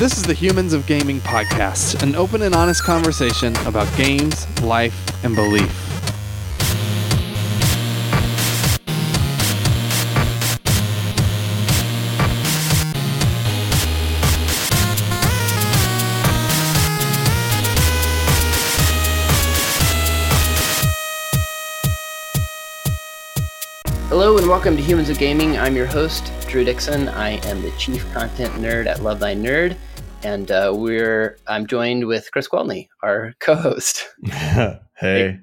This 0.00 0.16
is 0.16 0.22
the 0.22 0.32
Humans 0.32 0.72
of 0.72 0.86
Gaming 0.86 1.20
podcast, 1.20 2.02
an 2.02 2.14
open 2.14 2.40
and 2.40 2.54
honest 2.54 2.82
conversation 2.82 3.54
about 3.66 3.86
games, 3.98 4.46
life, 4.62 4.96
and 5.22 5.34
belief. 5.36 5.89
Welcome 24.50 24.76
to 24.76 24.82
Humans 24.82 25.08
of 25.10 25.16
Gaming. 25.16 25.56
I'm 25.56 25.76
your 25.76 25.86
host, 25.86 26.32
Drew 26.48 26.64
Dixon. 26.64 27.08
I 27.08 27.34
am 27.46 27.62
the 27.62 27.70
chief 27.78 28.04
content 28.12 28.52
nerd 28.54 28.86
at 28.86 29.00
Love 29.00 29.20
Thy 29.20 29.32
Nerd, 29.32 29.76
and 30.24 30.50
uh, 30.50 30.72
we're 30.74 31.38
I'm 31.46 31.68
joined 31.68 32.04
with 32.08 32.28
Chris 32.32 32.48
Gwaltney, 32.48 32.88
our 33.00 33.32
co-host. 33.40 34.08
hey, 34.24 34.80
Hey. 34.96 35.38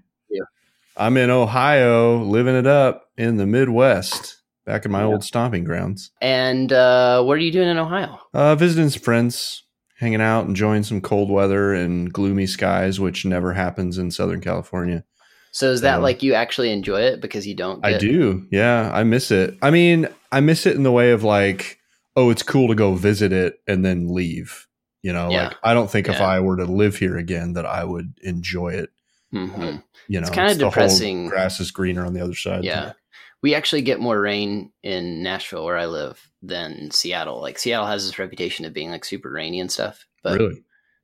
I'm 0.98 1.16
in 1.16 1.30
Ohio, 1.30 2.18
living 2.18 2.54
it 2.56 2.68
up 2.68 3.06
in 3.18 3.38
the 3.38 3.46
Midwest, 3.46 4.42
back 4.66 4.84
in 4.84 4.92
my 4.92 5.00
Yeah. 5.00 5.06
old 5.06 5.24
stomping 5.24 5.64
grounds. 5.64 6.12
And 6.20 6.74
uh, 6.74 7.24
what 7.24 7.36
are 7.38 7.42
you 7.42 7.52
doing 7.54 7.70
in 7.70 7.78
Ohio? 7.78 8.20
Uh, 8.34 8.56
visiting 8.56 8.90
some 8.90 9.02
friends, 9.04 9.64
hanging 10.00 10.20
out, 10.22 10.48
enjoying 10.48 10.84
some 10.84 11.00
cold 11.00 11.32
weather 11.32 11.74
and 11.74 12.12
gloomy 12.12 12.46
skies, 12.46 13.00
which 13.00 13.24
never 13.24 13.54
happens 13.54 13.98
in 13.98 14.12
Southern 14.12 14.42
California. 14.42 15.06
So 15.52 15.72
is 15.72 15.82
that 15.82 15.98
Um, 15.98 16.04
like 16.04 16.22
you 16.24 16.34
actually 16.34 16.72
enjoy 16.72 17.02
it 17.02 17.22
because 17.22 17.48
you 17.48 17.56
don't? 17.56 17.84
I 17.86 17.98
do, 17.98 18.46
yeah, 18.52 18.92
I 18.94 19.04
miss 19.04 19.32
it. 19.32 19.58
I 19.62 19.72
mean, 19.72 20.08
I 20.32 20.40
miss 20.40 20.66
it 20.66 20.76
in 20.76 20.84
the 20.84 20.92
way 20.92 21.12
of 21.12 21.23
like, 21.23 21.80
oh, 22.16 22.30
it's 22.30 22.44
cool 22.44 22.68
to 22.68 22.76
go 22.76 22.94
visit 22.96 23.32
it 23.34 23.60
and 23.68 23.84
then 23.84 24.08
leave. 24.14 24.68
You 25.04 25.14
know, 25.14 25.30
Yeah. 25.30 25.48
like 25.50 25.58
I 25.64 25.73
don't 25.73 25.90
think 25.90 26.10
if 26.10 26.20
I 26.20 26.40
were 26.40 26.58
to 26.58 26.66
live 26.66 26.98
here 26.98 27.18
again 27.18 27.53
that 27.53 27.66
I 27.66 27.84
would 27.84 28.14
enjoy 28.23 28.70
it. 28.73 28.90
Mhm. 29.34 29.84
You 30.08 30.22
know, 30.22 30.28
It's 30.28 30.36
the 30.36 30.42
whole 30.44 30.70
depressing. 30.70 31.28
grass 31.28 31.59
is 31.59 31.72
greener 31.72 32.06
on 32.06 32.14
the 32.14 32.22
other 32.23 32.34
side. 32.36 32.64
Yeah, 32.64 32.94
we 33.42 33.56
actually 33.56 33.81
get 33.81 34.00
more 34.00 34.20
rain 34.20 34.72
in 34.84 35.22
Nashville, 35.23 35.66
where 35.66 35.78
I 35.78 35.86
live, 35.86 36.30
than 36.42 36.92
Seattle. 36.92 37.42
Like 37.42 37.58
Seattle 37.59 37.88
has 37.88 38.06
this 38.06 38.18
reputation 38.20 38.66
of 38.66 38.73
being 38.73 38.90
like 38.90 39.06
super 39.06 39.30
rainy 39.30 39.59
and 39.59 39.72
stuff, 39.72 40.06
but 40.23 40.40
really. 40.40 40.64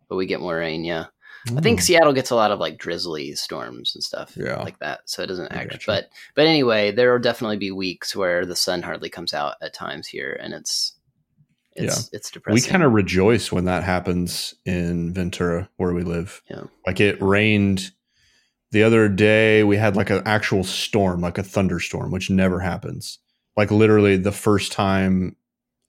but 0.09 0.15
we 0.15 0.25
get 0.25 0.39
more 0.41 0.57
rain. 0.57 0.83
Yeah. 0.85 1.05
I 1.55 1.59
think. 1.61 1.81
Seattle 1.81 2.13
gets 2.13 2.29
a 2.31 2.35
lot 2.35 2.51
of 2.51 2.59
like 2.59 2.77
drizzly 2.77 3.35
storms 3.35 3.93
and 3.95 4.03
stuff 4.03 4.35
Yeah. 4.37 4.61
like 4.61 4.79
that. 4.79 5.01
So 5.05 5.23
it 5.23 5.27
doesn't 5.27 5.51
actually 5.51 5.79
gotcha. 5.79 5.85
but 5.87 6.09
but 6.35 6.45
anyway, 6.45 6.91
there 6.91 7.11
will 7.11 7.19
definitely 7.19 7.57
be 7.57 7.71
weeks 7.71 8.15
where 8.15 8.45
the 8.45 8.55
sun 8.55 8.81
hardly 8.81 9.09
comes 9.09 9.33
out 9.33 9.55
at 9.61 9.73
times 9.73 10.07
here 10.07 10.37
and 10.41 10.53
it's 10.53 10.93
it's 11.75 12.09
it's 12.13 12.29
depressing. 12.29 12.53
we 12.63 12.69
kind 12.69 12.83
of 12.83 12.93
rejoice 12.93 13.51
when 13.51 13.65
that 13.65 13.83
happens 13.83 14.53
in 14.63 15.11
Ventura 15.13 15.69
where 15.77 15.93
we 15.93 16.03
live. 16.03 16.41
Yeah. 16.49 16.63
Like 16.85 16.99
it 16.99 17.21
rained 17.21 17.91
the 18.71 18.83
other 18.83 19.07
day, 19.09 19.63
we 19.63 19.77
had 19.77 19.95
like 19.95 20.09
an 20.09 20.21
actual 20.25 20.63
storm, 20.63 21.21
like 21.21 21.37
a 21.37 21.43
thunderstorm, 21.43 22.11
which 22.11 22.29
never 22.29 22.59
happens. 22.59 23.19
Like 23.57 23.69
literally 23.69 24.17
the 24.17 24.31
first 24.31 24.71
time 24.71 25.35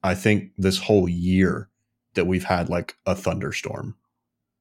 I 0.03 0.15
think 0.15 0.51
this 0.59 0.79
whole 0.79 1.09
year 1.09 1.69
that 2.15 2.27
we've 2.27 2.45
had 2.45 2.69
like 2.69 2.97
a 3.07 3.15
thunderstorm. 3.15 3.97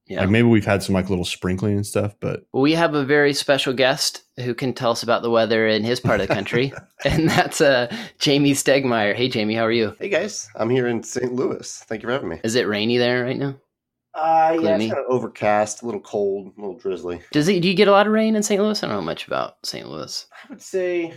Yeah. 0.06 0.20
Like 0.20 0.30
maybe 0.30 0.48
we've 0.48 0.66
had 0.66 0.82
some 0.82 0.94
like 0.94 1.08
little 1.08 1.24
sprinkling 1.24 1.76
and 1.76 1.86
stuff, 1.86 2.14
but 2.20 2.44
we 2.52 2.72
have 2.72 2.94
a 2.94 3.04
very 3.04 3.32
special 3.32 3.72
guest 3.72 4.22
who 4.38 4.54
can 4.54 4.74
tell 4.74 4.90
us 4.90 5.02
about 5.02 5.22
the 5.22 5.30
weather 5.30 5.66
in 5.66 5.82
his 5.82 5.98
part 5.98 6.20
of 6.20 6.28
the 6.28 6.34
country, 6.34 6.74
and 7.06 7.30
that's 7.30 7.62
uh, 7.62 7.94
Jamie 8.18 8.52
Stegmaier. 8.52 9.14
Hey, 9.14 9.28
Jamie, 9.28 9.54
how 9.54 9.64
are 9.64 9.72
you? 9.72 9.96
Hey 9.98 10.10
guys, 10.10 10.48
I'm 10.56 10.68
here 10.68 10.88
in 10.88 11.02
St. 11.02 11.32
Louis. 11.32 11.84
Thank 11.88 12.02
you 12.02 12.08
for 12.08 12.12
having 12.12 12.28
me. 12.28 12.40
Is 12.44 12.54
it 12.54 12.68
rainy 12.68 12.98
there 12.98 13.24
right 13.24 13.38
now? 13.38 13.56
Uh, 14.14 14.52
yeah, 14.52 14.56
Gloomy? 14.58 14.84
it's 14.84 14.94
kind 14.94 15.06
of 15.06 15.12
overcast, 15.12 15.82
a 15.82 15.86
little 15.86 16.00
cold, 16.02 16.52
a 16.56 16.60
little 16.60 16.78
drizzly. 16.78 17.20
Does 17.32 17.48
it? 17.48 17.62
Do 17.62 17.68
you 17.68 17.74
get 17.74 17.88
a 17.88 17.92
lot 17.92 18.06
of 18.06 18.12
rain 18.12 18.36
in 18.36 18.42
St. 18.42 18.62
Louis? 18.62 18.82
I 18.82 18.86
don't 18.86 18.96
know 18.96 19.02
much 19.02 19.26
about 19.26 19.56
St. 19.64 19.88
Louis. 19.88 20.26
I 20.44 20.46
would 20.50 20.62
say, 20.62 21.14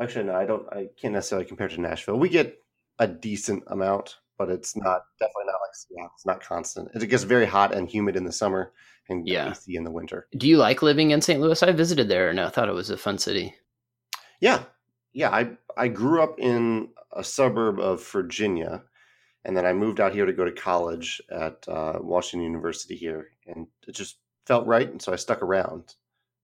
actually, 0.00 0.24
no, 0.24 0.34
I 0.34 0.46
don't. 0.46 0.66
I 0.72 0.88
can't 1.00 1.12
necessarily 1.12 1.46
compare 1.46 1.68
to 1.68 1.80
Nashville. 1.80 2.18
We 2.18 2.30
get 2.30 2.56
a 2.98 3.06
decent 3.06 3.64
amount, 3.66 4.16
but 4.40 4.48
it's 4.48 4.74
not 4.74 5.02
definitely 5.18 5.44
not 5.44 5.60
like 5.60 5.74
Seattle. 5.74 6.10
It's 6.14 6.24
not 6.24 6.40
constant. 6.40 6.88
It 6.94 7.06
gets 7.10 7.24
very 7.24 7.44
hot 7.44 7.74
and 7.74 7.86
humid 7.86 8.16
in 8.16 8.24
the 8.24 8.32
summer 8.32 8.72
and 9.10 9.28
Yeah. 9.28 9.50
icy 9.50 9.76
in 9.76 9.84
the 9.84 9.90
winter. 9.90 10.28
Do 10.34 10.48
you 10.48 10.56
like 10.56 10.80
living 10.80 11.10
in 11.10 11.20
St. 11.20 11.42
Louis? 11.42 11.62
I 11.62 11.72
visited 11.72 12.08
there 12.08 12.30
and 12.30 12.40
I 12.40 12.48
thought 12.48 12.70
it 12.70 12.72
was 12.74 12.88
a 12.88 12.96
fun 12.96 13.18
city. 13.18 13.54
Yeah, 14.40 14.62
yeah. 15.12 15.28
I 15.28 15.58
I 15.76 15.88
grew 15.88 16.22
up 16.22 16.38
in 16.38 16.88
a 17.12 17.22
suburb 17.22 17.78
of 17.78 18.02
Virginia, 18.08 18.82
and 19.44 19.54
then 19.54 19.66
I 19.66 19.74
moved 19.74 20.00
out 20.00 20.14
here 20.14 20.24
to 20.24 20.32
go 20.32 20.46
to 20.46 20.52
college 20.52 21.20
at 21.30 21.68
uh, 21.68 21.98
Washington 22.00 22.46
University 22.46 22.96
here, 22.96 23.28
and 23.46 23.66
it 23.86 23.94
just 23.94 24.16
felt 24.46 24.66
right, 24.66 24.90
and 24.90 25.02
so 25.02 25.12
I 25.12 25.16
stuck 25.16 25.42
around. 25.42 25.94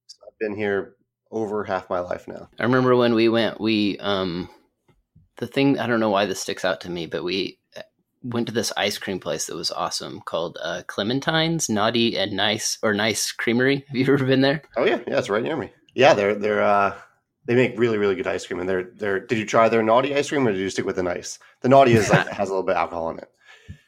So 0.06 0.18
I've 0.28 0.38
been 0.38 0.54
here 0.54 0.96
over 1.30 1.64
half 1.64 1.88
my 1.88 2.00
life 2.00 2.28
now. 2.28 2.50
I 2.60 2.64
remember 2.64 2.94
when 2.94 3.14
we 3.14 3.30
went, 3.30 3.58
we 3.58 3.96
um 4.00 4.50
the 5.36 5.46
thing 5.46 5.78
I 5.78 5.86
don't 5.86 6.00
know 6.00 6.10
why 6.10 6.26
this 6.26 6.40
sticks 6.40 6.64
out 6.64 6.80
to 6.82 6.90
me, 6.90 7.06
but 7.06 7.24
we 7.24 7.58
went 8.32 8.46
to 8.46 8.52
this 8.52 8.72
ice 8.76 8.98
cream 8.98 9.20
place 9.20 9.46
that 9.46 9.56
was 9.56 9.70
awesome 9.70 10.20
called 10.20 10.58
uh, 10.62 10.82
Clementine's 10.86 11.68
Naughty 11.68 12.16
and 12.16 12.32
Nice 12.32 12.78
or 12.82 12.94
Nice 12.94 13.32
Creamery. 13.32 13.84
Have 13.88 13.96
you 13.96 14.04
ever 14.12 14.24
been 14.24 14.40
there? 14.40 14.62
Oh 14.76 14.84
yeah, 14.84 15.00
yeah, 15.06 15.18
it's 15.18 15.28
right 15.28 15.42
near 15.42 15.56
me. 15.56 15.72
Yeah, 15.94 16.14
they're 16.14 16.34
they're 16.34 16.62
uh, 16.62 16.94
they 17.46 17.54
make 17.54 17.78
really 17.78 17.98
really 17.98 18.14
good 18.14 18.26
ice 18.26 18.46
cream, 18.46 18.60
and 18.60 18.68
they're 18.68 18.90
they're. 18.94 19.20
Did 19.20 19.38
you 19.38 19.46
try 19.46 19.68
their 19.68 19.82
naughty 19.82 20.14
ice 20.14 20.28
cream, 20.28 20.46
or 20.46 20.52
did 20.52 20.60
you 20.60 20.70
stick 20.70 20.84
with 20.84 20.96
the 20.96 21.02
nice? 21.02 21.38
The 21.62 21.68
naughty 21.68 21.92
is 21.92 22.10
like 22.10 22.28
has 22.32 22.48
a 22.48 22.52
little 22.52 22.66
bit 22.66 22.76
of 22.76 22.82
alcohol 22.82 23.10
in 23.10 23.18
it. 23.18 23.30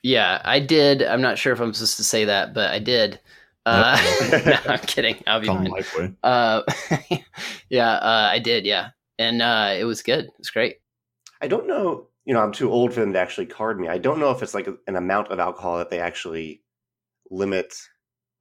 Yeah, 0.02 0.40
I 0.44 0.60
did. 0.60 1.02
I'm 1.02 1.20
not 1.20 1.38
sure 1.38 1.52
if 1.52 1.60
I'm 1.60 1.72
supposed 1.74 1.96
to 1.96 2.04
say 2.04 2.24
that, 2.24 2.54
but 2.54 2.70
I 2.70 2.78
did. 2.78 3.20
Uh, 3.66 4.00
no, 4.46 4.58
I'm 4.72 4.78
kidding. 4.80 5.22
I'll 5.26 5.40
be 5.40 5.46
Tom 5.46 5.66
fine. 5.82 6.16
Uh, 6.22 6.62
yeah, 7.68 7.92
uh, 7.92 8.28
I 8.32 8.38
did. 8.38 8.64
Yeah, 8.64 8.90
and 9.18 9.42
uh, 9.42 9.74
it 9.76 9.84
was 9.84 10.02
good. 10.02 10.24
It 10.24 10.38
was 10.38 10.50
great. 10.50 10.76
I 11.40 11.48
don't 11.48 11.66
know. 11.66 12.07
You 12.28 12.34
know, 12.34 12.40
I'm 12.40 12.52
too 12.52 12.70
old 12.70 12.92
for 12.92 13.00
them 13.00 13.14
to 13.14 13.18
actually 13.18 13.46
card 13.46 13.80
me. 13.80 13.88
I 13.88 13.96
don't 13.96 14.20
know 14.20 14.30
if 14.30 14.42
it's 14.42 14.52
like 14.52 14.68
an 14.86 14.96
amount 14.96 15.28
of 15.28 15.38
alcohol 15.40 15.78
that 15.78 15.88
they 15.88 15.98
actually 15.98 16.62
limit. 17.30 17.74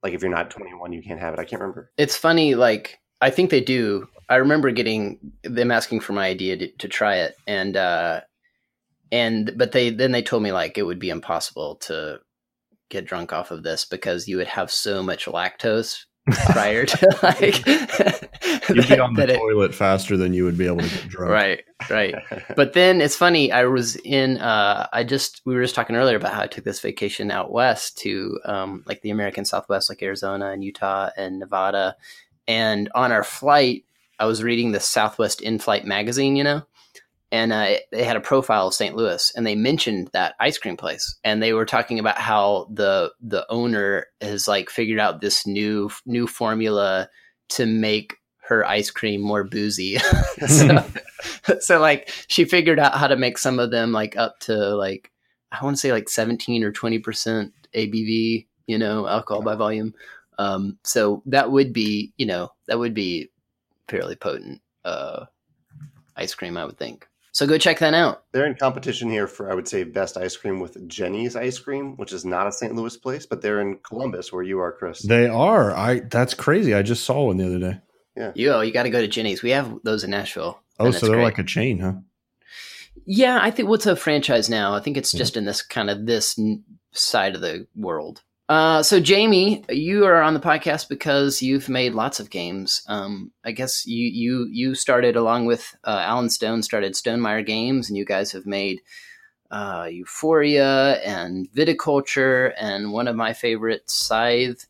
Like 0.02 0.12
if 0.12 0.20
you're 0.20 0.30
not 0.30 0.50
21, 0.50 0.92
you 0.92 1.02
can't 1.02 1.18
have 1.18 1.32
it. 1.32 1.40
I 1.40 1.44
can't 1.44 1.62
remember. 1.62 1.90
It's 1.96 2.14
funny, 2.14 2.54
like 2.54 2.98
I 3.22 3.30
think 3.30 3.48
they 3.48 3.62
do. 3.62 4.06
I 4.28 4.36
remember 4.36 4.70
getting 4.72 5.32
them 5.42 5.70
asking 5.70 6.00
for 6.00 6.12
my 6.12 6.26
idea 6.26 6.58
to, 6.58 6.70
to 6.70 6.86
try 6.88 7.16
it, 7.16 7.34
and 7.46 7.78
uh, 7.78 8.20
and 9.10 9.52
but 9.56 9.72
they 9.72 9.88
then 9.88 10.12
they 10.12 10.22
told 10.22 10.42
me 10.42 10.52
like 10.52 10.76
it 10.76 10.84
would 10.84 10.98
be 10.98 11.08
impossible 11.08 11.76
to 11.76 12.20
get 12.90 13.06
drunk 13.06 13.32
off 13.32 13.50
of 13.50 13.62
this 13.62 13.86
because 13.86 14.28
you 14.28 14.36
would 14.36 14.48
have 14.48 14.70
so 14.70 15.02
much 15.02 15.24
lactose 15.24 16.04
prior 16.50 16.84
to 16.86 17.18
like 17.22 17.66
You'd 18.68 18.88
be 18.88 18.98
on 18.98 19.14
the 19.14 19.20
that 19.26 19.30
it- 19.30 19.38
toilet 19.38 19.74
faster 19.74 20.16
than 20.16 20.32
you 20.34 20.44
would 20.44 20.58
be 20.58 20.66
able 20.66 20.80
to 20.80 20.88
get 20.88 21.08
drunk. 21.08 21.30
right, 21.32 21.64
right. 21.90 22.14
But 22.56 22.72
then 22.74 23.00
it's 23.00 23.16
funny. 23.16 23.50
I 23.52 23.64
was 23.64 23.96
in. 23.96 24.38
Uh, 24.38 24.86
I 24.92 25.04
just 25.04 25.40
we 25.44 25.54
were 25.54 25.62
just 25.62 25.74
talking 25.74 25.96
earlier 25.96 26.16
about 26.16 26.32
how 26.34 26.42
I 26.42 26.46
took 26.46 26.64
this 26.64 26.80
vacation 26.80 27.30
out 27.30 27.50
west 27.52 27.98
to 27.98 28.38
um, 28.44 28.82
like 28.86 29.00
the 29.02 29.10
American 29.10 29.44
Southwest, 29.44 29.88
like 29.88 30.02
Arizona 30.02 30.50
and 30.50 30.62
Utah 30.62 31.10
and 31.16 31.38
Nevada. 31.38 31.96
And 32.46 32.90
on 32.94 33.12
our 33.12 33.24
flight, 33.24 33.84
I 34.18 34.26
was 34.26 34.42
reading 34.42 34.72
the 34.72 34.80
Southwest 34.80 35.40
In-Flight 35.42 35.84
magazine, 35.84 36.34
you 36.34 36.44
know, 36.44 36.62
and 37.30 37.52
uh, 37.52 37.74
they 37.92 38.04
had 38.04 38.16
a 38.16 38.20
profile 38.20 38.68
of 38.68 38.74
St. 38.74 38.96
Louis, 38.96 39.32
and 39.36 39.46
they 39.46 39.54
mentioned 39.54 40.08
that 40.12 40.34
ice 40.40 40.58
cream 40.58 40.76
place, 40.76 41.16
and 41.24 41.42
they 41.42 41.52
were 41.52 41.66
talking 41.66 41.98
about 41.98 42.18
how 42.18 42.68
the 42.72 43.12
the 43.20 43.46
owner 43.50 44.06
has 44.20 44.48
like 44.48 44.70
figured 44.70 44.98
out 44.98 45.20
this 45.20 45.46
new 45.46 45.90
new 46.06 46.26
formula 46.26 47.08
to 47.50 47.66
make 47.66 48.16
her 48.40 48.66
ice 48.66 48.90
cream 48.90 49.20
more 49.20 49.44
boozy. 49.44 49.98
so, 50.46 50.84
so 51.60 51.80
like 51.80 52.10
she 52.28 52.44
figured 52.44 52.78
out 52.78 52.94
how 52.94 53.06
to 53.06 53.16
make 53.16 53.36
some 53.36 53.58
of 53.58 53.70
them 53.70 53.92
like 53.92 54.16
up 54.16 54.38
to 54.40 54.74
like 54.74 55.10
I 55.52 55.62
want 55.62 55.76
to 55.76 55.80
say 55.80 55.92
like 55.92 56.08
17 56.08 56.64
or 56.64 56.72
20 56.72 56.98
percent 56.98 57.52
ABV, 57.74 58.46
you 58.66 58.78
know, 58.78 59.06
alcohol 59.06 59.42
by 59.42 59.54
volume. 59.54 59.94
Um, 60.38 60.78
so 60.84 61.22
that 61.26 61.50
would 61.50 61.72
be, 61.72 62.12
you 62.16 62.24
know, 62.24 62.50
that 62.68 62.78
would 62.78 62.94
be 62.94 63.30
fairly 63.88 64.14
potent 64.14 64.60
uh, 64.84 65.26
ice 66.16 66.34
cream, 66.34 66.56
I 66.56 66.64
would 66.64 66.78
think. 66.78 67.07
So 67.32 67.46
go 67.46 67.58
check 67.58 67.78
that 67.80 67.94
out. 67.94 68.24
They're 68.32 68.46
in 68.46 68.54
competition 68.54 69.10
here 69.10 69.26
for, 69.26 69.50
I 69.50 69.54
would 69.54 69.68
say, 69.68 69.84
best 69.84 70.16
ice 70.16 70.36
cream 70.36 70.60
with 70.60 70.88
Jeni's 70.88 71.36
Ice 71.36 71.58
Cream, 71.58 71.96
which 71.96 72.12
is 72.12 72.24
not 72.24 72.46
a 72.46 72.52
St. 72.52 72.74
Louis 72.74 72.96
place, 72.96 73.26
but 73.26 73.42
they're 73.42 73.60
in 73.60 73.78
Columbus, 73.78 74.32
where 74.32 74.42
you 74.42 74.58
are, 74.60 74.72
Chris. 74.72 75.02
They 75.02 75.28
are. 75.28 75.72
I 75.74 76.00
that's 76.00 76.34
crazy. 76.34 76.74
I 76.74 76.82
just 76.82 77.04
saw 77.04 77.26
one 77.26 77.36
the 77.36 77.46
other 77.46 77.58
day. 77.58 77.80
Yeah. 78.16 78.32
You 78.34 78.50
Yo, 78.50 78.60
you 78.62 78.72
got 78.72 78.84
to 78.84 78.90
go 78.90 79.00
to 79.00 79.08
Jeni's. 79.08 79.42
We 79.42 79.50
have 79.50 79.78
those 79.84 80.02
in 80.04 80.10
Nashville. 80.10 80.60
Oh, 80.80 80.90
so 80.90 81.06
they're 81.06 81.16
great. 81.16 81.24
like 81.24 81.38
a 81.38 81.44
chain, 81.44 81.78
huh? 81.80 81.92
Yeah, 83.06 83.38
I 83.40 83.50
think 83.50 83.68
what's 83.68 83.86
a 83.86 83.94
franchise 83.96 84.48
now? 84.50 84.74
I 84.74 84.80
think 84.80 84.96
it's 84.96 85.14
Yeah. 85.14 85.18
just 85.18 85.36
in 85.36 85.44
this 85.44 85.62
kind 85.62 85.88
of 85.90 86.06
this 86.06 86.38
side 86.92 87.34
of 87.34 87.40
the 87.40 87.66
world. 87.76 88.22
Uh, 88.48 88.82
so 88.82 88.98
Jamie, 88.98 89.62
you 89.68 90.06
are 90.06 90.22
on 90.22 90.32
the 90.32 90.40
podcast 90.40 90.88
because 90.88 91.42
you've 91.42 91.68
made 91.68 91.92
lots 91.92 92.18
of 92.18 92.30
games. 92.30 92.82
Um, 92.88 93.30
I 93.44 93.52
guess 93.52 93.86
you 93.86 94.06
you 94.06 94.48
you 94.50 94.74
started 94.74 95.16
along 95.16 95.44
with 95.44 95.76
uh, 95.84 96.02
Alan 96.02 96.30
Stone 96.30 96.62
started 96.62 96.94
Stonemaier 96.94 97.44
Games, 97.44 97.88
and 97.88 97.98
you 97.98 98.06
guys 98.06 98.32
have 98.32 98.46
made 98.46 98.80
uh, 99.50 99.88
Euphoria 99.90 100.94
and 101.02 101.50
Viticulture, 101.52 102.54
and 102.58 102.90
one 102.92 103.06
of 103.06 103.16
my 103.16 103.34
favorites, 103.34 103.92
Scythe, 103.92 104.66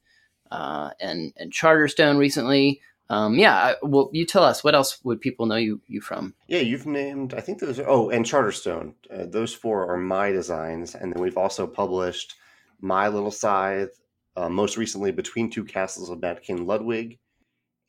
uh, 0.51 0.91
and 0.99 1.33
and 1.37 1.53
Charterstone 1.53 2.19
recently. 2.19 2.81
Um, 3.11 3.39
yeah, 3.39 3.75
well, 3.83 4.11
you 4.13 4.27
tell 4.27 4.43
us 4.43 4.65
what 4.65 4.75
else 4.75 4.99
would 5.05 5.21
people 5.21 5.47
know 5.47 5.55
you 5.55 5.81
you 5.87 6.01
from? 6.01 6.35
Yeah, 6.49 6.61
you've 6.61 6.85
named. 6.85 7.33
I 7.33 7.41
think 7.41 7.61
those 7.61 7.79
are. 7.79 7.89
Oh, 7.89 8.11
and 8.11 8.25
Charterstone. 8.25 8.95
Uh, 9.09 9.27
those 9.27 9.55
four 9.55 9.89
are 9.89 9.97
my 9.97 10.33
designs, 10.33 10.97
and 10.97 11.13
then 11.13 11.23
we've 11.23 11.39
also 11.39 11.69
published 11.69 12.35
My 12.81 13.09
Little 13.09 13.31
Scythe. 13.31 14.01
Uh, 14.37 14.49
most 14.49 14.77
recently, 14.77 15.11
Between 15.11 15.51
Two 15.51 15.65
Castles 15.65 16.11
of 16.11 16.21
Mad 16.21 16.43
King 16.43 16.67
Ludwig, 16.67 17.19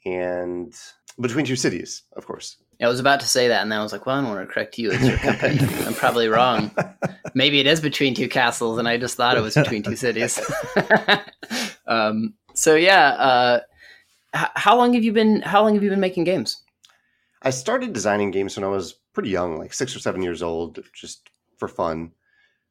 and 0.06 0.74
Between 1.20 1.46
Two 1.46 1.56
Cities, 1.56 2.04
of 2.16 2.26
course. 2.26 2.58
I 2.82 2.88
was 2.88 3.00
about 3.00 3.20
to 3.20 3.28
say 3.28 3.50
that, 3.50 3.62
and 3.62 3.72
then 3.72 3.80
I 3.80 3.84
was 3.84 3.92
like, 3.92 4.06
"Well, 4.06 4.16
I 4.18 4.22
don't 4.22 4.30
want 4.30 4.48
to 4.48 4.54
correct 4.54 4.78
you. 4.78 4.90
It's 4.92 5.04
your 5.04 5.18
company. 5.18 5.60
I'm 5.86 5.94
probably 5.94 6.28
wrong. 6.28 6.72
Maybe 7.36 7.60
it 7.60 7.68
is 7.68 7.82
between 7.82 8.16
two 8.16 8.30
castles, 8.30 8.80
and 8.80 8.88
I 8.88 8.98
just 8.98 9.18
thought 9.18 9.38
it 9.38 9.42
was 9.42 9.54
between 9.54 9.84
two 9.84 9.96
cities." 9.98 10.40
um, 11.88 12.34
so 12.56 12.76
yeah, 12.76 13.10
uh, 13.10 13.60
h- 14.36 14.48
how 14.56 14.78
long 14.78 14.94
have 14.94 15.04
you 15.04 15.12
been? 15.12 15.42
How 15.42 15.62
long 15.62 15.74
have 15.74 15.84
you 15.84 15.90
been 15.90 16.00
making 16.00 16.24
games? 16.24 16.64
I 17.42 17.52
started 17.52 17.94
designing 17.94 18.32
games 18.32 18.58
when 18.58 18.64
I 18.64 18.70
was 18.70 18.94
pretty 19.14 19.30
young, 19.30 19.58
like 19.58 19.74
six 19.74 19.96
or 19.96 20.00
seven 20.00 20.22
years 20.24 20.42
old, 20.42 20.80
just 20.94 21.30
for 21.58 21.68
fun. 21.68 22.12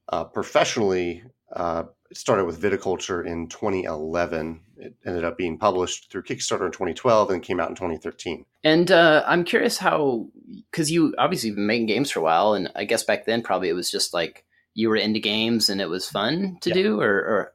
Uh, 0.08 0.24
professionally, 0.24 1.22
uh, 1.54 1.84
started 2.12 2.44
with 2.44 2.60
viticulture 2.60 3.24
in 3.26 3.48
2011. 3.48 4.60
It 4.78 4.94
ended 5.04 5.24
up 5.24 5.36
being 5.36 5.58
published 5.58 6.10
through 6.10 6.22
Kickstarter 6.22 6.66
in 6.66 6.72
2012 6.72 7.30
and 7.30 7.42
came 7.42 7.60
out 7.60 7.68
in 7.68 7.74
2013. 7.74 8.44
And 8.64 8.90
uh, 8.90 9.24
I'm 9.26 9.44
curious 9.44 9.78
how, 9.78 10.26
because 10.70 10.90
you 10.90 11.14
obviously 11.18 11.50
been 11.50 11.66
making 11.66 11.86
games 11.86 12.10
for 12.10 12.20
a 12.20 12.22
while, 12.22 12.54
and 12.54 12.70
I 12.74 12.84
guess 12.84 13.02
back 13.02 13.26
then 13.26 13.42
probably 13.42 13.68
it 13.68 13.74
was 13.74 13.90
just 13.90 14.14
like 14.14 14.44
you 14.74 14.88
were 14.88 14.96
into 14.96 15.20
games 15.20 15.68
and 15.68 15.80
it 15.80 15.88
was 15.88 16.08
fun 16.08 16.58
to 16.62 16.70
Yeah. 16.70 16.74
do, 16.74 17.00
or, 17.00 17.10
or 17.10 17.52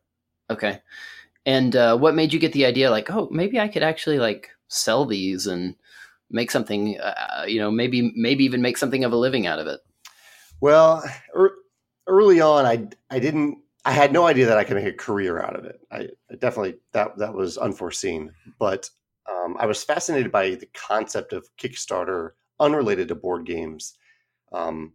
okay. 0.51 0.79
And 1.45 1.75
uh, 1.75 1.97
what 1.97 2.15
made 2.15 2.31
you 2.33 2.39
get 2.39 2.53
the 2.53 2.65
idea, 2.65 2.91
like, 2.91 3.09
oh, 3.09 3.27
maybe 3.31 3.59
I 3.59 3.67
could 3.67 3.83
actually 3.83 4.19
like 4.19 4.49
sell 4.67 5.05
these 5.05 5.47
and 5.47 5.75
make 6.29 6.51
something, 6.51 6.99
uh, 6.99 7.45
you 7.47 7.59
know, 7.59 7.69
maybe 7.71 8.11
maybe 8.15 8.43
even 8.45 8.61
make 8.61 8.77
something 8.77 9.03
of 9.03 9.11
a 9.11 9.17
living 9.17 9.45
out 9.47 9.59
of 9.59 9.67
it? 9.67 9.81
Well, 10.61 11.03
er, 11.35 11.51
early 12.07 12.39
on, 12.39 12.65
I 12.65 12.87
I 13.13 13.19
didn't. 13.19 13.57
I 13.85 13.91
had 13.91 14.13
no 14.13 14.25
idea 14.27 14.45
that 14.45 14.57
I 14.57 14.63
could 14.63 14.77
make 14.77 14.85
a 14.85 14.93
career 14.93 15.41
out 15.41 15.57
of 15.57 15.65
it. 15.65 15.79
I, 15.91 16.07
I 16.31 16.35
definitely 16.39 16.75
that 16.93 17.17
that 17.17 17.33
was 17.33 17.57
unforeseen. 17.57 18.31
But 18.59 18.89
um, 19.29 19.57
I 19.59 19.65
was 19.65 19.83
fascinated 19.83 20.31
by 20.31 20.51
the 20.51 20.69
concept 20.73 21.33
of 21.33 21.49
Kickstarter, 21.57 22.31
unrelated 22.59 23.09
to 23.09 23.15
board 23.15 23.45
games. 23.45 23.97
Um, 24.53 24.93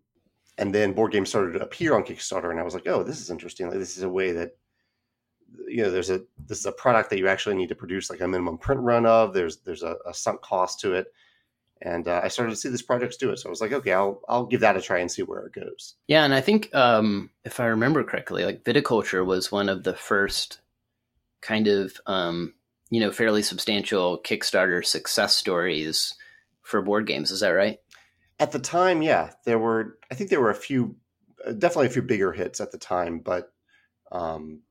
and 0.57 0.75
then 0.75 0.93
board 0.93 1.13
games 1.13 1.29
started 1.29 1.53
to 1.53 1.63
appear 1.65 1.95
on 1.95 2.03
Kickstarter, 2.03 2.51
and 2.51 2.59
I 2.59 2.65
was 2.65 2.75
like, 2.75 2.89
"Oh, 2.89 3.03
this 3.03 3.21
is 3.21 3.31
interesting. 3.31 3.69
Like, 3.69 3.79
this 3.79 3.97
is 3.97 4.03
a 4.03 4.09
way 4.09 4.33
that 4.33 4.53
you 5.67 5.83
know, 5.83 5.91
there's 5.91 6.11
a 6.11 6.23
this 6.47 6.59
is 6.59 6.67
a 6.67 6.73
product 6.73 7.11
that 7.11 7.19
you 7.19 7.29
actually 7.29 7.57
need 7.57 7.69
to 7.69 7.75
produce 7.75 8.11
like 8.11 8.21
a 8.21 8.29
minimum 8.29 8.59
print 8.59 8.81
run 8.81 9.07
of. 9.07 9.33
There's 9.35 9.59
there's 9.59 9.83
a, 9.83 9.97
a 10.07 10.15
sunk 10.15 10.41
cost 10.41 10.81
to 10.81 10.95
it." 10.95 11.13
And 11.81 12.09
uh, 12.09 12.21
I 12.23 12.29
started 12.29 12.51
to 12.51 12.57
see 12.57 12.69
these 12.69 12.83
projects 12.83 13.17
do 13.17 13.31
it, 13.31 13.39
so 13.39 13.49
I 13.49 13.51
was 13.51 13.61
like, 13.61 13.73
"Okay, 13.73 13.93
I'll 13.93 14.21
I'll 14.29 14.47
give 14.47 14.61
that 14.61 14.77
a 14.77 14.81
try 14.81 14.99
and 14.99 15.11
see 15.11 15.23
where 15.23 15.47
it 15.47 15.53
goes." 15.53 15.95
Yeah, 16.09 16.25
and 16.25 16.35
I 16.35 16.41
think 16.41 16.75
um, 16.75 17.31
if 17.45 17.61
I 17.61 17.67
remember 17.67 18.03
correctly, 18.03 18.45
like 18.45 18.65
viticulture 18.65 19.25
was 19.25 19.53
one 19.53 19.69
of 19.69 19.85
the 19.85 19.95
first 19.95 20.61
kind 21.41 21.69
of 21.69 22.01
um, 22.07 22.55
you 22.91 23.01
know 23.01 23.13
fairly 23.13 23.43
substantial 23.43 24.21
Kickstarter 24.21 24.85
success 24.85 25.37
stories 25.37 26.15
for 26.63 26.83
board 26.83 27.07
games. 27.07 27.31
Is 27.31 27.41
that 27.41 27.51
right? 27.51 27.79
At 28.41 28.53
the 28.53 28.59
time, 28.59 29.03
yeah, 29.03 29.31
there 29.45 29.59
were. 29.59 29.99
I 30.11 30.15
think 30.15 30.31
there 30.31 30.41
were 30.41 30.51
a 30.51 30.55
few, 30.55 30.97
uh, 31.47 31.53
definitely 31.53 31.87
a 31.87 31.91
few 31.91 32.03
bigger 32.03 32.33
hits 32.33 32.61
at 32.61 32.73
the 32.73 32.79
time, 32.79 33.21
but 33.21 33.53
um, 34.11 34.63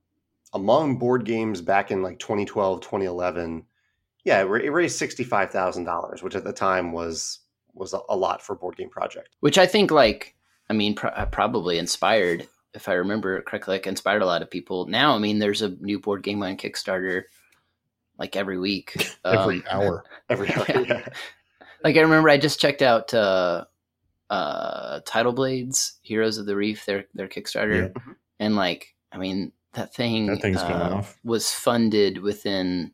among 0.53 0.97
board 0.97 1.25
games 1.25 1.61
back 1.61 1.91
in 1.91 2.01
like 2.01 2.19
2012, 2.19 2.81
2011, 2.81 3.65
yeah, 4.27 4.41
it 4.41 4.43
raised 4.71 4.97
sixty 4.97 5.23
five 5.23 5.49
thousand 5.51 5.85
dollars, 5.85 6.21
which 6.21 6.35
at 6.35 6.43
the 6.43 6.51
time 6.53 6.91
was 6.91 7.39
was 7.73 7.93
a, 7.93 7.99
a 8.09 8.15
lot 8.15 8.41
for 8.41 8.53
a 8.53 8.55
board 8.57 8.75
game 8.75 8.89
project. 8.89 9.29
Which 9.39 9.57
I 9.57 9.65
think, 9.65 9.89
like, 9.89 10.35
I 10.69 10.73
mean, 10.73 10.95
pr- 10.95 11.07
uh, 11.15 11.27
probably 11.27 11.77
inspired, 11.77 12.45
if 12.73 12.89
I 12.89 12.93
remember 12.93 13.41
correctly, 13.41 13.75
like 13.75 13.87
inspired 13.87 14.21
a 14.21 14.25
lot 14.25 14.41
of 14.41 14.49
people. 14.51 14.85
Now, 14.87 15.15
I 15.15 15.19
mean, 15.19 15.39
there's 15.39 15.61
a 15.61 15.69
new 15.79 15.99
board 15.99 16.23
game 16.23 16.43
on 16.43 16.57
Kickstarter 16.57 17.23
like 18.19 18.35
every 18.35 18.57
week, 18.59 18.95
every 19.25 19.57
Um, 19.67 19.81
hour. 19.81 20.03
Every 20.29 20.47
Yeah. 20.49 20.79
yeah. 20.79 21.05
like 21.83 21.95
I 21.95 22.01
remember 22.01 22.29
I 22.29 22.37
just 22.37 22.59
checked 22.59 22.81
out 22.81 23.13
uh 23.13 23.63
uh 24.29 24.99
Tidal 25.05 25.33
Blades, 25.33 25.99
Heroes 26.01 26.37
of 26.37 26.45
the 26.47 26.55
Reef, 26.55 26.85
their 26.85 27.05
their 27.13 27.27
Kickstarter. 27.29 27.93
Mhm. 27.93 28.15
And 28.39 28.55
like 28.55 28.93
I 29.11 29.17
mean 29.17 29.51
that 29.73 29.93
thing 29.93 30.25
That 30.27 30.41
thing's 30.41 30.61
going 30.63 30.73
uh, 30.73 30.95
off. 30.97 31.17
was 31.23 31.51
funded 31.51 32.17
within 32.17 32.91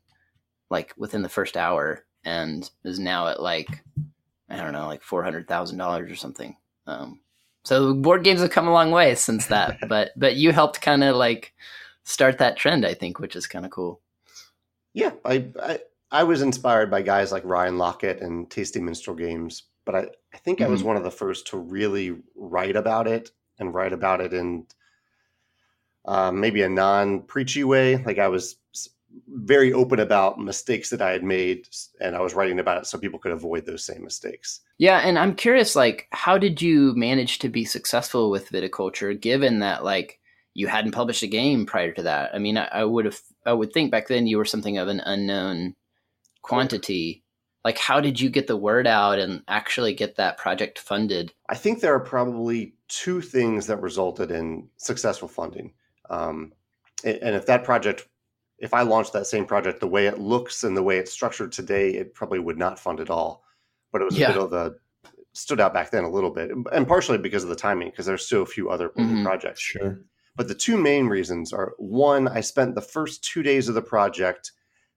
like 0.70 0.94
within 0.96 1.22
the 1.22 1.28
first 1.28 1.56
hour 1.56 2.04
and 2.24 2.70
is 2.84 2.98
now 2.98 3.28
at 3.28 3.40
like 3.42 3.82
I 4.48 4.56
don't 4.56 4.72
know, 4.72 4.86
like 4.86 5.02
four 5.02 5.22
hundred 5.22 5.48
thousand 5.48 5.78
dollars 5.78 6.10
or 6.10 6.16
something. 6.16 6.56
Um 6.86 7.20
so 7.64 7.94
board 7.94 8.24
games 8.24 8.40
have 8.42 8.50
come 8.50 8.68
a 8.68 8.72
long 8.72 8.90
way 8.90 9.14
since 9.14 9.46
that. 9.46 9.78
but 9.88 10.10
but 10.16 10.36
you 10.36 10.52
helped 10.52 10.80
kind 10.80 11.02
of 11.04 11.16
like 11.16 11.54
start 12.04 12.38
that 12.38 12.56
trend, 12.56 12.84
I 12.84 12.94
think, 12.94 13.18
which 13.18 13.36
is 13.36 13.46
kind 13.46 13.64
of 13.64 13.70
cool. 13.70 14.00
Yeah, 14.92 15.12
I, 15.24 15.46
I 15.60 15.78
I 16.10 16.22
was 16.24 16.42
inspired 16.42 16.90
by 16.90 17.02
guys 17.02 17.32
like 17.32 17.44
Ryan 17.44 17.78
Lockett 17.78 18.20
and 18.20 18.48
Tasty 18.50 18.80
Minstrel 18.80 19.16
Games, 19.16 19.64
but 19.84 19.94
I, 19.96 20.06
I 20.32 20.36
think 20.38 20.60
I 20.60 20.68
was 20.68 20.82
Mhm. 20.82 20.86
one 20.86 20.96
of 20.96 21.02
the 21.02 21.10
first 21.10 21.48
to 21.48 21.56
really 21.58 22.16
write 22.36 22.76
about 22.76 23.08
it 23.08 23.32
and 23.58 23.74
write 23.74 23.92
about 23.92 24.20
it 24.20 24.32
in 24.32 24.66
uh, 26.04 26.30
maybe 26.30 26.62
a 26.62 26.68
non 26.68 27.22
preachy 27.22 27.64
way. 27.64 27.96
Like 27.96 28.18
I 28.18 28.28
was 28.28 28.56
very 29.28 29.72
open 29.72 30.00
about 30.00 30.38
mistakes 30.38 30.90
that 30.90 31.02
I 31.02 31.10
had 31.10 31.22
made, 31.22 31.68
and 32.00 32.16
I 32.16 32.20
was 32.20 32.34
writing 32.34 32.58
about 32.58 32.78
it 32.78 32.86
so 32.86 32.98
people 32.98 33.18
could 33.18 33.32
avoid 33.32 33.66
those 33.66 33.84
same 33.84 34.02
mistakes. 34.02 34.60
Yeah, 34.78 34.98
and 34.98 35.18
I'm 35.18 35.34
curious, 35.34 35.76
like, 35.76 36.08
how 36.10 36.38
did 36.38 36.60
you 36.60 36.94
manage 36.94 37.38
to 37.40 37.48
be 37.48 37.64
successful 37.64 38.30
with 38.30 38.50
viticulture, 38.50 39.18
given 39.20 39.60
that 39.60 39.84
like 39.84 40.20
you 40.54 40.66
hadn't 40.66 40.92
published 40.92 41.22
a 41.22 41.26
game 41.26 41.66
prior 41.66 41.92
to 41.92 42.02
that? 42.02 42.34
I 42.34 42.38
mean, 42.38 42.58
I, 42.58 42.66
I 42.66 42.84
would 42.84 43.04
have, 43.04 43.20
I 43.46 43.52
would 43.52 43.72
think 43.72 43.90
back 43.90 44.08
then 44.08 44.26
you 44.26 44.38
were 44.38 44.44
something 44.44 44.78
of 44.78 44.88
an 44.88 45.00
unknown 45.00 45.74
quantity. 46.42 47.22
Like, 47.64 47.78
how 47.78 48.00
did 48.00 48.20
you 48.20 48.28
get 48.28 48.46
the 48.46 48.56
word 48.56 48.86
out 48.86 49.18
and 49.18 49.42
actually 49.48 49.94
get 49.94 50.16
that 50.16 50.36
project 50.36 50.78
funded? 50.78 51.32
I 51.48 51.54
think 51.54 51.80
there 51.80 51.94
are 51.94 52.00
probably 52.00 52.74
two 52.88 53.22
things 53.22 53.66
that 53.68 53.80
resulted 53.80 54.30
in 54.30 54.68
successful 54.76 55.28
funding. 55.28 55.72
Um, 56.10 56.52
and 57.02 57.34
if 57.34 57.46
that 57.46 57.64
project, 57.64 58.06
if 58.64 58.72
I 58.72 58.80
launched 58.80 59.12
that 59.12 59.26
same 59.26 59.44
project 59.44 59.80
the 59.80 59.86
way 59.86 60.06
it 60.06 60.18
looks 60.18 60.64
and 60.64 60.74
the 60.74 60.82
way 60.82 60.96
it's 60.96 61.12
structured 61.12 61.52
today, 61.52 61.90
it 61.90 62.14
probably 62.14 62.38
would 62.38 62.56
not 62.56 62.78
fund 62.78 62.98
at 62.98 63.10
all. 63.10 63.44
But 63.92 64.00
it 64.00 64.06
was 64.06 64.16
Yeah. 64.18 64.30
a 64.30 64.32
bit 64.32 64.42
of 64.42 64.52
a 64.54 64.74
stood 65.34 65.60
out 65.60 65.74
back 65.74 65.90
then 65.90 66.04
a 66.04 66.10
little 66.10 66.30
bit, 66.30 66.50
and 66.72 66.88
partially 66.88 67.18
because 67.18 67.42
of 67.42 67.50
the 67.50 67.56
timing, 67.56 67.90
because 67.90 68.06
there's 68.06 68.24
still 68.24 68.42
a 68.42 68.46
few 68.46 68.70
other 68.70 68.88
Mhm. 68.90 69.22
projects. 69.22 69.60
Sure. 69.60 70.00
But 70.34 70.48
the 70.48 70.54
two 70.54 70.78
main 70.78 71.08
reasons 71.08 71.52
are 71.52 71.74
one, 71.76 72.26
I 72.26 72.40
spent 72.40 72.74
the 72.74 72.80
first 72.80 73.22
two 73.22 73.42
days 73.42 73.68
of 73.68 73.74
the 73.74 73.82
project 73.82 74.52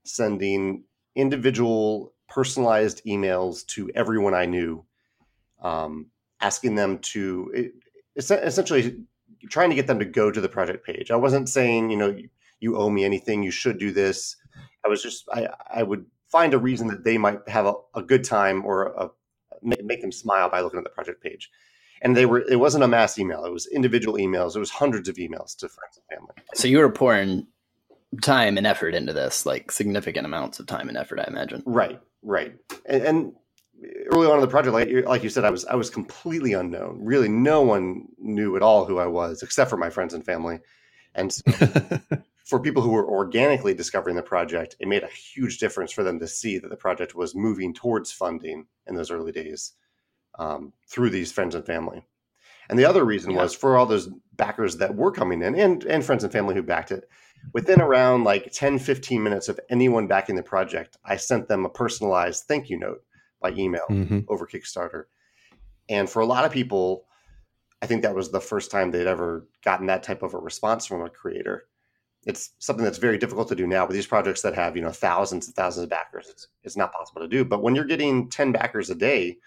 sending 0.05 0.83
individual 1.15 2.13
personalized 2.29 3.03
emails 3.05 3.65
to 3.67 3.89
everyone 3.95 4.33
I 4.33 4.45
knew, 4.45 4.85
um, 5.61 6.11
asking 6.39 6.75
them 6.75 6.99
to 6.99 7.51
it, 7.53 7.73
essentially 8.15 9.03
trying 9.49 9.69
to 9.71 9.75
get 9.75 9.87
them 9.87 9.99
to 9.99 10.05
go 10.05 10.31
to 10.31 10.39
the 10.39 10.49
project 10.49 10.85
page. 10.85 11.11
I 11.11 11.15
wasn't 11.17 11.49
saying, 11.49 11.89
you 11.89 11.97
know, 11.97 12.15
you, 12.59 12.71
you 12.71 12.77
owe 12.77 12.89
me 12.89 13.03
anything, 13.05 13.43
you 13.43 13.51
should 13.51 13.77
do 13.79 13.91
this. 13.91 14.35
I 14.85 14.89
was 14.89 15.01
just, 15.03 15.25
I, 15.33 15.49
I 15.73 15.83
would 15.83 16.05
find 16.31 16.53
a 16.53 16.57
reason 16.59 16.87
that 16.87 17.03
they 17.03 17.17
might 17.17 17.39
have 17.47 17.65
a, 17.65 17.73
a 17.95 18.01
good 18.01 18.23
time 18.23 18.65
or 18.65 18.87
a, 18.87 19.09
make, 19.61 19.83
make 19.83 20.01
them 20.01 20.11
smile 20.11 20.49
by 20.49 20.61
looking 20.61 20.77
at 20.77 20.83
the 20.83 20.89
project 20.89 21.21
page. 21.23 21.49
And 22.01 22.15
they 22.15 22.25
were 22.27 22.41
it 22.41 22.57
wasn't 22.59 22.83
a 22.83 22.87
mass 22.87 23.17
email 23.17 23.43
it 23.43 23.51
was 23.51 23.65
individual 23.65 24.17
emails 24.19 24.55
it 24.55 24.59
was 24.59 24.69
hundreds 24.69 25.09
of 25.09 25.15
emails 25.15 25.57
to 25.57 25.67
friends 25.67 25.97
and 25.97 26.19
family. 26.19 26.33
So 26.53 26.67
you 26.67 26.77
were 26.77 26.91
pouring 26.91 27.47
time 28.21 28.57
and 28.57 28.67
effort 28.67 28.93
into 28.93 29.13
this, 29.13 29.45
like 29.47 29.71
significant 29.71 30.25
amounts 30.27 30.59
of 30.59 30.67
time 30.67 30.89
and 30.89 30.97
effort, 30.97 31.19
I 31.19 31.25
imagine. 31.27 31.63
right 31.65 31.99
right. 32.21 32.53
And, 32.85 33.01
and 33.03 33.33
early 34.11 34.27
on 34.27 34.35
in 34.35 34.41
the 34.41 34.47
project 34.47 34.73
like, 34.73 34.89
you- 34.89 35.01
like 35.03 35.23
you 35.23 35.29
said 35.29 35.43
i 35.43 35.49
was 35.49 35.65
i 35.65 35.75
was 35.75 35.89
completely 35.89 36.53
unknown. 36.53 36.99
Really 37.01 37.29
no 37.29 37.61
one 37.63 38.05
knew 38.19 38.55
at 38.55 38.61
all 38.61 38.85
who 38.85 38.99
i 38.99 39.07
was 39.07 39.41
except 39.41 39.69
for 39.69 39.77
my 39.77 39.89
friends 39.89 40.13
and 40.13 40.23
family. 40.23 40.59
And 41.15 41.33
so 41.33 41.41
for 42.47 42.59
people 42.61 42.81
who 42.81 42.91
were 42.91 43.05
organically 43.09 43.73
discovering 43.73 44.15
the 44.15 44.21
project 44.23 44.75
it 44.79 44.87
made 44.87 45.03
a 45.03 45.07
huge 45.07 45.57
difference 45.59 45.91
for 45.91 46.03
them 46.03 46.17
to 46.19 46.27
see 46.27 46.57
that 46.57 46.69
the 46.69 46.77
project 46.77 47.13
was 47.13 47.35
moving 47.35 47.73
towards 47.73 48.11
funding 48.11 48.65
in 48.87 48.95
those 48.95 49.11
early 49.11 49.31
days 49.31 49.73
um, 50.39 50.71
through 50.87 51.09
these 51.09 51.31
friends 51.31 51.55
and 51.55 51.65
family 51.65 52.05
and 52.69 52.77
the 52.79 52.85
other 52.85 53.03
reason 53.03 53.31
Yeah. 53.31 53.37
was 53.41 53.53
for 53.53 53.77
all 53.77 53.85
those 53.85 54.09
backers 54.33 54.77
that 54.77 54.95
were 54.95 55.11
coming 55.11 55.41
in 55.41 55.55
and, 55.55 55.83
and 55.85 56.03
friends 56.05 56.23
and 56.23 56.31
family 56.31 56.55
who 56.55 56.63
backed 56.63 56.91
it 56.91 57.09
within 57.53 57.81
around 57.81 58.23
like 58.23 58.51
10 58.51 58.79
15 58.79 59.21
minutes 59.21 59.49
of 59.49 59.59
anyone 59.69 60.07
backing 60.07 60.35
the 60.35 60.43
project 60.43 60.97
i 61.05 61.15
sent 61.17 61.47
them 61.47 61.65
a 61.65 61.69
personalized 61.69 62.45
thank 62.47 62.69
you 62.69 62.77
note 62.79 63.03
by 63.41 63.51
email 63.51 63.85
Mhm. 63.89 64.25
over 64.29 64.47
kickstarter 64.47 65.05
and 65.89 66.09
for 66.09 66.21
a 66.21 66.25
lot 66.25 66.45
of 66.45 66.51
people 66.51 67.05
I 67.79 67.85
think 67.85 68.01
that 68.01 68.15
was 68.15 68.31
the 68.31 68.41
first 68.41 68.71
time 68.71 68.89
they'd 68.89 69.05
ever 69.05 69.47
gotten 69.63 69.85
that 69.85 70.01
type 70.01 70.23
of 70.23 70.33
a 70.33 70.39
response 70.39 70.87
from 70.87 71.03
a 71.03 71.09
creator. 71.11 71.67
It's 72.27 72.51
something 72.59 72.83
that's 72.83 72.97
very 72.97 73.17
difficult 73.17 73.47
to 73.49 73.55
do 73.55 73.65
now 73.65 73.85
with 73.85 73.95
these 73.95 74.05
projects 74.05 74.41
that 74.41 74.53
have 74.53 74.75
you 74.75 74.83
know 74.83 74.91
thousands 74.91 75.47
and 75.47 75.55
thousands 75.55 75.85
of 75.85 75.89
backers. 75.89 76.27
It's 76.29 76.47
it's 76.63 76.77
not 76.77 76.93
possible 76.93 77.21
to 77.21 77.27
do. 77.27 77.45
But 77.45 77.63
when 77.63 77.73
you're 77.73 77.85
getting 77.85 78.29
ten 78.29 78.51
backers 78.51 78.89
a 78.89 78.95
day, 78.95 79.37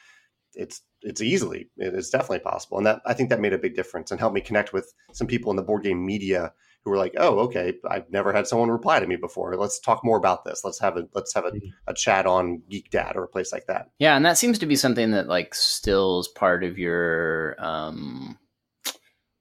it's 0.55 0.83
it's 1.03 1.21
easily 1.21 1.71
it's 1.77 2.11
definitely 2.11 2.41
possible, 2.41 2.79
and 2.79 2.87
that 2.87 3.03
I 3.07 3.15
think 3.15 3.31
that 3.31 3.41
made 3.41 3.53
a 3.53 3.59
big 3.59 3.77
difference 3.77 4.11
and 4.11 4.19
helped 4.19 4.35
me 4.35 4.41
connect 4.41 4.73
with 4.73 4.93
some 5.13 5.27
people 5.27 5.51
in 5.51 5.57
the 5.57 5.63
board 5.63 5.85
game 5.85 6.05
media 6.05 6.53
who 6.85 6.91
were 6.91 6.97
like, 6.97 7.15
"Oh, 7.19 7.41
okay, 7.41 7.75
I've 7.89 8.11
never 8.11 8.33
had 8.33 8.47
someone 8.47 8.71
reply 8.71 9.01
to 9.01 9.07
me 9.07 9.17
before. 9.17 9.55
Let's 9.57 9.79
talk 9.79 10.05
more 10.05 10.17
about 10.17 10.45
this. 10.45 10.63
Let's 10.65 10.79
have 10.81 10.97
a 10.97 11.07
let's 11.15 11.35
have 11.35 11.45
a, 11.45 11.51
mm-hmm. 11.51 11.69
a 11.87 11.95
chat 11.95 12.27
on 12.27 12.63
Geek 12.71 12.91
Dad 12.91 13.17
or 13.17 13.25
a 13.25 13.29
place 13.29 13.53
like 13.53 13.67
that." 13.67 13.91
Yeah, 13.99 14.17
and 14.17 14.25
that 14.25 14.39
seems 14.39 14.59
to 14.61 14.67
be 14.67 14.77
something 14.77 15.11
that 15.11 15.29
like 15.29 15.55
still 15.55 16.21
is 16.21 16.29
part 16.29 16.65
of 16.65 16.79
your 16.79 17.57
um, 17.59 18.39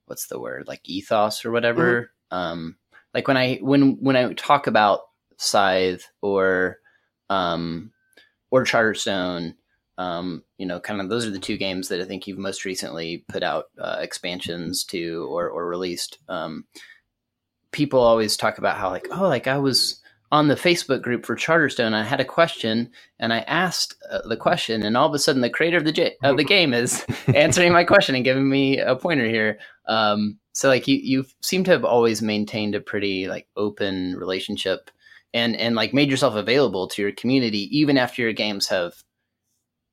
what's 0.06 0.28
the 0.28 0.40
word 0.40 0.66
like 0.68 0.82
ethos 0.84 1.46
or 1.46 1.52
whatever. 1.52 2.12
Mm-hmm. 2.32 2.38
Um, 2.38 2.76
like 3.14 3.28
when 3.28 3.38
I 3.38 3.58
when 3.58 3.98
when 4.02 4.16
I 4.16 4.34
talk 4.34 4.68
about 4.68 5.02
Scythe 5.38 6.10
or 6.22 6.78
um, 7.30 7.92
or 8.52 8.64
Charterstone, 8.64 9.56
um, 9.98 10.44
you 10.58 10.66
know, 10.66 10.80
kind 10.80 11.02
of 11.02 11.10
those 11.10 11.26
are 11.26 11.32
the 11.32 11.40
two 11.40 11.58
games 11.58 11.90
that 11.90 12.02
I 12.02 12.06
think 12.06 12.28
you've 12.28 12.38
most 12.38 12.66
recently 12.66 13.26
put 13.28 13.44
out 13.44 13.66
uh, 13.80 13.98
expansions 14.00 14.84
to 14.86 15.28
or 15.30 15.50
or 15.50 15.68
released. 15.68 16.20
Um, 16.28 16.66
people 17.72 18.00
always 18.00 18.36
talk 18.38 18.58
about 18.58 18.78
how 18.78 18.90
like 18.90 19.08
oh 19.12 19.28
like 19.28 19.48
I 19.48 19.58
was 19.58 20.02
on 20.32 20.48
the 20.48 20.56
Facebook 20.56 21.02
group 21.02 21.26
for 21.26 21.36
Charterstone. 21.36 21.94
I 21.94 22.04
had 22.04 22.20
a 22.20 22.26
question 22.26 22.92
and 23.20 23.34
I 23.34 23.40
asked 23.40 23.96
uh, 24.12 24.22
the 24.28 24.38
question, 24.38 24.84
and 24.84 24.96
all 24.96 25.08
of 25.08 25.14
a 25.14 25.20
sudden 25.20 25.42
the 25.42 25.50
creator 25.50 25.78
of 25.78 25.86
the 25.86 25.92
j- 25.92 26.16
of 26.24 26.38
the 26.38 26.44
game 26.56 26.74
is 26.74 27.06
answering 27.34 27.74
my 27.74 27.84
question 27.84 28.16
and 28.16 28.24
giving 28.24 28.50
me 28.50 28.78
a 28.78 28.96
pointer 28.96 29.26
here. 29.26 29.60
Um, 29.88 30.38
so 30.60 30.68
like 30.68 30.90
you 30.90 30.98
you 30.98 31.26
seem 31.42 31.64
to 31.64 31.72
have 31.72 31.86
always 31.86 32.22
maintained 32.22 32.76
a 32.76 32.82
pretty 32.82 33.30
like 33.30 33.48
open 33.56 34.18
relationship 34.18 34.92
and 35.34 35.56
and 35.56 35.74
like 35.74 35.94
made 35.94 36.12
yourself 36.12 36.36
available 36.36 36.86
to 36.90 37.02
your 37.02 37.14
community 37.14 37.70
even 37.72 37.98
after 37.98 38.22
your 38.22 38.34
games 38.34 38.68
have 38.68 38.94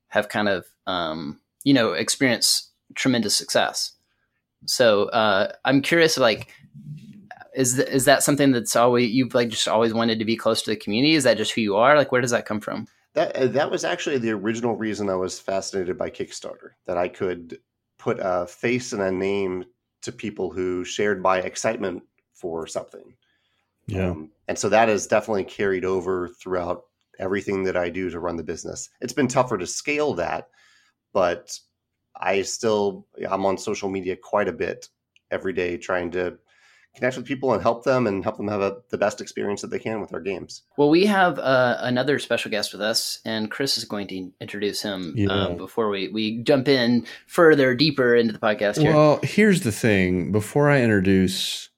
have 0.08 0.28
kind 0.28 0.48
of 0.48 0.66
um, 0.88 1.38
you 1.62 1.72
know 1.72 1.92
experienced 1.92 2.72
tremendous 2.96 3.36
success. 3.36 3.92
So 4.64 5.04
uh, 5.10 5.52
I'm 5.64 5.82
curious 5.82 6.18
like 6.18 6.48
is 7.54 7.76
th- 7.76 7.88
is 7.88 8.04
that 8.06 8.24
something 8.24 8.50
that's 8.50 8.74
always 8.74 9.12
you've 9.12 9.36
like 9.36 9.50
just 9.50 9.68
always 9.68 9.94
wanted 9.94 10.18
to 10.18 10.24
be 10.24 10.36
close 10.36 10.62
to 10.62 10.70
the 10.70 10.76
community? 10.76 11.14
Is 11.14 11.22
that 11.22 11.36
just 11.36 11.52
who 11.52 11.60
you 11.60 11.76
are? 11.76 11.96
Like, 11.96 12.10
where 12.10 12.20
does 12.20 12.32
that 12.32 12.44
come 12.44 12.60
from? 12.60 12.88
That 13.14 13.36
uh, 13.36 13.46
that 13.46 13.70
was 13.70 13.84
actually 13.84 14.18
the 14.18 14.32
original 14.32 14.74
reason 14.74 15.08
I 15.10 15.14
was 15.14 15.38
fascinated 15.38 15.96
by 15.96 16.10
Kickstarter. 16.10 16.70
That 16.88 16.98
I 16.98 17.06
could 17.06 17.60
put 18.00 18.18
a 18.20 18.48
face 18.48 18.92
and 18.92 19.00
a 19.00 19.12
name 19.12 19.64
to 20.06 20.12
people 20.12 20.50
who 20.50 20.84
shared 20.84 21.22
my 21.22 21.38
excitement 21.38 22.02
for 22.32 22.66
something. 22.66 23.14
Yeah, 23.86 24.10
um, 24.10 24.30
and 24.48 24.58
so 24.58 24.68
that 24.70 24.88
has 24.88 25.06
definitely 25.06 25.44
carried 25.44 25.84
over 25.84 26.28
throughout 26.28 26.82
everything 27.18 27.62
that 27.64 27.76
I 27.76 27.90
do 27.90 28.10
to 28.10 28.20
run 28.20 28.36
the 28.36 28.42
business. 28.42 28.88
It's 29.00 29.12
been 29.12 29.28
tougher 29.28 29.58
to 29.58 29.66
scale 29.66 30.14
that, 30.14 30.48
but 31.12 31.56
I 32.18 32.42
still 32.42 33.06
I'm 33.28 33.46
on 33.46 33.58
social 33.58 33.88
media 33.88 34.16
quite 34.16 34.48
a 34.48 34.52
bit 34.52 34.88
every 35.30 35.52
day 35.52 35.76
trying 35.76 36.10
to 36.12 36.38
connect 36.96 37.16
with 37.16 37.26
people 37.26 37.52
and 37.52 37.62
help 37.62 37.84
them 37.84 38.06
and 38.06 38.24
help 38.24 38.38
them 38.38 38.48
have 38.48 38.62
a, 38.62 38.78
the 38.88 38.98
best 38.98 39.20
experience 39.20 39.60
that 39.60 39.68
they 39.68 39.78
can 39.78 40.00
with 40.00 40.12
our 40.14 40.20
games. 40.20 40.62
Well, 40.78 40.88
we 40.88 41.06
have 41.06 41.38
uh, 41.38 41.76
another 41.80 42.18
special 42.18 42.50
guest 42.50 42.72
with 42.72 42.80
us, 42.80 43.20
and 43.24 43.50
Chris 43.50 43.76
is 43.76 43.84
going 43.84 44.08
to 44.08 44.32
introduce 44.40 44.82
him 44.82 45.12
yeah. 45.14 45.28
um, 45.28 45.56
before 45.56 45.90
we, 45.90 46.08
we 46.08 46.42
jump 46.42 46.68
in 46.68 47.06
further, 47.26 47.74
deeper 47.74 48.16
into 48.16 48.32
the 48.32 48.38
podcast 48.38 48.80
here. 48.80 48.94
Well, 48.94 49.20
here's 49.22 49.60
the 49.60 49.72
thing 49.72 50.32
before 50.32 50.70
I 50.70 50.80
introduce 50.80 51.68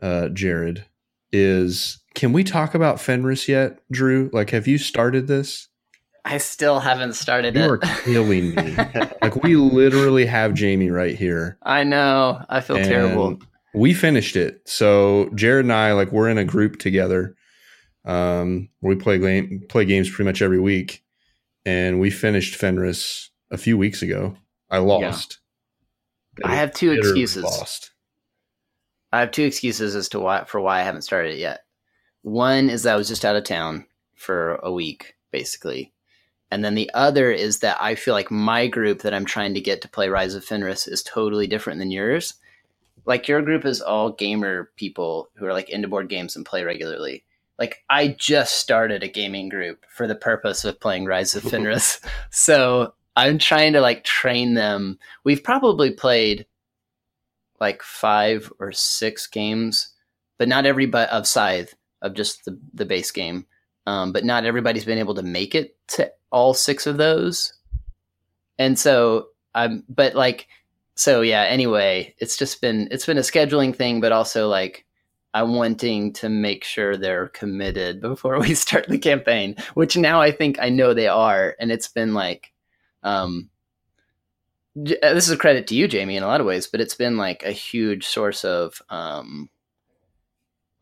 uh, 0.00 0.28
Jared, 0.28 0.84
is 1.32 1.98
can 2.14 2.32
we 2.32 2.44
talk 2.44 2.74
about 2.74 3.00
Fenris 3.00 3.48
yet, 3.48 3.80
Drew? 3.90 4.30
Like, 4.32 4.50
have 4.50 4.68
you 4.68 4.78
started 4.78 5.26
this? 5.26 5.68
I 6.24 6.38
still 6.38 6.78
haven't 6.78 7.14
started 7.14 7.54
you 7.54 7.62
it. 7.62 7.64
You 7.64 7.72
are 7.72 7.78
killing 7.78 8.54
me. 8.54 8.76
like 9.22 9.42
we 9.42 9.56
literally 9.56 10.26
have 10.26 10.54
Jamie 10.54 10.90
right 10.90 11.16
here. 11.16 11.58
I 11.62 11.84
know. 11.84 12.44
I 12.48 12.60
feel 12.60 12.76
terrible 12.76 13.38
we 13.74 13.94
finished 13.94 14.36
it. 14.36 14.62
So 14.66 15.30
Jared 15.34 15.64
and 15.64 15.72
I, 15.72 15.92
like, 15.92 16.12
we're 16.12 16.28
in 16.28 16.38
a 16.38 16.44
group 16.44 16.78
together. 16.78 17.34
Um, 18.04 18.68
we 18.80 18.96
play 18.96 19.18
game 19.18 19.62
play 19.68 19.84
games 19.84 20.08
pretty 20.08 20.28
much 20.28 20.40
every 20.40 20.60
week, 20.60 21.04
and 21.66 22.00
we 22.00 22.10
finished 22.10 22.54
Fenris 22.54 23.30
a 23.50 23.58
few 23.58 23.76
weeks 23.76 24.02
ago. 24.02 24.36
I 24.70 24.78
lost. 24.78 25.38
Yeah. 26.38 26.48
I 26.48 26.54
have 26.54 26.72
two 26.72 26.92
excuses. 26.92 27.44
Lost. 27.44 27.90
I 29.12 29.20
have 29.20 29.30
two 29.30 29.44
excuses 29.44 29.96
as 29.96 30.08
to 30.10 30.20
why 30.20 30.44
for 30.44 30.60
why 30.60 30.80
I 30.80 30.84
haven't 30.84 31.02
started 31.02 31.34
it 31.34 31.38
yet. 31.38 31.64
One 32.22 32.70
is 32.70 32.82
that 32.82 32.94
I 32.94 32.96
was 32.96 33.08
just 33.08 33.24
out 33.24 33.36
of 33.36 33.44
town 33.44 33.86
for 34.14 34.56
a 34.56 34.72
week, 34.72 35.14
basically. 35.30 35.92
And 36.50 36.64
then 36.64 36.74
the 36.74 36.90
other 36.94 37.30
is 37.30 37.58
that 37.58 37.76
I 37.80 37.94
feel 37.94 38.14
like 38.14 38.30
my 38.30 38.66
group 38.68 39.02
that 39.02 39.12
I'm 39.12 39.26
trying 39.26 39.54
to 39.54 39.60
get 39.60 39.82
to 39.82 39.88
play 39.88 40.08
Rise 40.08 40.34
of 40.34 40.44
Fenris 40.44 40.88
is 40.88 41.02
totally 41.02 41.46
different 41.46 41.78
than 41.78 41.90
yours 41.90 42.34
like 43.08 43.26
your 43.26 43.40
group 43.40 43.64
is 43.64 43.80
all 43.80 44.12
gamer 44.12 44.70
people 44.76 45.30
who 45.36 45.46
are 45.46 45.54
like 45.54 45.70
into 45.70 45.88
board 45.88 46.10
games 46.10 46.36
and 46.36 46.44
play 46.44 46.62
regularly. 46.62 47.24
Like 47.58 47.82
I 47.88 48.08
just 48.08 48.56
started 48.56 49.02
a 49.02 49.08
gaming 49.08 49.48
group 49.48 49.86
for 49.88 50.06
the 50.06 50.14
purpose 50.14 50.62
of 50.66 50.78
playing 50.78 51.06
Rise 51.06 51.34
of 51.34 51.42
Fenris. 51.50 52.00
so 52.30 52.92
I'm 53.16 53.38
trying 53.38 53.72
to 53.72 53.80
like 53.80 54.04
train 54.04 54.52
them. 54.52 54.98
We've 55.24 55.42
probably 55.42 55.90
played 55.90 56.44
like 57.58 57.82
five 57.82 58.52
or 58.60 58.72
six 58.72 59.26
games, 59.26 59.94
but 60.36 60.46
not 60.46 60.66
every 60.66 60.84
everybody 60.84 61.10
of 61.10 61.26
Scythe 61.26 61.74
of 62.02 62.12
just 62.12 62.44
the 62.44 62.60
the 62.74 62.84
base 62.84 63.10
game. 63.10 63.46
Um, 63.86 64.12
but 64.12 64.22
not 64.22 64.44
everybody's 64.44 64.84
been 64.84 64.98
able 64.98 65.14
to 65.14 65.22
make 65.22 65.54
it 65.54 65.74
to 65.88 66.12
all 66.30 66.52
six 66.52 66.86
of 66.86 66.98
those. 66.98 67.54
And 68.58 68.78
so 68.78 69.28
I'm, 69.54 69.82
but 69.88 70.14
like 70.14 70.46
so 70.98 71.20
yeah 71.20 71.44
anyway 71.44 72.12
it's 72.18 72.36
just 72.36 72.60
been 72.60 72.88
it's 72.90 73.06
been 73.06 73.18
a 73.18 73.22
scheduling 73.22 73.74
thing 73.74 74.00
but 74.00 74.10
also 74.10 74.48
like 74.48 74.84
i'm 75.32 75.54
wanting 75.54 76.12
to 76.12 76.28
make 76.28 76.64
sure 76.64 76.96
they're 76.96 77.28
committed 77.28 78.00
before 78.02 78.38
we 78.40 78.52
start 78.52 78.86
the 78.88 78.98
campaign 78.98 79.54
which 79.74 79.96
now 79.96 80.20
i 80.20 80.32
think 80.32 80.58
i 80.60 80.68
know 80.68 80.92
they 80.92 81.06
are 81.06 81.54
and 81.60 81.70
it's 81.70 81.88
been 81.88 82.14
like 82.14 82.52
um 83.04 83.48
uh, 84.76 85.14
this 85.14 85.26
is 85.26 85.30
a 85.30 85.36
credit 85.36 85.68
to 85.68 85.76
you 85.76 85.86
jamie 85.86 86.16
in 86.16 86.24
a 86.24 86.26
lot 86.26 86.40
of 86.40 86.46
ways 86.46 86.66
but 86.66 86.80
it's 86.80 86.96
been 86.96 87.16
like 87.16 87.44
a 87.44 87.52
huge 87.52 88.04
source 88.04 88.44
of 88.44 88.82
um 88.90 89.48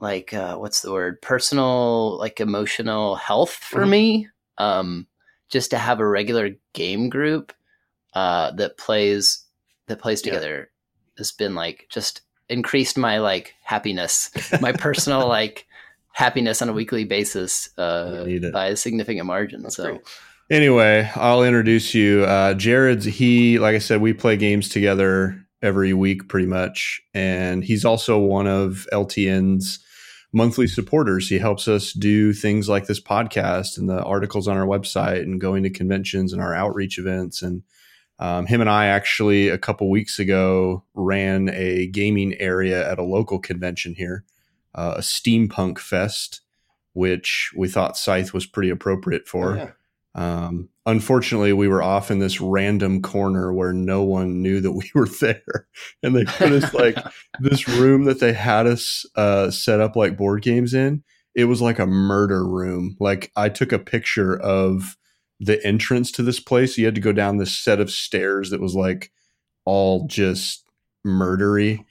like 0.00 0.32
uh 0.32 0.56
what's 0.56 0.80
the 0.80 0.92
word 0.92 1.20
personal 1.20 2.18
like 2.18 2.40
emotional 2.40 3.16
health 3.16 3.52
for 3.52 3.82
mm-hmm. 3.82 3.90
me 3.90 4.28
um 4.56 5.06
just 5.50 5.70
to 5.70 5.78
have 5.78 6.00
a 6.00 6.08
regular 6.08 6.50
game 6.72 7.10
group 7.10 7.52
uh 8.14 8.50
that 8.52 8.78
plays 8.78 9.45
that 9.86 10.00
plays 10.00 10.22
together 10.22 10.70
yeah. 10.70 11.18
has 11.18 11.32
been 11.32 11.54
like 11.54 11.86
just 11.90 12.22
increased 12.48 12.96
my 12.96 13.18
like 13.18 13.54
happiness, 13.62 14.30
my 14.60 14.72
personal 14.72 15.28
like 15.28 15.66
happiness 16.12 16.62
on 16.62 16.68
a 16.68 16.72
weekly 16.72 17.04
basis 17.04 17.68
uh, 17.78 18.24
by 18.52 18.68
a 18.68 18.76
significant 18.76 19.26
margin. 19.26 19.62
That's 19.62 19.76
so. 19.76 19.90
Great. 19.90 20.00
Anyway, 20.48 21.10
I'll 21.16 21.42
introduce 21.42 21.92
you. 21.92 22.24
Uh, 22.24 22.54
Jared's 22.54 23.04
he, 23.04 23.58
like 23.58 23.74
I 23.74 23.78
said, 23.78 24.00
we 24.00 24.12
play 24.12 24.36
games 24.36 24.68
together 24.68 25.44
every 25.60 25.92
week 25.92 26.28
pretty 26.28 26.46
much, 26.46 27.02
and 27.14 27.64
he's 27.64 27.84
also 27.84 28.18
one 28.18 28.46
of 28.46 28.86
LTN's 28.92 29.80
monthly 30.32 30.68
supporters. 30.68 31.28
He 31.28 31.38
helps 31.38 31.66
us 31.66 31.92
do 31.92 32.32
things 32.32 32.68
like 32.68 32.86
this 32.86 33.00
podcast 33.00 33.76
and 33.76 33.88
the 33.88 34.02
articles 34.04 34.46
on 34.46 34.56
our 34.56 34.66
website 34.66 35.22
and 35.22 35.40
going 35.40 35.62
to 35.64 35.70
conventions 35.70 36.32
and 36.32 36.40
our 36.40 36.54
outreach 36.54 36.98
events 36.98 37.42
and 37.42 37.62
um, 38.18 38.46
him 38.46 38.60
and 38.60 38.70
I 38.70 38.86
actually 38.86 39.48
a 39.48 39.58
couple 39.58 39.90
weeks 39.90 40.18
ago 40.18 40.84
ran 40.94 41.50
a 41.52 41.86
gaming 41.88 42.34
area 42.40 42.88
at 42.90 42.98
a 42.98 43.04
local 43.04 43.38
convention 43.38 43.94
here, 43.94 44.24
uh, 44.74 44.94
a 44.96 45.00
steampunk 45.00 45.78
fest, 45.78 46.40
which 46.94 47.52
we 47.56 47.68
thought 47.68 47.98
Scythe 47.98 48.32
was 48.32 48.46
pretty 48.46 48.70
appropriate 48.70 49.28
for. 49.28 49.52
Oh, 49.52 49.56
yeah. 49.56 49.70
um, 50.14 50.70
unfortunately, 50.86 51.52
we 51.52 51.68
were 51.68 51.82
off 51.82 52.10
in 52.10 52.18
this 52.18 52.40
random 52.40 53.02
corner 53.02 53.52
where 53.52 53.74
no 53.74 54.02
one 54.02 54.40
knew 54.40 54.60
that 54.62 54.72
we 54.72 54.90
were 54.94 55.08
there, 55.08 55.68
and 56.02 56.16
they 56.16 56.24
put 56.24 56.52
us 56.52 56.72
like 56.72 56.96
this 57.40 57.68
room 57.68 58.04
that 58.04 58.20
they 58.20 58.32
had 58.32 58.66
us 58.66 59.04
uh, 59.16 59.50
set 59.50 59.80
up 59.80 59.94
like 59.94 60.16
board 60.16 60.40
games 60.40 60.72
in. 60.72 61.04
It 61.34 61.44
was 61.44 61.60
like 61.60 61.78
a 61.78 61.86
murder 61.86 62.48
room. 62.48 62.96
Like 62.98 63.30
I 63.36 63.50
took 63.50 63.72
a 63.72 63.78
picture 63.78 64.40
of 64.40 64.96
the 65.40 65.64
entrance 65.66 66.10
to 66.12 66.22
this 66.22 66.40
place. 66.40 66.78
You 66.78 66.86
had 66.86 66.94
to 66.94 67.00
go 67.00 67.12
down 67.12 67.36
this 67.36 67.54
set 67.54 67.80
of 67.80 67.90
stairs 67.90 68.50
that 68.50 68.60
was 68.60 68.74
like 68.74 69.10
all 69.64 70.06
just 70.06 70.64
murdery. 71.06 71.84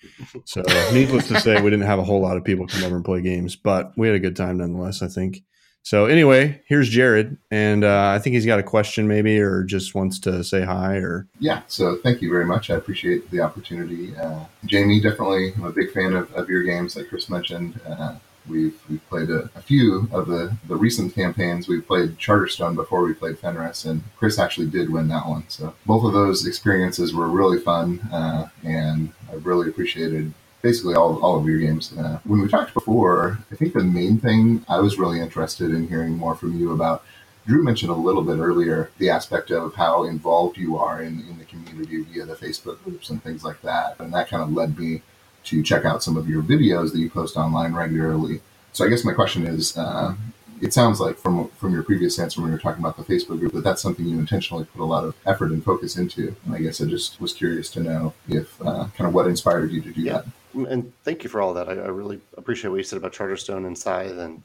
So, 0.45 0.61
needless 0.93 1.27
to 1.29 1.39
say, 1.39 1.61
we 1.61 1.69
didn't 1.69 1.85
have 1.85 1.99
a 1.99 2.03
whole 2.03 2.21
lot 2.21 2.37
of 2.37 2.43
people 2.43 2.67
come 2.67 2.83
over 2.83 2.95
and 2.95 3.05
play 3.05 3.21
games, 3.21 3.55
but 3.55 3.93
we 3.97 4.07
had 4.07 4.15
a 4.15 4.19
good 4.19 4.35
time 4.35 4.57
nonetheless. 4.57 5.01
I 5.01 5.07
think 5.07 5.43
So 5.83 6.05
anyway, 6.05 6.61
here's 6.67 6.89
Jared, 6.89 7.37
and 7.51 7.83
uh, 7.83 8.11
I 8.13 8.19
think 8.19 8.33
he's 8.33 8.45
got 8.45 8.59
a 8.59 8.63
question 8.63 9.07
maybe, 9.07 9.39
or 9.39 9.63
just 9.63 9.95
wants 9.95 10.19
to 10.21 10.43
say 10.43 10.63
hi, 10.63 10.95
or 10.95 11.27
yeah. 11.39 11.61
So 11.67 11.97
thank 11.97 12.21
you 12.21 12.29
very 12.29 12.45
much. 12.45 12.69
I 12.69 12.75
appreciate 12.75 13.29
the 13.31 13.41
opportunity. 13.41 14.15
Uh, 14.17 14.45
Jamie, 14.65 14.99
definitely, 14.99 15.53
I'm 15.55 15.65
a 15.65 15.71
big 15.71 15.91
fan 15.91 16.13
of, 16.13 16.33
of 16.33 16.49
your 16.49 16.63
games, 16.63 16.95
like 16.95 17.09
Chris 17.09 17.29
mentioned. 17.29 17.79
Uh, 17.85 18.15
we've 18.49 18.79
we've 18.89 19.09
played 19.09 19.29
a, 19.29 19.49
a, 19.55 19.61
few 19.61 20.07
of 20.11 20.27
the 20.27 20.55
the 20.67 20.75
recent 20.75 21.13
campaigns. 21.13 21.67
We 21.67 21.81
played 21.81 22.17
Charterstone 22.17 22.75
before 22.75 23.01
we 23.03 23.13
played 23.13 23.39
Fenris, 23.39 23.85
and 23.85 24.03
Chris 24.17 24.39
actually 24.39 24.67
did 24.67 24.91
win 24.91 25.07
that 25.09 25.27
one. 25.27 25.45
So 25.47 25.73
both 25.85 26.03
of 26.03 26.13
those 26.13 26.45
experiences 26.45 27.13
were 27.13 27.27
really 27.27 27.59
fun, 27.59 27.99
uh, 28.11 28.49
and 28.63 29.11
I 29.31 29.35
really 29.35 29.69
appreciated 29.69 30.33
basically 30.61 30.95
all, 30.95 31.23
all 31.23 31.37
of 31.37 31.45
your 31.45 31.59
games. 31.59 31.95
Uh, 31.95 32.19
when 32.23 32.41
we 32.41 32.47
talked 32.47 32.73
before, 32.73 33.37
I 33.51 33.55
think 33.55 33.73
the 33.73 33.83
main 33.83 34.17
thing 34.17 34.65
I 34.67 34.79
was 34.79 34.97
really 34.97 35.19
interested 35.19 35.71
in 35.71 35.87
hearing 35.87 36.13
more 36.13 36.35
from 36.35 36.57
you 36.57 36.71
about. 36.71 37.03
Drew 37.45 37.63
mentioned 37.63 37.91
a 37.91 37.95
little 37.95 38.23
bit 38.23 38.39
earlier 38.39 38.89
the 38.97 39.11
aspect 39.11 39.51
of 39.51 39.75
how 39.75 40.05
involved 40.05 40.57
you 40.57 40.77
are 40.77 41.03
in, 41.03 41.23
in 41.29 41.37
the 41.37 41.45
community 41.45 42.01
via 42.01 42.25
the 42.25 42.33
Facebook 42.33 42.83
groups 42.83 43.11
and 43.11 43.21
things 43.21 43.43
like 43.43 43.61
that. 43.61 43.99
And 43.99 44.11
that 44.15 44.29
kind 44.29 44.41
of 44.41 44.51
led 44.51 44.79
me 44.79 45.03
to 45.45 45.63
check 45.63 45.85
out 45.85 46.03
some 46.03 46.17
of 46.17 46.29
your 46.29 46.41
videos 46.43 46.91
that 46.91 46.99
you 46.99 47.09
post 47.09 47.37
online 47.37 47.73
regularly. 47.73 48.41
So 48.73 48.85
I 48.85 48.89
guess 48.89 49.05
my 49.05 49.13
question 49.13 49.47
is, 49.47 49.77
uh, 49.77 50.15
it 50.61 50.73
sounds 50.73 50.99
like 50.99 51.17
from 51.17 51.49
from 51.49 51.73
your 51.73 51.83
previous 51.83 52.17
answer 52.17 52.41
when 52.41 52.49
you 52.49 52.55
were 52.55 52.61
talking 52.61 52.83
about 52.83 52.97
the 52.97 53.03
Facebook 53.03 53.39
group 53.39 53.53
that 53.53 53.63
that's 53.63 53.81
something 53.81 54.05
you 54.05 54.17
intentionally 54.17 54.65
put 54.65 54.81
a 54.81 54.85
lot 54.85 55.03
of 55.03 55.15
effort 55.25 55.51
and 55.51 55.63
focus 55.63 55.97
into. 55.97 56.35
And 56.45 56.55
I 56.55 56.59
guess 56.59 56.81
I 56.81 56.85
just 56.85 57.19
was 57.19 57.33
curious 57.33 57.69
to 57.71 57.81
know 57.81 58.13
if 58.27 58.59
uh, 58.61 58.87
kind 58.95 59.07
of 59.07 59.13
what 59.13 59.27
inspired 59.27 59.71
you 59.71 59.81
to 59.81 59.91
do 59.91 60.01
yeah. 60.01 60.21
that. 60.53 60.69
And 60.69 60.93
thank 61.03 61.23
you 61.23 61.29
for 61.29 61.41
all 61.41 61.53
that. 61.53 61.67
I, 61.67 61.73
I, 61.73 61.87
really 61.87 62.21
appreciate 62.37 62.69
what 62.69 62.77
you 62.77 62.83
said 62.83 62.95
about 62.97 63.11
Charterstone 63.11 63.67
and 63.67 63.77
Scythe, 63.77 64.17
and 64.17 64.41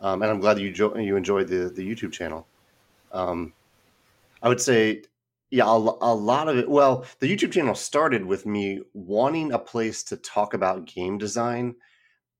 um, 0.00 0.22
and 0.22 0.30
I'm 0.30 0.38
glad 0.38 0.56
that 0.56 0.62
you 0.62 0.70
jo- 0.70 0.96
you 0.96 1.16
enjoyed 1.16 1.48
the 1.48 1.68
the 1.68 1.88
YouTube 1.88 2.12
channel. 2.12 2.46
Um, 3.12 3.52
I 4.42 4.48
would 4.48 4.60
say, 4.60 5.02
yeah, 5.50 5.64
a, 5.64 5.76
a 5.76 6.14
lot 6.14 6.48
of 6.48 6.56
it. 6.56 6.68
Well, 6.68 7.04
the 7.18 7.34
YouTube 7.34 7.52
channel 7.52 7.74
started 7.74 8.24
with 8.24 8.46
me 8.46 8.80
wanting 8.94 9.52
a 9.52 9.58
place 9.58 10.02
to 10.04 10.16
talk 10.16 10.54
about 10.54 10.86
game 10.86 11.18
design, 11.18 11.74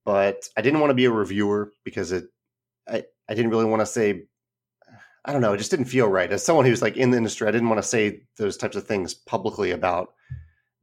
but 0.05 0.49
I 0.57 0.63
didn't 0.63 0.81
want 0.81 0.91
to 0.91 0.95
be 0.95 1.07
a 1.07 1.11
reviewer 1.11 1.73
because 1.85 2.13
it 2.13 2.27
I, 2.89 3.05
I 3.29 3.35
didn't 3.35 3.51
really 3.51 3.65
want 3.65 3.81
to 3.81 3.87
say 3.87 4.25
I 5.25 5.33
don't 5.33 5.43
know, 5.43 5.53
it 5.53 5.59
just 5.59 5.71
didn't 5.71 5.87
feel 5.87 6.09
right. 6.09 6.33
As 6.33 6.45
someone 6.45 6.65
who's 6.65 6.83
like 6.83 6.97
in 6.97 7.11
the 7.11 7.17
industry, 7.17 7.47
I 7.47 7.51
didn't 7.51 7.69
want 7.69 7.83
to 7.83 7.89
say 7.89 8.23
those 8.37 8.57
types 8.57 8.77
of 8.77 8.87
things 8.87 9.13
publicly 9.13 9.73
about 9.73 10.15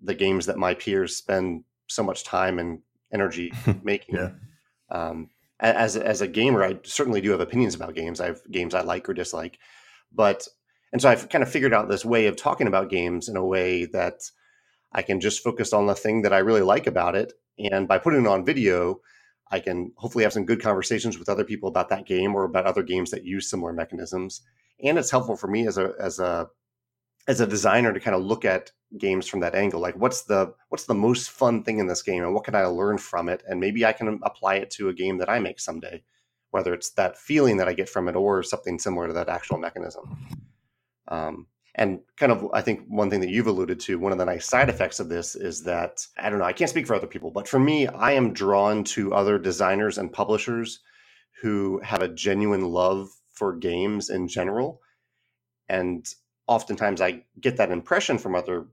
the 0.01 0.13
games 0.13 0.45
that 0.45 0.59
my 0.59 0.75
peers 0.75 1.15
spend 1.15 1.63
so 1.87 2.03
much 2.03 2.23
time 2.23 2.59
and 2.59 2.79
energy 3.11 3.51
making. 3.83 4.15
yeah. 4.15 4.31
Um, 4.89 5.29
as 5.59 5.97
as 5.97 6.21
a 6.21 6.27
gamer, 6.27 6.63
I 6.63 6.77
certainly 6.83 7.19
do 7.19 7.31
have 7.31 7.39
opinions 7.39 7.73
about 7.73 7.95
games. 7.95 8.21
I 8.21 8.27
have 8.27 8.41
games 8.51 8.75
I 8.75 8.81
like 8.81 9.09
or 9.09 9.13
dislike, 9.13 9.57
but 10.13 10.47
and 10.91 11.01
so 11.01 11.09
I've 11.09 11.29
kind 11.29 11.43
of 11.43 11.51
figured 11.51 11.73
out 11.73 11.89
this 11.89 12.05
way 12.05 12.27
of 12.27 12.35
talking 12.35 12.67
about 12.67 12.89
games 12.89 13.29
in 13.29 13.35
a 13.35 13.45
way 13.45 13.85
that 13.85 14.21
I 14.91 15.01
can 15.01 15.19
just 15.19 15.43
focus 15.43 15.73
on 15.73 15.87
the 15.87 15.95
thing 15.95 16.21
that 16.21 16.33
I 16.33 16.39
really 16.39 16.61
like 16.61 16.87
about 16.87 17.15
it, 17.15 17.33
and 17.59 17.87
by 17.87 17.97
putting 17.97 18.21
it 18.21 18.27
on 18.27 18.45
video, 18.45 19.01
I 19.51 19.59
can 19.59 19.91
hopefully 19.95 20.23
have 20.23 20.33
some 20.33 20.45
good 20.45 20.61
conversations 20.61 21.17
with 21.17 21.29
other 21.29 21.43
people 21.43 21.69
about 21.69 21.89
that 21.89 22.05
game 22.05 22.35
or 22.35 22.43
about 22.43 22.65
other 22.65 22.83
games 22.83 23.11
that 23.11 23.23
use 23.23 23.49
similar 23.49 23.73
mechanisms. 23.73 24.41
And 24.83 24.97
it's 24.97 25.11
helpful 25.11 25.37
for 25.37 25.47
me 25.47 25.67
as 25.67 25.77
a 25.77 25.93
as 25.99 26.19
a 26.19 26.49
as 27.27 27.41
a 27.41 27.47
designer 27.47 27.93
to 27.93 27.99
kind 27.99 28.15
of 28.15 28.23
look 28.23 28.45
at 28.45 28.71
games 28.97 29.27
from 29.27 29.41
that 29.41 29.55
angle. 29.55 29.81
Like 29.81 29.95
what's 29.95 30.23
the 30.23 30.53
what's 30.69 30.85
the 30.85 30.93
most 30.93 31.29
fun 31.29 31.63
thing 31.63 31.79
in 31.79 31.87
this 31.87 32.01
game 32.01 32.23
and 32.23 32.33
what 32.33 32.43
can 32.43 32.55
I 32.55 32.65
learn 32.65 32.97
from 32.97 33.29
it? 33.29 33.43
And 33.47 33.59
maybe 33.59 33.85
I 33.85 33.93
can 33.93 34.19
apply 34.23 34.55
it 34.55 34.69
to 34.71 34.89
a 34.89 34.93
game 34.93 35.17
that 35.17 35.29
I 35.29 35.39
make 35.39 35.59
someday, 35.59 36.03
whether 36.51 36.73
it's 36.73 36.91
that 36.91 37.17
feeling 37.17 37.57
that 37.57 37.67
I 37.67 37.73
get 37.73 37.89
from 37.89 38.07
it 38.07 38.15
or 38.15 38.43
something 38.43 38.79
similar 38.79 39.07
to 39.07 39.13
that 39.13 39.29
actual 39.29 39.57
mechanism. 39.57 40.17
Um, 41.07 41.47
and 41.75 41.99
kind 42.17 42.31
of, 42.31 42.47
I 42.53 42.61
think 42.61 42.85
one 42.87 43.09
thing 43.09 43.19
that 43.21 43.29
you've 43.29 43.47
alluded 43.47 43.79
to, 43.81 43.99
one 43.99 44.11
of 44.11 44.17
the 44.17 44.25
nice 44.25 44.47
side 44.47 44.67
effects 44.67 44.99
of 44.99 45.09
this 45.09 45.35
is 45.35 45.63
that, 45.63 46.05
I 46.17 46.29
don't 46.29 46.39
know, 46.39 46.45
I 46.45 46.53
can't 46.53 46.69
speak 46.69 46.87
for 46.87 46.95
other 46.95 47.07
people, 47.07 47.29
but 47.29 47.47
for 47.47 47.59
me, 47.59 47.87
I 47.87 48.13
am 48.13 48.33
drawn 48.33 48.83
to 48.85 49.13
other 49.13 49.37
designers 49.37 49.99
and 49.99 50.11
publishers 50.11 50.79
who 51.41 51.79
have 51.83 52.01
a 52.01 52.07
genuine 52.07 52.65
love 52.65 53.09
for 53.31 53.55
games 53.55 54.09
in 54.09 54.27
general. 54.27 54.81
And 55.69 56.07
oftentimes 56.47 56.99
I 56.99 57.23
get 57.39 57.57
that 57.57 57.71
impression 57.71 58.17
from 58.17 58.33
other 58.33 58.65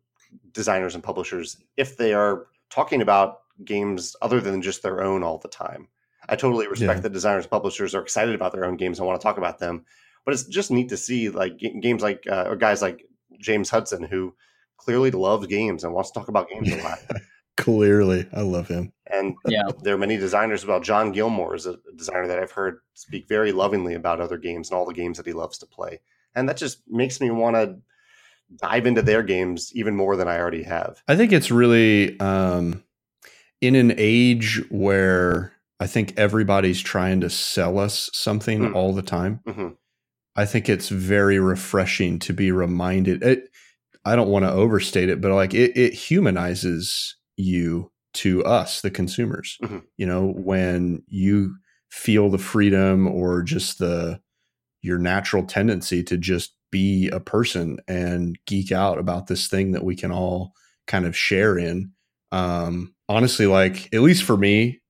designers 0.52 0.94
and 0.94 1.04
publishers 1.04 1.58
if 1.76 1.98
they 1.98 2.14
are 2.14 2.46
talking 2.70 3.02
about 3.02 3.40
games 3.64 4.16
other 4.22 4.40
than 4.40 4.62
just 4.62 4.82
their 4.82 5.02
own 5.02 5.22
all 5.22 5.38
the 5.38 5.48
time. 5.48 5.88
I 6.26 6.36
totally 6.36 6.66
respect 6.66 6.98
yeah. 6.98 7.02
that 7.02 7.12
designers 7.12 7.44
and 7.44 7.50
publishers 7.50 7.94
are 7.94 8.00
excited 8.00 8.34
about 8.34 8.52
their 8.52 8.64
own 8.64 8.78
games 8.78 8.98
and 8.98 9.06
want 9.06 9.20
to 9.20 9.22
talk 9.22 9.36
about 9.36 9.58
them 9.58 9.84
but 10.24 10.34
it's 10.34 10.44
just 10.44 10.70
neat 10.70 10.88
to 10.88 10.96
see 10.96 11.28
like 11.28 11.58
games 11.58 12.02
like 12.02 12.24
uh, 12.30 12.44
or 12.46 12.56
guys 12.56 12.82
like 12.82 13.04
James 13.40 13.70
Hudson 13.70 14.02
who 14.02 14.34
clearly 14.76 15.10
loves 15.10 15.46
games 15.46 15.84
and 15.84 15.92
wants 15.92 16.10
to 16.10 16.18
talk 16.18 16.28
about 16.28 16.48
games 16.48 16.72
a 16.72 16.82
lot. 16.82 16.98
clearly, 17.56 18.26
I 18.32 18.42
love 18.42 18.68
him. 18.68 18.92
And 19.10 19.36
yeah, 19.46 19.68
there 19.82 19.94
are 19.94 19.98
many 19.98 20.16
designers. 20.16 20.62
as 20.62 20.66
Well, 20.66 20.80
Jon 20.80 21.12
Gilmour 21.12 21.54
is 21.54 21.66
a 21.66 21.76
designer 21.96 22.26
that 22.28 22.38
I've 22.38 22.52
heard 22.52 22.78
speak 22.94 23.28
very 23.28 23.52
lovingly 23.52 23.94
about 23.94 24.20
other 24.20 24.38
games 24.38 24.70
and 24.70 24.76
all 24.76 24.86
the 24.86 24.94
games 24.94 25.18
that 25.18 25.26
he 25.26 25.32
loves 25.32 25.58
to 25.58 25.66
play, 25.66 26.00
and 26.34 26.48
that 26.48 26.56
just 26.56 26.82
makes 26.88 27.20
me 27.20 27.30
want 27.30 27.56
to 27.56 27.76
dive 28.56 28.86
into 28.86 29.02
their 29.02 29.22
games 29.22 29.72
even 29.74 29.96
more 29.96 30.16
than 30.16 30.28
I 30.28 30.38
already 30.38 30.62
have. 30.64 31.02
I 31.08 31.16
think 31.16 31.32
it's 31.32 31.50
really 31.50 32.18
um, 32.20 32.82
in 33.60 33.74
an 33.74 33.94
age 33.96 34.62
where 34.70 35.52
I 35.80 35.86
think 35.86 36.14
everybody's 36.16 36.80
trying 36.80 37.20
to 37.22 37.30
sell 37.30 37.78
us 37.78 38.10
something 38.12 38.60
mm. 38.60 38.74
all 38.74 38.92
the 38.92 39.02
time. 39.02 39.40
Mm-hmm. 39.46 39.68
I 40.36 40.44
think 40.46 40.68
it's 40.68 40.88
very 40.88 41.38
refreshing 41.38 42.18
to 42.20 42.32
be 42.32 42.50
reminded. 42.50 43.22
It, 43.22 43.48
I 44.04 44.16
don't 44.16 44.28
want 44.28 44.44
to 44.44 44.52
overstate 44.52 45.08
it, 45.08 45.20
but 45.20 45.32
like 45.32 45.54
it, 45.54 45.76
it 45.76 45.94
humanizes 45.94 47.16
you 47.36 47.90
to 48.14 48.44
us, 48.44 48.80
the 48.80 48.90
consumers. 48.90 49.58
Mm-hmm. 49.62 49.78
You 49.96 50.06
know, 50.06 50.32
when 50.36 51.02
you 51.08 51.56
feel 51.90 52.28
the 52.28 52.38
freedom 52.38 53.06
or 53.06 53.42
just 53.42 53.78
the 53.78 54.20
your 54.82 54.98
natural 54.98 55.44
tendency 55.44 56.02
to 56.02 56.18
just 56.18 56.54
be 56.70 57.08
a 57.08 57.20
person 57.20 57.78
and 57.86 58.36
geek 58.46 58.72
out 58.72 58.98
about 58.98 59.28
this 59.28 59.46
thing 59.46 59.72
that 59.72 59.84
we 59.84 59.96
can 59.96 60.12
all 60.12 60.52
kind 60.86 61.06
of 61.06 61.16
share 61.16 61.56
in. 61.56 61.92
Um, 62.32 62.94
honestly, 63.08 63.46
like 63.46 63.94
at 63.94 64.02
least 64.02 64.24
for 64.24 64.36
me, 64.36 64.80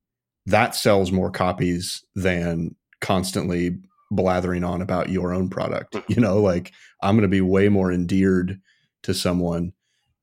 that 0.46 0.74
sells 0.74 1.12
more 1.12 1.30
copies 1.30 2.02
than 2.14 2.74
constantly 3.00 3.78
blathering 4.14 4.64
on 4.64 4.82
about 4.82 5.08
your 5.08 5.32
own 5.32 5.48
product. 5.48 5.94
Mm-hmm. 5.94 6.12
You 6.12 6.20
know, 6.20 6.40
like 6.40 6.72
I'm 7.02 7.16
going 7.16 7.22
to 7.22 7.28
be 7.28 7.40
way 7.40 7.68
more 7.68 7.92
endeared 7.92 8.60
to 9.02 9.14
someone 9.14 9.72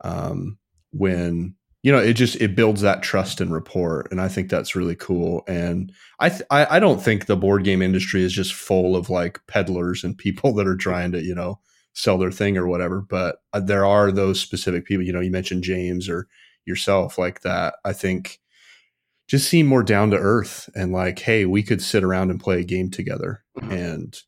um, 0.03 0.57
when 0.91 1.55
you 1.83 1.91
know 1.91 1.99
it 1.99 2.13
just 2.13 2.35
it 2.35 2.55
builds 2.55 2.81
that 2.81 3.03
trust 3.03 3.41
and 3.41 3.53
rapport, 3.53 4.07
and 4.11 4.21
I 4.21 4.27
think 4.27 4.49
that's 4.49 4.75
really 4.75 4.95
cool. 4.95 5.43
And 5.47 5.91
I 6.19 6.29
th- 6.29 6.43
I, 6.51 6.77
I 6.77 6.79
don't 6.79 7.01
think 7.01 7.25
the 7.25 7.37
board 7.37 7.63
game 7.63 7.81
industry 7.81 8.23
is 8.23 8.33
just 8.33 8.53
full 8.53 8.95
of 8.95 9.09
like 9.09 9.39
peddlers 9.47 10.03
and 10.03 10.17
people 10.17 10.53
that 10.55 10.67
are 10.67 10.77
trying 10.77 11.11
to 11.13 11.21
you 11.21 11.35
know 11.35 11.59
sell 11.93 12.17
their 12.17 12.31
thing 12.31 12.57
or 12.57 12.67
whatever. 12.67 13.01
But 13.01 13.37
uh, 13.53 13.59
there 13.59 13.85
are 13.85 14.11
those 14.11 14.39
specific 14.39 14.85
people. 14.85 15.05
You 15.05 15.13
know, 15.13 15.21
you 15.21 15.31
mentioned 15.31 15.63
James 15.63 16.07
or 16.07 16.27
yourself 16.65 17.17
like 17.17 17.41
that. 17.41 17.75
I 17.83 17.93
think 17.93 18.39
just 19.31 19.47
seem 19.47 19.65
more 19.65 19.81
down 19.81 20.11
to 20.11 20.17
earth 20.17 20.69
and 20.75 20.91
like, 20.91 21.19
hey, 21.19 21.45
we 21.45 21.63
could 21.63 21.81
sit 21.81 22.03
around 22.03 22.29
and 22.31 22.39
play 22.41 22.59
a 22.59 22.65
game 22.65 22.91
together. 22.91 23.41
Mm-hmm. 23.57 23.71
And 23.71 24.21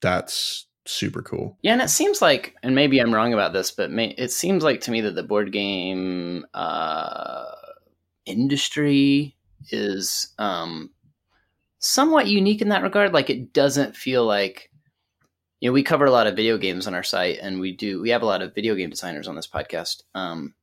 that's 0.00 0.66
super 0.86 1.20
cool. 1.20 1.58
Yeah, 1.60 1.74
and 1.74 1.82
it 1.82 1.90
seems 1.90 2.22
like, 2.22 2.54
and 2.62 2.74
maybe 2.74 2.98
I'm 2.98 3.12
wrong 3.12 3.34
about 3.34 3.52
this, 3.52 3.70
but 3.70 3.90
may, 3.90 4.14
it 4.16 4.32
seems 4.32 4.64
like 4.64 4.80
to 4.82 4.90
me 4.90 5.02
that 5.02 5.14
the 5.14 5.22
board 5.22 5.52
game 5.52 6.46
uh, 6.54 7.50
industry 8.24 9.36
is 9.68 10.32
um, 10.38 10.88
somewhat 11.78 12.26
unique 12.26 12.62
in 12.62 12.70
that 12.70 12.82
regard. 12.82 13.12
Like, 13.12 13.28
it 13.28 13.52
doesn't 13.52 13.94
feel 13.94 14.24
like 14.24 14.70
you 15.60 15.68
know 15.68 15.74
we 15.74 15.82
cover 15.82 16.06
a 16.06 16.10
lot 16.10 16.26
of 16.26 16.34
video 16.34 16.56
games 16.56 16.86
on 16.86 16.94
our 16.94 17.02
site, 17.02 17.40
and 17.42 17.60
we 17.60 17.76
do 17.76 18.00
we 18.00 18.08
have 18.08 18.22
a 18.22 18.26
lot 18.26 18.40
of 18.40 18.54
video 18.54 18.74
game 18.74 18.88
designers 18.88 19.28
on 19.28 19.36
this 19.36 19.48
podcast. 19.48 20.02
Um, 20.14 20.54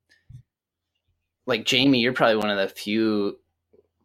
like 1.46 1.66
Jamie, 1.66 2.00
you're 2.00 2.14
probably 2.14 2.38
one 2.38 2.50
of 2.50 2.58
the 2.58 2.74
few 2.74 3.38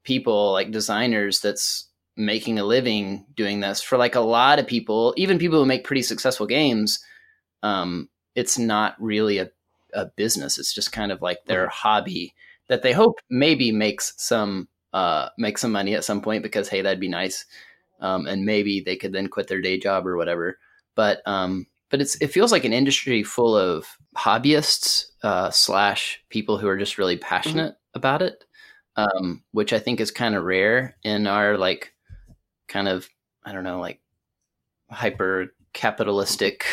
people 0.08 0.52
like 0.52 0.70
designers 0.70 1.40
that's 1.40 1.86
making 2.16 2.58
a 2.58 2.64
living 2.64 3.26
doing 3.36 3.60
this. 3.60 3.82
For 3.82 3.98
like 3.98 4.14
a 4.14 4.20
lot 4.20 4.58
of 4.58 4.66
people 4.66 5.14
even 5.18 5.38
people 5.38 5.58
who 5.58 5.66
make 5.66 5.84
pretty 5.84 6.02
successful 6.02 6.46
games 6.46 6.98
um, 7.62 8.08
it's 8.34 8.58
not 8.58 8.94
really 9.00 9.38
a, 9.38 9.50
a 9.92 10.06
business. 10.16 10.58
It's 10.58 10.74
just 10.74 10.92
kind 10.92 11.12
of 11.12 11.20
like 11.20 11.44
their 11.44 11.66
mm-hmm. 11.66 11.88
hobby 11.88 12.34
that 12.68 12.82
they 12.82 12.92
hope 12.92 13.18
maybe 13.28 13.70
makes 13.70 14.14
some 14.16 14.68
uh, 14.92 15.28
make 15.36 15.58
some 15.58 15.72
money 15.72 15.94
at 15.94 16.04
some 16.04 16.22
point 16.22 16.42
because 16.42 16.68
hey 16.68 16.80
that'd 16.80 17.00
be 17.00 17.08
nice. 17.08 17.44
Um, 18.00 18.26
and 18.26 18.46
maybe 18.46 18.80
they 18.80 18.96
could 18.96 19.12
then 19.12 19.28
quit 19.28 19.48
their 19.48 19.60
day 19.60 19.78
job 19.78 20.06
or 20.06 20.16
whatever. 20.16 20.58
But 20.94 21.20
um, 21.26 21.66
but 21.90 22.00
it's 22.00 22.16
it 22.22 22.28
feels 22.28 22.52
like 22.52 22.64
an 22.64 22.72
industry 22.72 23.22
full 23.22 23.56
of 23.56 23.86
hobbyists 24.16 25.06
uh, 25.22 25.50
slash 25.50 26.22
people 26.30 26.58
who 26.58 26.68
are 26.68 26.78
just 26.78 26.96
really 26.96 27.16
passionate 27.16 27.74
mm-hmm. 27.74 27.98
about 27.98 28.22
it 28.22 28.44
um, 28.98 29.44
which 29.52 29.72
I 29.72 29.78
think 29.78 30.00
is 30.00 30.10
kind 30.10 30.34
of 30.34 30.44
rare 30.44 30.96
in 31.04 31.26
our 31.26 31.56
like 31.56 31.94
kind 32.66 32.88
of 32.88 33.08
I 33.44 33.52
don't 33.52 33.64
know 33.64 33.80
like 33.80 34.00
hyper 34.90 35.54
capitalistic 35.72 36.64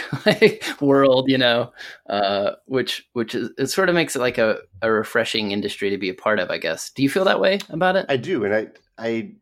world, 0.81 1.29
you 1.29 1.37
know, 1.37 1.71
uh, 2.09 2.53
which 2.65 3.07
which 3.13 3.35
is 3.35 3.51
it 3.59 3.67
sort 3.67 3.89
of 3.89 3.95
makes 3.95 4.15
it 4.15 4.19
like 4.19 4.39
a, 4.39 4.57
a 4.81 4.91
refreshing 4.91 5.51
industry 5.51 5.91
to 5.91 5.97
be 5.97 6.09
a 6.09 6.15
part 6.15 6.39
of, 6.39 6.49
I 6.49 6.57
guess. 6.57 6.89
Do 6.89 7.03
you 7.03 7.09
feel 7.09 7.25
that 7.25 7.39
way 7.39 7.59
about 7.69 7.95
it? 7.95 8.07
I 8.09 8.17
do, 8.17 8.43
and 8.43 8.53
I 8.55 8.67
I 8.97 9.33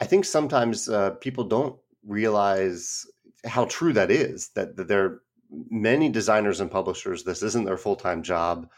I 0.00 0.04
think 0.04 0.24
sometimes 0.24 0.88
uh, 0.88 1.10
people 1.20 1.44
don't 1.44 1.76
realize 2.06 3.04
how 3.44 3.64
true 3.64 3.92
that 3.94 4.12
is. 4.12 4.50
That, 4.54 4.76
that 4.76 4.86
there 4.86 5.04
are 5.04 5.22
many 5.70 6.08
designers 6.08 6.60
and 6.60 6.70
publishers. 6.70 7.24
This 7.24 7.42
isn't 7.42 7.64
their 7.64 7.76
full 7.76 7.96
time 7.96 8.22
job, 8.22 8.68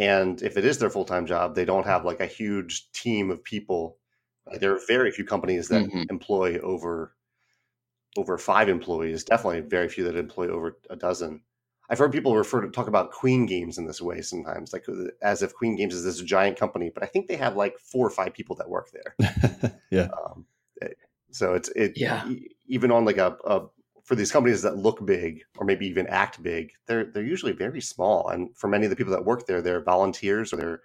and 0.00 0.40
if 0.40 0.56
it 0.56 0.64
is 0.64 0.78
their 0.78 0.88
full 0.88 1.04
time 1.04 1.26
job, 1.26 1.54
they 1.54 1.66
don't 1.66 1.86
have 1.86 2.06
like 2.06 2.20
a 2.20 2.26
huge 2.26 2.90
team 2.92 3.30
of 3.30 3.44
people. 3.44 3.98
There 4.58 4.74
are 4.74 4.80
very 4.88 5.10
few 5.10 5.26
companies 5.26 5.68
that 5.68 5.84
mm-hmm. 5.84 6.04
employ 6.08 6.58
over 6.60 7.14
over 8.16 8.38
five 8.38 8.70
employees. 8.70 9.24
Definitely 9.24 9.60
very 9.60 9.88
few 9.88 10.04
that 10.04 10.16
employ 10.16 10.48
over 10.48 10.78
a 10.88 10.96
dozen. 10.96 11.42
I've 11.90 11.98
heard 11.98 12.12
people 12.12 12.34
refer 12.34 12.62
to 12.62 12.70
talk 12.70 12.88
about 12.88 13.10
Queen 13.10 13.44
Games 13.44 13.76
in 13.76 13.86
this 13.86 14.00
way 14.00 14.22
sometimes, 14.22 14.72
like 14.72 14.88
uh, 14.88 15.10
as 15.22 15.42
if 15.42 15.52
Queen 15.54 15.76
Games 15.76 15.94
is 15.94 16.04
this 16.04 16.22
giant 16.22 16.58
company, 16.58 16.90
but 16.92 17.02
I 17.02 17.06
think 17.06 17.28
they 17.28 17.36
have 17.36 17.56
like 17.56 17.78
four 17.78 18.06
or 18.06 18.10
five 18.10 18.32
people 18.32 18.56
that 18.56 18.70
work 18.70 18.90
there. 18.92 19.80
yeah. 19.90 20.08
Um, 20.24 20.46
eh, 20.80 20.88
so 21.30 21.52
it's 21.52 21.68
it 21.70 21.92
yeah. 21.96 22.26
even 22.66 22.90
on 22.90 23.04
like 23.04 23.18
a, 23.18 23.36
a 23.44 23.66
for 24.10 24.16
these 24.16 24.32
companies 24.32 24.60
that 24.62 24.76
look 24.76 25.06
big 25.06 25.44
or 25.56 25.64
maybe 25.64 25.86
even 25.86 26.04
act 26.08 26.42
big, 26.42 26.72
they're 26.86 27.04
they're 27.04 27.22
usually 27.22 27.52
very 27.52 27.80
small. 27.80 28.28
And 28.30 28.50
for 28.56 28.66
many 28.66 28.84
of 28.84 28.90
the 28.90 28.96
people 28.96 29.12
that 29.12 29.24
work 29.24 29.46
there, 29.46 29.62
they're 29.62 29.80
volunteers 29.80 30.52
or 30.52 30.56
they're 30.56 30.80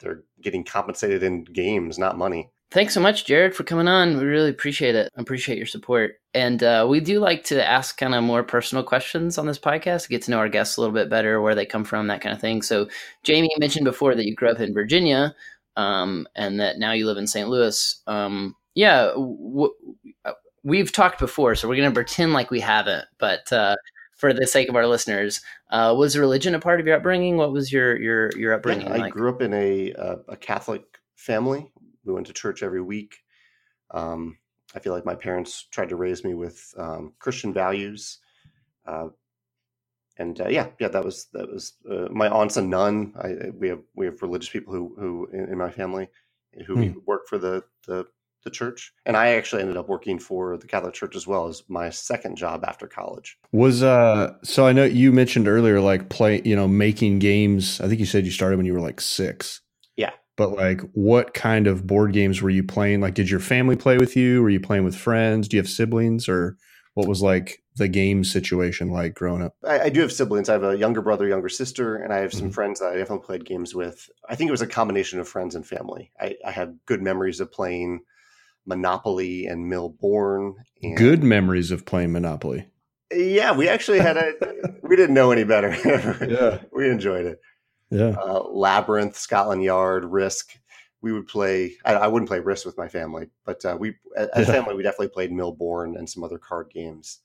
they're 0.00 0.24
getting 0.42 0.64
compensated 0.64 1.22
in 1.22 1.44
games, 1.44 1.96
not 1.96 2.18
money. 2.18 2.50
Thanks 2.72 2.92
so 2.92 3.00
much, 3.00 3.24
Jared, 3.24 3.54
for 3.54 3.62
coming 3.62 3.86
on. 3.86 4.18
We 4.18 4.24
really 4.24 4.50
appreciate 4.50 4.96
it. 4.96 5.12
Appreciate 5.14 5.58
your 5.58 5.66
support. 5.68 6.16
And 6.34 6.60
uh, 6.64 6.88
we 6.90 6.98
do 6.98 7.20
like 7.20 7.44
to 7.44 7.64
ask 7.64 7.96
kind 7.96 8.16
of 8.16 8.24
more 8.24 8.42
personal 8.42 8.82
questions 8.82 9.38
on 9.38 9.46
this 9.46 9.58
podcast, 9.58 10.04
to 10.04 10.08
get 10.08 10.22
to 10.22 10.32
know 10.32 10.38
our 10.38 10.48
guests 10.48 10.76
a 10.76 10.80
little 10.80 10.94
bit 10.94 11.08
better, 11.08 11.40
where 11.40 11.54
they 11.54 11.66
come 11.66 11.84
from, 11.84 12.08
that 12.08 12.20
kind 12.20 12.34
of 12.34 12.40
thing. 12.40 12.62
So, 12.62 12.88
Jamie 13.22 13.54
mentioned 13.60 13.84
before 13.84 14.16
that 14.16 14.26
you 14.26 14.34
grew 14.34 14.50
up 14.50 14.58
in 14.58 14.74
Virginia 14.74 15.36
um, 15.76 16.26
and 16.34 16.58
that 16.58 16.80
now 16.80 16.90
you 16.90 17.06
live 17.06 17.16
in 17.16 17.28
St. 17.28 17.48
Louis. 17.48 18.02
Um, 18.08 18.56
yeah, 18.74 19.06
w- 19.14 19.74
we've 20.62 20.92
talked 20.92 21.18
before, 21.18 21.54
so 21.54 21.68
we're 21.68 21.76
going 21.76 21.90
to 21.90 21.94
pretend 21.94 22.32
like 22.32 22.50
we 22.50 22.60
haven't. 22.60 23.06
But 23.18 23.52
uh, 23.52 23.76
for 24.16 24.32
the 24.32 24.46
sake 24.46 24.68
of 24.68 24.76
our 24.76 24.86
listeners, 24.86 25.40
uh, 25.70 25.94
was 25.96 26.16
religion 26.16 26.54
a 26.54 26.60
part 26.60 26.80
of 26.80 26.86
your 26.86 26.96
upbringing? 26.96 27.36
What 27.36 27.52
was 27.52 27.72
your 27.72 28.00
your 28.00 28.30
your 28.36 28.54
upbringing? 28.54 28.86
Yeah, 28.86 28.94
I 28.94 28.98
like? 28.98 29.12
grew 29.12 29.30
up 29.30 29.42
in 29.42 29.52
a 29.54 29.92
uh, 29.94 30.16
a 30.28 30.36
Catholic 30.36 30.82
family 31.16 31.70
we 32.04 32.12
went 32.12 32.26
to 32.26 32.32
church 32.32 32.62
every 32.62 32.82
week. 32.82 33.18
Um, 33.90 34.38
I 34.74 34.78
feel 34.78 34.92
like 34.92 35.04
my 35.04 35.14
parents 35.14 35.66
tried 35.70 35.88
to 35.90 35.96
raise 35.96 36.24
me 36.24 36.34
with 36.34 36.72
um, 36.76 37.12
Christian 37.18 37.52
values. 37.52 38.18
Uh, 38.86 39.08
and 40.18 40.40
uh, 40.40 40.48
yeah, 40.48 40.68
yeah, 40.78 40.88
that 40.88 41.04
was 41.04 41.26
that 41.32 41.50
was 41.50 41.74
uh, 41.90 42.08
my 42.10 42.28
aunt's 42.28 42.56
a 42.56 42.62
nun. 42.62 43.14
I, 43.18 43.50
we 43.50 43.68
have 43.68 43.80
we 43.94 44.06
have 44.06 44.22
religious 44.22 44.50
people 44.50 44.72
who 44.72 44.94
who 44.98 45.28
in, 45.32 45.52
in 45.52 45.58
my 45.58 45.70
family 45.70 46.08
who 46.66 46.74
hmm. 46.74 46.98
work 47.06 47.28
for 47.28 47.38
the, 47.38 47.62
the 47.86 48.04
the 48.44 48.50
church, 48.50 48.92
and 49.06 49.16
I 49.16 49.28
actually 49.30 49.62
ended 49.62 49.76
up 49.76 49.88
working 49.88 50.18
for 50.18 50.56
the 50.56 50.66
Catholic 50.66 50.94
Church 50.94 51.16
as 51.16 51.26
well 51.26 51.48
as 51.48 51.62
my 51.68 51.90
second 51.90 52.36
job 52.36 52.64
after 52.64 52.86
college. 52.86 53.38
Was 53.52 53.82
uh, 53.82 54.34
so 54.42 54.66
I 54.66 54.72
know 54.72 54.84
you 54.84 55.12
mentioned 55.12 55.48
earlier, 55.48 55.80
like 55.80 56.08
play, 56.08 56.42
you 56.44 56.56
know, 56.56 56.68
making 56.68 57.18
games. 57.18 57.80
I 57.80 57.88
think 57.88 58.00
you 58.00 58.06
said 58.06 58.24
you 58.24 58.30
started 58.30 58.56
when 58.56 58.66
you 58.66 58.72
were 58.72 58.80
like 58.80 59.00
six. 59.00 59.60
Yeah. 59.96 60.12
But 60.36 60.52
like 60.52 60.80
what 60.92 61.34
kind 61.34 61.66
of 61.66 61.86
board 61.86 62.12
games 62.12 62.40
were 62.40 62.50
you 62.50 62.62
playing? 62.62 63.00
Like 63.00 63.14
did 63.14 63.30
your 63.30 63.40
family 63.40 63.76
play 63.76 63.98
with 63.98 64.16
you? 64.16 64.42
Were 64.42 64.50
you 64.50 64.60
playing 64.60 64.84
with 64.84 64.96
friends? 64.96 65.48
Do 65.48 65.56
you 65.56 65.62
have 65.62 65.68
siblings 65.68 66.28
or 66.28 66.56
what 66.94 67.08
was 67.08 67.22
like 67.22 67.62
the 67.76 67.88
game 67.88 68.24
situation 68.24 68.90
like 68.90 69.14
growing 69.14 69.42
up? 69.42 69.54
I, 69.64 69.80
I 69.80 69.88
do 69.90 70.00
have 70.00 70.12
siblings. 70.12 70.48
I 70.48 70.54
have 70.54 70.64
a 70.64 70.76
younger 70.76 71.02
brother 71.02 71.28
younger 71.28 71.48
sister 71.48 71.96
and 71.96 72.12
i 72.12 72.18
have 72.18 72.32
some 72.32 72.46
mm-hmm. 72.46 72.50
friends 72.50 72.80
that 72.80 72.92
i 72.92 72.96
definitely 72.96 73.26
played 73.26 73.44
games 73.44 73.74
with. 73.74 74.08
I 74.28 74.34
think 74.34 74.48
it 74.48 74.52
was 74.52 74.62
a 74.62 74.66
combination 74.66 75.20
of 75.20 75.28
friends 75.28 75.54
and 75.54 75.66
family. 75.66 76.10
I, 76.20 76.36
I 76.44 76.50
have 76.50 76.74
good 76.86 77.02
memories 77.02 77.40
of 77.40 77.52
playing 77.52 78.00
monopoly 78.66 79.46
and 79.46 79.68
Mille 79.68 79.90
Bornes 80.02 80.54
and 80.82 80.96
good 80.96 81.22
memories 81.22 81.70
of 81.70 81.84
playing 81.84 82.12
monopoly 82.12 82.68
yeah 83.12 83.52
we 83.52 83.68
actually 83.68 83.98
had 83.98 84.16
a 84.16 84.32
we 84.82 84.96
didn't 84.96 85.14
know 85.14 85.32
any 85.32 85.44
better 85.44 85.70
yeah 86.28 86.58
we 86.72 86.88
enjoyed 86.88 87.26
it 87.26 87.40
yeah. 87.90 88.14
Uh, 88.18 88.44
Labyrinth, 88.48 89.16
Scotland 89.16 89.62
Yard, 89.62 90.04
Risk. 90.04 90.56
We 91.02 91.12
would 91.12 91.26
play. 91.26 91.74
I, 91.84 91.94
I 91.94 92.06
wouldn't 92.06 92.28
play 92.28 92.40
Risk 92.40 92.66
with 92.66 92.78
my 92.78 92.88
family, 92.88 93.28
but 93.44 93.64
uh, 93.64 93.76
we, 93.78 93.94
as 94.16 94.48
a 94.48 94.52
family, 94.52 94.74
we 94.74 94.82
definitely 94.82 95.08
played 95.08 95.32
Mille 95.32 95.56
Bornes 95.56 95.98
and 95.98 96.08
some 96.08 96.22
other 96.22 96.38
card 96.38 96.70
games. 96.72 97.20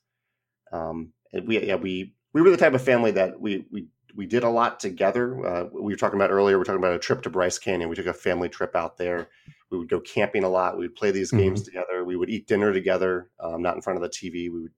Um, 0.72 1.12
and 1.32 1.46
we, 1.46 1.64
yeah, 1.64 1.76
we 1.76 2.14
we 2.32 2.40
were 2.42 2.50
the 2.50 2.56
type 2.56 2.74
of 2.74 2.82
family 2.82 3.10
that 3.12 3.38
we 3.38 3.66
we 3.70 3.88
we 4.14 4.26
did 4.26 4.44
a 4.44 4.48
lot 4.48 4.80
together. 4.80 5.46
Uh, 5.46 5.64
we 5.72 5.92
were 5.92 5.96
talking 5.96 6.18
about 6.18 6.30
earlier. 6.30 6.56
We 6.56 6.62
are 6.62 6.64
talking 6.64 6.82
about 6.82 6.94
a 6.94 6.98
trip 6.98 7.22
to 7.22 7.30
Bryce 7.30 7.58
Canyon. 7.58 7.90
We 7.90 7.96
took 7.96 8.06
a 8.06 8.14
family 8.14 8.48
trip 8.48 8.74
out 8.74 8.96
there. 8.96 9.28
We 9.70 9.78
would 9.78 9.88
go 9.88 10.00
camping 10.00 10.44
a 10.44 10.48
lot. 10.48 10.78
We 10.78 10.86
would 10.86 10.94
play 10.94 11.10
these 11.10 11.30
mm-hmm. 11.30 11.38
games 11.38 11.62
together. 11.62 12.04
We 12.04 12.16
would 12.16 12.30
eat 12.30 12.46
dinner 12.46 12.72
together, 12.72 13.30
um, 13.40 13.62
not 13.62 13.74
in 13.74 13.82
front 13.82 13.96
of 13.96 14.02
the 14.02 14.08
TV. 14.08 14.50
We 14.50 14.62
would 14.62 14.72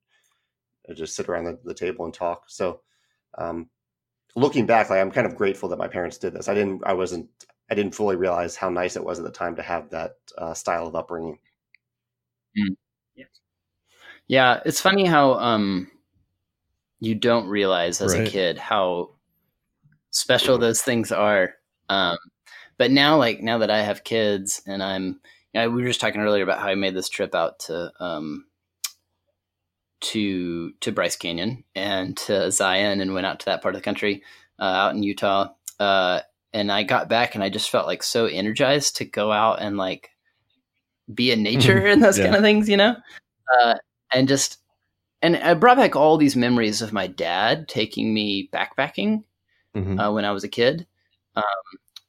uh, 0.89 0.95
just 0.95 1.15
sit 1.15 1.29
around 1.29 1.45
the, 1.45 1.59
the 1.65 1.75
table 1.75 2.05
and 2.05 2.15
talk. 2.15 2.45
So 2.49 2.81
um, 3.37 3.69
looking 4.35 4.67
back, 4.67 4.91
like 4.91 5.01
I'm 5.01 5.11
kind 5.11 5.27
of 5.27 5.37
grateful 5.37 5.69
that 5.71 5.79
my 5.79 5.89
parents 5.89 6.19
did 6.19 6.33
this. 6.33 6.49
I 6.49 6.55
didn't, 6.55 6.83
I 6.87 6.95
wasn't, 6.95 7.29
I 7.71 7.75
didn't 7.75 7.95
fully 7.95 8.17
realize 8.17 8.57
how 8.57 8.71
nice 8.71 8.97
it 8.97 9.05
was 9.05 9.19
at 9.19 9.25
the 9.25 9.31
time 9.31 9.57
to 9.57 9.63
have 9.63 9.91
that 9.91 10.13
uh, 10.39 10.55
style 10.55 10.87
of 10.87 10.95
upbringing. 10.95 11.39
Mm. 12.59 12.77
Yeah. 13.15 13.25
yeah, 14.27 14.61
it's 14.65 14.81
funny 14.81 15.05
how 15.05 15.35
um, 15.35 15.91
you 17.01 17.15
don't 17.15 17.47
realize 17.47 18.01
as 18.01 18.15
right. 18.15 18.27
a 18.27 18.31
kid 18.31 18.59
how 18.59 19.11
special 20.11 20.59
those 20.59 20.83
things 20.83 21.13
are. 21.13 21.55
Um, 21.89 22.17
but 22.79 22.91
now, 22.91 23.17
like 23.17 23.43
now 23.43 23.59
that 23.59 23.71
I 23.71 23.83
have 23.83 24.05
kids, 24.05 24.63
and 24.67 24.83
I'm, 24.83 25.21
you 25.53 25.61
know, 25.61 25.71
we 25.71 25.83
were 25.83 25.89
just 25.89 26.01
talking 26.01 26.21
earlier 26.21 26.43
about 26.43 26.61
how 26.61 26.69
I 26.69 26.75
made 26.75 26.95
this 26.95 27.09
trip 27.09 27.35
out 27.35 27.59
to 27.61 27.93
um, 28.01 28.47
to 30.01 30.73
to 30.81 30.93
Bryce 30.93 31.17
Canyon 31.17 31.65
and 31.75 32.17
to 32.19 32.51
Zion 32.51 33.01
and 33.01 33.15
went 33.15 33.27
out 33.27 33.41
to 33.41 33.47
that 33.47 33.63
part 33.63 33.75
of 33.75 33.81
the 33.81 33.85
country 33.85 34.23
uh, 34.59 34.63
out 34.63 34.95
in 34.95 35.03
Utah. 35.03 35.49
Uh, 35.79 36.21
and 36.53 36.73
I 36.73 36.83
got 36.83 37.09
back 37.09 37.35
and 37.35 37.45
I 37.45 37.51
just 37.51 37.71
felt 37.71 37.87
like 37.87 38.03
so 38.03 38.27
energized 38.27 38.97
to 38.97 39.05
go 39.05 39.33
out 39.33 39.61
and 39.61 39.77
like 39.77 40.11
be 41.13 41.31
in 41.31 41.43
nature 41.43 41.87
and 41.87 42.03
those 42.03 42.19
yeah. 42.19 42.25
kind 42.25 42.37
of 42.37 42.43
things, 42.43 42.69
you 42.69 42.77
know? 42.77 42.97
Uh, 43.61 43.75
and 44.13 44.29
just, 44.29 44.59
and 45.23 45.37
I 45.37 45.55
brought 45.55 45.77
back 45.77 45.97
all 45.97 46.17
these 46.17 46.37
memories 46.37 46.83
of 46.83 46.93
my 46.93 47.07
dad 47.07 47.69
taking 47.69 48.15
me 48.15 48.49
backpacking 48.53 49.25
mm-hmm. 49.75 49.99
uh, 49.99 50.13
when 50.13 50.25
I 50.25 50.33
was 50.33 50.45
a 50.45 50.49
kid. 50.49 50.87
Um, 51.37 51.45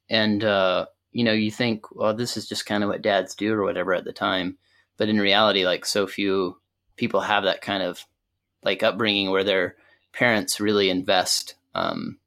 and, 0.10 0.44
uh, 0.44 0.86
you 1.12 1.24
know, 1.24 1.34
you 1.34 1.52
think, 1.52 1.96
well, 1.96 2.14
this 2.14 2.38
is 2.38 2.48
just 2.48 2.66
kind 2.66 2.84
of 2.84 2.90
what 2.90 3.02
dads 3.02 3.36
do 3.36 3.54
or 3.54 3.64
whatever 3.64 3.94
at 3.94 4.06
the 4.06 4.14
time. 4.14 4.58
But 4.98 5.10
in 5.10 5.20
reality, 5.20 5.66
like 5.66 5.86
so 5.86 6.08
few 6.08 6.58
people 6.98 7.22
have 7.22 7.46
that 7.46 7.62
kind 7.62 7.82
of 7.84 8.06
like 8.64 8.84
upbringing 8.84 9.32
where 9.32 9.44
their 9.44 9.76
parents 10.14 10.60
really 10.60 10.90
invest 10.90 11.56
um, 11.74 12.18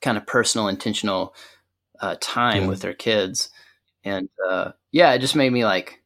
kind 0.00 0.16
of 0.16 0.26
personal, 0.26 0.68
intentional 0.68 1.34
uh, 2.00 2.16
time 2.20 2.62
yeah. 2.62 2.68
with 2.68 2.80
their 2.80 2.94
kids, 2.94 3.50
and 4.04 4.28
uh, 4.48 4.72
yeah, 4.90 5.12
it 5.12 5.20
just 5.20 5.36
made 5.36 5.52
me 5.52 5.64
like 5.64 6.02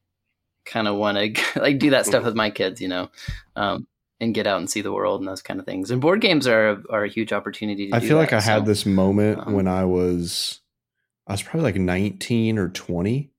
kind 0.64 0.88
of 0.88 0.96
want 0.96 1.16
to 1.18 1.42
like 1.60 1.78
do 1.78 1.90
that 1.90 2.06
stuff 2.06 2.24
with 2.24 2.34
my 2.34 2.50
kids, 2.50 2.80
you 2.80 2.88
know, 2.88 3.08
um, 3.56 3.86
and 4.20 4.34
get 4.34 4.46
out 4.46 4.58
and 4.58 4.70
see 4.70 4.80
the 4.80 4.92
world 4.92 5.20
and 5.20 5.28
those 5.28 5.42
kind 5.42 5.60
of 5.60 5.66
things. 5.66 5.90
And 5.90 6.00
board 6.00 6.20
games 6.20 6.46
are 6.46 6.82
are 6.90 7.04
a 7.04 7.08
huge 7.08 7.32
opportunity. 7.32 7.86
To 7.86 7.92
do 7.92 7.96
I 7.96 8.00
feel 8.00 8.18
that, 8.18 8.24
like 8.24 8.32
I 8.32 8.40
so, 8.40 8.52
had 8.52 8.66
this 8.66 8.86
moment 8.86 9.46
um, 9.46 9.54
when 9.54 9.68
I 9.68 9.84
was 9.84 10.60
I 11.26 11.32
was 11.32 11.42
probably 11.42 11.62
like 11.62 11.76
nineteen 11.76 12.58
or 12.58 12.68
twenty, 12.68 13.32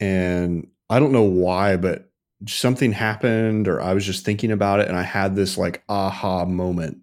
and 0.00 0.68
I 0.90 0.98
don't 0.98 1.12
know 1.12 1.22
why, 1.22 1.76
but 1.76 2.08
something 2.46 2.92
happened 2.92 3.66
or 3.66 3.80
I 3.80 3.94
was 3.94 4.06
just 4.06 4.24
thinking 4.24 4.52
about 4.52 4.80
it 4.80 4.88
and 4.88 4.96
I 4.96 5.02
had 5.02 5.34
this 5.34 5.58
like 5.58 5.82
aha 5.88 6.44
moment 6.44 6.98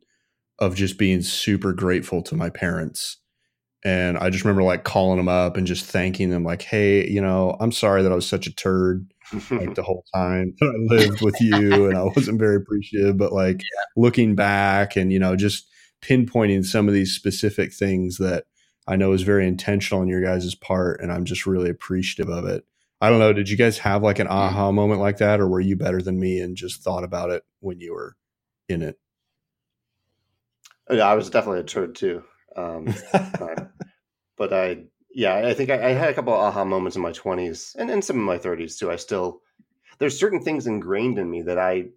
of 0.59 0.75
just 0.75 0.97
being 0.97 1.21
super 1.21 1.73
grateful 1.73 2.21
to 2.23 2.35
my 2.35 2.49
parents. 2.49 3.17
And 3.83 4.17
I 4.17 4.29
just 4.29 4.43
remember 4.43 4.63
like 4.63 4.83
calling 4.83 5.17
them 5.17 5.27
up 5.27 5.57
and 5.57 5.67
just 5.67 5.85
thanking 5.85 6.31
them, 6.31 6.43
like, 6.43 6.63
hey, 6.63 7.07
you 7.07 7.21
know, 7.21 7.55
I'm 7.59 7.71
sorry 7.71 8.01
that 8.01 8.11
I 8.11 8.15
was 8.15 8.27
such 8.27 8.47
a 8.47 8.55
turd 8.55 9.13
like 9.51 9.75
the 9.75 9.83
whole 9.83 10.05
time 10.13 10.55
that 10.59 10.69
I 10.69 10.95
lived 10.95 11.21
with 11.21 11.39
you 11.39 11.87
and 11.87 11.97
I 11.97 12.03
wasn't 12.03 12.39
very 12.39 12.55
appreciative. 12.55 13.17
But 13.17 13.33
like 13.33 13.61
yeah. 13.61 13.83
looking 13.95 14.33
back 14.33 14.95
and, 14.95 15.13
you 15.13 15.19
know, 15.19 15.35
just 15.35 15.67
pinpointing 16.01 16.65
some 16.65 16.87
of 16.87 16.95
these 16.95 17.13
specific 17.13 17.73
things 17.73 18.17
that 18.17 18.45
I 18.87 18.95
know 18.95 19.13
is 19.13 19.23
very 19.23 19.47
intentional 19.47 20.01
on 20.01 20.07
your 20.07 20.21
guys' 20.21 20.55
part. 20.55 21.01
And 21.01 21.11
I'm 21.11 21.25
just 21.25 21.45
really 21.45 21.69
appreciative 21.69 22.31
of 22.31 22.45
it. 22.45 22.65
I 23.01 23.09
don't 23.09 23.19
know. 23.19 23.33
Did 23.33 23.49
you 23.49 23.57
guys 23.57 23.77
have 23.79 24.03
like 24.03 24.19
an 24.19 24.27
mm-hmm. 24.27 24.35
aha 24.35 24.71
moment 24.71 25.01
like 25.01 25.17
that, 25.17 25.39
or 25.39 25.47
were 25.47 25.59
you 25.59 25.75
better 25.75 26.01
than 26.01 26.19
me 26.19 26.39
and 26.39 26.55
just 26.55 26.81
thought 26.81 27.03
about 27.03 27.29
it 27.29 27.43
when 27.59 27.79
you 27.79 27.93
were 27.93 28.15
in 28.69 28.81
it? 28.81 28.99
Yeah, 30.89 31.07
I 31.07 31.15
was 31.15 31.29
definitely 31.29 31.61
a 31.61 31.63
turd 31.63 31.95
too. 31.95 32.23
Um, 32.55 32.93
but 34.37 34.53
I, 34.53 34.85
yeah, 35.13 35.35
I 35.35 35.53
think 35.53 35.69
I, 35.69 35.89
I, 35.89 35.91
had 35.91 36.09
a 36.09 36.13
couple 36.13 36.33
aha 36.33 36.63
moments 36.63 36.95
in 36.95 37.01
my 37.01 37.11
twenties 37.11 37.75
and, 37.77 37.89
and 37.89 38.03
some 38.03 38.17
in 38.17 38.21
my 38.21 38.37
thirties 38.37 38.77
too. 38.77 38.89
I 38.89 38.95
still, 38.95 39.41
there's 39.97 40.17
certain 40.17 40.41
things 40.41 40.67
ingrained 40.67 41.19
in 41.19 41.29
me 41.29 41.41
that 41.41 41.59
I, 41.59 41.87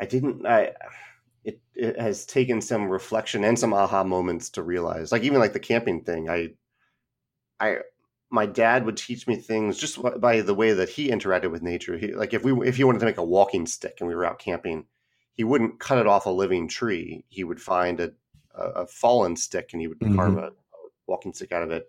I 0.00 0.06
didn't. 0.06 0.46
I 0.46 0.72
it 1.44 1.60
it 1.74 1.98
has 2.00 2.26
taken 2.26 2.60
some 2.60 2.88
reflection 2.88 3.44
and 3.44 3.58
some 3.58 3.72
aha 3.72 4.04
moments 4.04 4.50
to 4.50 4.62
realize. 4.62 5.12
Like 5.12 5.22
even 5.22 5.40
like 5.40 5.52
the 5.52 5.60
camping 5.60 6.02
thing. 6.04 6.28
I 6.28 6.50
I 7.60 7.78
my 8.30 8.46
dad 8.46 8.84
would 8.84 8.96
teach 8.96 9.26
me 9.26 9.36
things 9.36 9.78
just 9.78 10.00
by 10.20 10.40
the 10.42 10.54
way 10.54 10.72
that 10.72 10.90
he 10.90 11.08
interacted 11.10 11.50
with 11.50 11.62
nature. 11.62 11.96
He 11.96 12.12
like 12.12 12.34
if 12.34 12.42
we 12.44 12.52
if 12.68 12.76
he 12.76 12.84
wanted 12.84 12.98
to 13.00 13.06
make 13.06 13.18
a 13.18 13.24
walking 13.24 13.66
stick 13.66 13.96
and 14.00 14.08
we 14.08 14.14
were 14.14 14.24
out 14.24 14.38
camping, 14.38 14.86
he 15.34 15.44
wouldn't 15.44 15.80
cut 15.80 15.98
it 15.98 16.06
off 16.06 16.26
a 16.26 16.30
living 16.30 16.68
tree. 16.68 17.24
He 17.28 17.44
would 17.44 17.60
find 17.60 18.00
a 18.00 18.12
a, 18.54 18.86
fallen 18.88 19.36
stick 19.36 19.70
and 19.72 19.80
he 19.80 19.86
would 19.86 20.00
Mhm. 20.00 20.16
carve 20.16 20.36
a, 20.36 20.48
a 20.48 20.52
walking 21.06 21.32
stick 21.32 21.52
out 21.52 21.62
of 21.62 21.70
it. 21.70 21.88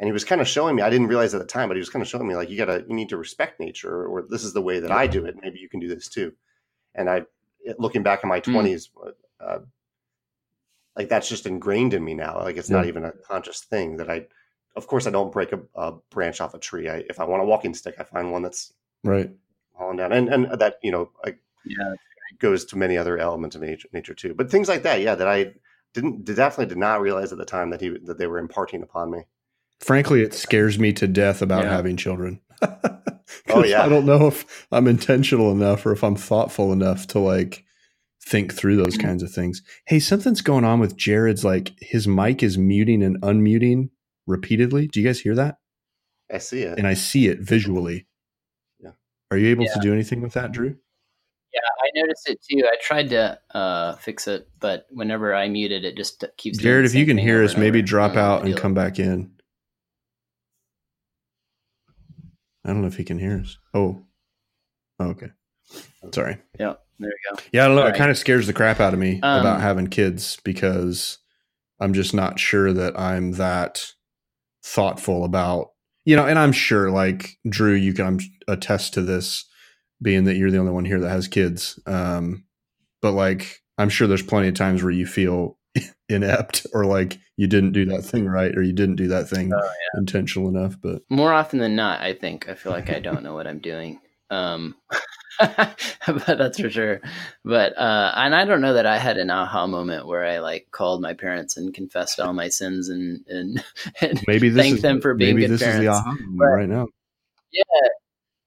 And 0.00 0.08
he 0.08 0.12
was 0.12 0.24
kind 0.24 0.40
of 0.40 0.48
showing 0.48 0.74
me. 0.76 0.82
I 0.82 0.90
didn't 0.90 1.06
realize 1.06 1.32
at 1.34 1.40
the 1.40 1.46
time, 1.46 1.68
but 1.68 1.76
he 1.76 1.80
was 1.80 1.90
kind 1.90 2.02
of 2.02 2.08
showing 2.08 2.26
me 2.26 2.34
like 2.36 2.50
you 2.50 2.56
gotta 2.58 2.84
you 2.88 2.94
need 2.94 3.08
to 3.10 3.16
respect 3.16 3.60
nature, 3.60 4.06
or 4.06 4.22
this 4.28 4.44
is 4.44 4.52
the 4.52 4.62
way 4.62 4.80
that 4.80 4.90
I 4.92 5.06
do 5.06 5.24
it. 5.24 5.36
Maybe 5.40 5.58
you 5.60 5.68
can 5.68 5.80
do 5.80 5.88
this 5.88 6.08
too. 6.08 6.32
And 6.94 7.08
I, 7.10 7.22
looking 7.78 8.02
back 8.02 8.22
in 8.22 8.28
my 8.28 8.40
Mm. 8.40 8.52
twenties, 8.52 8.90
uh, 9.40 9.58
like 10.96 11.08
that's 11.08 11.28
just 11.28 11.46
ingrained 11.46 11.94
in 11.94 12.04
me 12.04 12.14
now. 12.14 12.38
Like 12.38 12.56
it's 12.56 12.70
not 12.70 12.86
even 12.86 13.04
a 13.04 13.12
conscious 13.12 13.60
thing 13.60 13.96
that 13.98 14.10
I. 14.10 14.26
Of 14.76 14.86
course, 14.86 15.06
I 15.06 15.10
don't 15.10 15.32
break 15.32 15.52
a, 15.52 15.60
a 15.74 15.92
branch 16.10 16.40
off 16.40 16.54
a 16.54 16.58
tree. 16.58 16.88
I, 16.88 16.98
if 17.08 17.18
I 17.18 17.24
want 17.24 17.42
a 17.42 17.46
walking 17.46 17.74
stick, 17.74 17.96
I 17.98 18.04
find 18.04 18.30
one 18.30 18.42
that's 18.42 18.72
Right. 19.04 19.30
falling 19.76 19.96
down, 19.96 20.12
and 20.12 20.28
and 20.28 20.60
that 20.60 20.78
you 20.82 20.90
know 20.90 21.10
I, 21.24 21.34
Yeah. 21.64 21.94
goes 22.38 22.64
to 22.66 22.76
many 22.78 22.96
other 22.96 23.18
elements 23.18 23.56
of 23.56 23.62
nature, 23.62 23.88
nature 23.92 24.14
too. 24.14 24.34
But 24.34 24.50
things 24.50 24.68
like 24.68 24.82
that, 24.84 25.00
yeah, 25.00 25.14
that 25.14 25.26
I 25.28 25.54
didn't 25.94 26.24
definitely 26.24 26.66
did 26.66 26.78
not 26.78 27.00
realize 27.00 27.32
at 27.32 27.38
the 27.38 27.44
time 27.44 27.70
that 27.70 27.80
he 27.80 27.88
that 28.04 28.18
they 28.18 28.26
were 28.26 28.38
imparting 28.38 28.82
upon 28.82 29.10
me. 29.10 29.22
Frankly, 29.80 30.22
it 30.22 30.34
scares 30.34 30.78
me 30.78 30.92
to 30.94 31.06
death 31.06 31.40
about 31.42 31.64
Yeah. 31.64 31.70
having 31.70 31.96
children. 31.96 32.40
Oh, 33.48 33.54
'Cause 33.62 33.70
yeah. 33.70 33.82
I 33.84 33.88
don't 33.88 34.06
know 34.06 34.26
if 34.28 34.66
I'm 34.72 34.86
intentional 34.86 35.52
enough 35.52 35.84
or 35.86 35.92
if 35.92 36.02
I'm 36.04 36.16
thoughtful 36.16 36.72
enough 36.72 37.06
to 37.08 37.18
like 37.18 37.64
think 38.24 38.54
through 38.54 38.76
those 38.76 38.96
Mhm. 38.98 39.02
kinds 39.02 39.22
of 39.22 39.32
things. 39.32 39.62
Hey, 39.86 40.00
something's 40.00 40.40
going 40.42 40.64
on 40.64 40.80
with 40.80 40.96
Jared's 40.96 41.44
like 41.44 41.72
his 41.80 42.06
mic 42.08 42.42
is 42.42 42.58
muting 42.58 43.02
and 43.02 43.20
unmuting 43.22 43.90
repeatedly. 44.26 44.86
Do 44.88 45.00
you 45.00 45.06
guys 45.06 45.20
hear 45.20 45.34
that? 45.34 45.56
I 46.32 46.38
see 46.38 46.62
it. 46.62 46.78
And 46.78 46.86
I 46.86 46.94
see 46.94 47.28
it 47.28 47.40
visually. 47.40 48.06
Yeah. 48.80 48.90
Are 49.30 49.38
you 49.38 49.48
able 49.48 49.64
Yeah. 49.64 49.74
to 49.74 49.80
do 49.80 49.92
anything 49.94 50.20
with 50.20 50.34
that, 50.34 50.52
Drew? 50.52 50.76
Yeah, 51.54 51.60
I 51.82 51.88
noticed 51.94 52.28
it 52.28 52.38
too. 52.50 52.62
I 52.66 52.76
tried 52.82 53.08
to 53.10 53.38
uh, 53.54 53.96
fix 53.96 54.28
it, 54.28 54.48
but 54.60 54.86
whenever 54.90 55.34
I 55.34 55.48
mute 55.48 55.72
it, 55.72 55.84
it 55.86 55.96
just 55.96 56.22
keeps. 56.36 56.58
doing 56.58 56.62
Jared, 56.72 56.84
the 56.84 56.90
if 56.90 56.94
you 56.94 57.06
can 57.06 57.16
hear 57.16 57.42
us, 57.42 57.56
maybe 57.56 57.80
drop 57.80 58.16
out 58.16 58.44
and 58.44 58.54
come 58.54 58.74
back 58.74 58.98
in. 58.98 59.30
I 62.68 62.72
don't 62.72 62.82
know 62.82 62.88
if 62.88 62.96
he 62.96 63.04
can 63.04 63.18
hear 63.18 63.38
us. 63.40 63.56
Oh. 63.74 64.02
Oh, 65.00 65.06
okay. 65.10 65.28
Sorry. 66.12 66.38
Yeah, 66.58 66.74
there 66.98 67.10
we 67.10 67.36
go. 67.36 67.42
Yeah, 67.52 67.64
I 67.64 67.66
don't 67.66 67.76
know. 67.76 67.82
All 67.82 67.88
It 67.88 67.90
right. 67.92 67.98
kind 67.98 68.10
of 68.10 68.18
scares 68.18 68.46
the 68.46 68.52
crap 68.52 68.80
out 68.80 68.92
of 68.94 68.98
me 69.00 69.20
Um, 69.22 69.40
about 69.40 69.60
having 69.60 69.86
kids 69.86 70.38
because 70.44 71.18
I'm 71.80 71.92
just 71.94 72.14
not 72.14 72.38
sure 72.40 72.72
that 72.72 72.98
I'm 72.98 73.32
that 73.32 73.84
thoughtful 74.64 75.24
about, 75.24 75.68
you 76.04 76.16
know, 76.16 76.26
and 76.26 76.38
I'm 76.38 76.52
sure 76.52 76.90
like 76.90 77.36
Drew, 77.48 77.74
you 77.74 77.92
can 77.92 78.18
attest 78.48 78.94
to 78.94 79.02
this 79.02 79.44
being 80.02 80.24
that 80.24 80.36
you're 80.36 80.50
the 80.50 80.58
only 80.58 80.72
one 80.72 80.84
here 80.84 81.00
that 81.00 81.10
has 81.10 81.28
kids. 81.28 81.78
Um, 81.86 82.44
but 83.02 83.12
like, 83.12 83.60
I'm 83.78 83.88
sure 83.88 84.06
there's 84.08 84.22
plenty 84.22 84.48
of 84.48 84.54
times 84.54 84.82
where 84.82 84.92
you 84.92 85.06
feel 85.06 85.58
inept 86.08 86.66
or 86.72 86.84
like 86.84 87.18
you 87.38 87.46
didn't 87.46 87.70
do 87.70 87.84
that 87.86 88.02
thing 88.02 88.26
right 88.26 88.54
or 88.54 88.62
you 88.62 88.72
didn't 88.72 88.96
do 88.96 89.06
that 89.08 89.28
thing 89.28 89.52
Oh, 89.54 89.70
intentional 89.96 90.48
enough. 90.48 90.76
But 90.82 91.02
More 91.08 91.32
often 91.32 91.60
than 91.60 91.76
not, 91.76 92.00
I 92.00 92.12
think 92.12 92.48
I 92.48 92.54
feel 92.54 92.72
like 92.72 92.90
I 92.90 92.98
don't 92.98 93.22
know 93.22 93.32
what 93.32 93.46
I'm 93.46 93.60
doing. 93.60 94.00
Um, 94.28 94.74
but 95.38 95.78
that's 96.26 96.58
for 96.60 96.68
sure. 96.68 97.00
But 97.44 97.78
uh, 97.78 98.12
and 98.16 98.34
I 98.34 98.44
don't 98.44 98.60
know 98.60 98.74
that 98.74 98.86
I 98.86 98.98
had 98.98 99.18
an 99.18 99.30
aha 99.30 99.68
moment 99.68 100.08
where 100.08 100.24
I 100.26 100.40
like 100.40 100.66
called 100.72 101.00
my 101.00 101.14
parents 101.14 101.56
and 101.56 101.72
confessed 101.72 102.18
all 102.18 102.32
my 102.32 102.48
sins 102.48 102.88
and 102.88 103.24
and, 103.28 103.64
and 104.00 104.20
maybe 104.26 104.48
this 104.48 104.82
them 104.82 105.00
for 105.00 105.14
being 105.14 105.36
maybe 105.36 105.46
good 105.46 105.58
this 105.58 105.62
is 105.62 105.78
the 105.78 105.88
aha 105.88 106.10
moment 106.12 106.38
But- 106.38 106.44
right 106.44 106.68
now. 106.68 106.88
Yeah. 107.52 107.88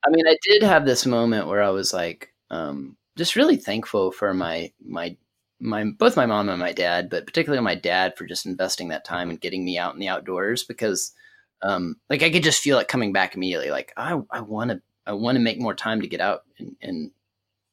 I 0.05 0.09
mean, 0.09 0.27
I 0.27 0.35
did 0.43 0.63
have 0.63 0.85
this 0.85 1.05
moment 1.05 1.47
where 1.47 1.63
I 1.63 1.69
was 1.69 1.93
like, 1.93 2.33
um, 2.49 2.97
just 3.17 3.35
really 3.37 3.55
thankful 3.55 4.11
for 4.11 4.33
my 4.33 4.73
my 4.85 5.15
my 5.61 5.85
both 5.85 6.17
my 6.17 6.25
mom 6.25 6.49
and 6.49 6.59
my 6.59 6.73
dad, 6.73 7.09
but 7.09 7.25
particularly 7.25 7.63
my 7.63 7.75
dad 7.75 8.17
for 8.17 8.25
just 8.25 8.45
investing 8.45 8.89
that 8.89 9.05
time 9.05 9.29
and 9.29 9.39
getting 9.39 9.63
me 9.63 9.77
out 9.77 9.93
in 9.93 9.99
the 9.99 10.07
outdoors 10.07 10.63
because, 10.63 11.13
um, 11.61 11.97
like 12.09 12.23
I 12.23 12.31
could 12.31 12.43
just 12.43 12.63
feel 12.63 12.79
it 12.79 12.87
coming 12.87 13.13
back 13.13 13.35
immediately. 13.35 13.69
Like 13.69 13.93
I 13.95 14.19
I 14.31 14.41
want 14.41 14.71
to 14.71 14.81
I 15.05 15.13
want 15.13 15.35
to 15.35 15.43
make 15.43 15.59
more 15.59 15.75
time 15.75 16.01
to 16.01 16.07
get 16.07 16.21
out 16.21 16.43
in, 16.57 16.75
in 16.81 17.11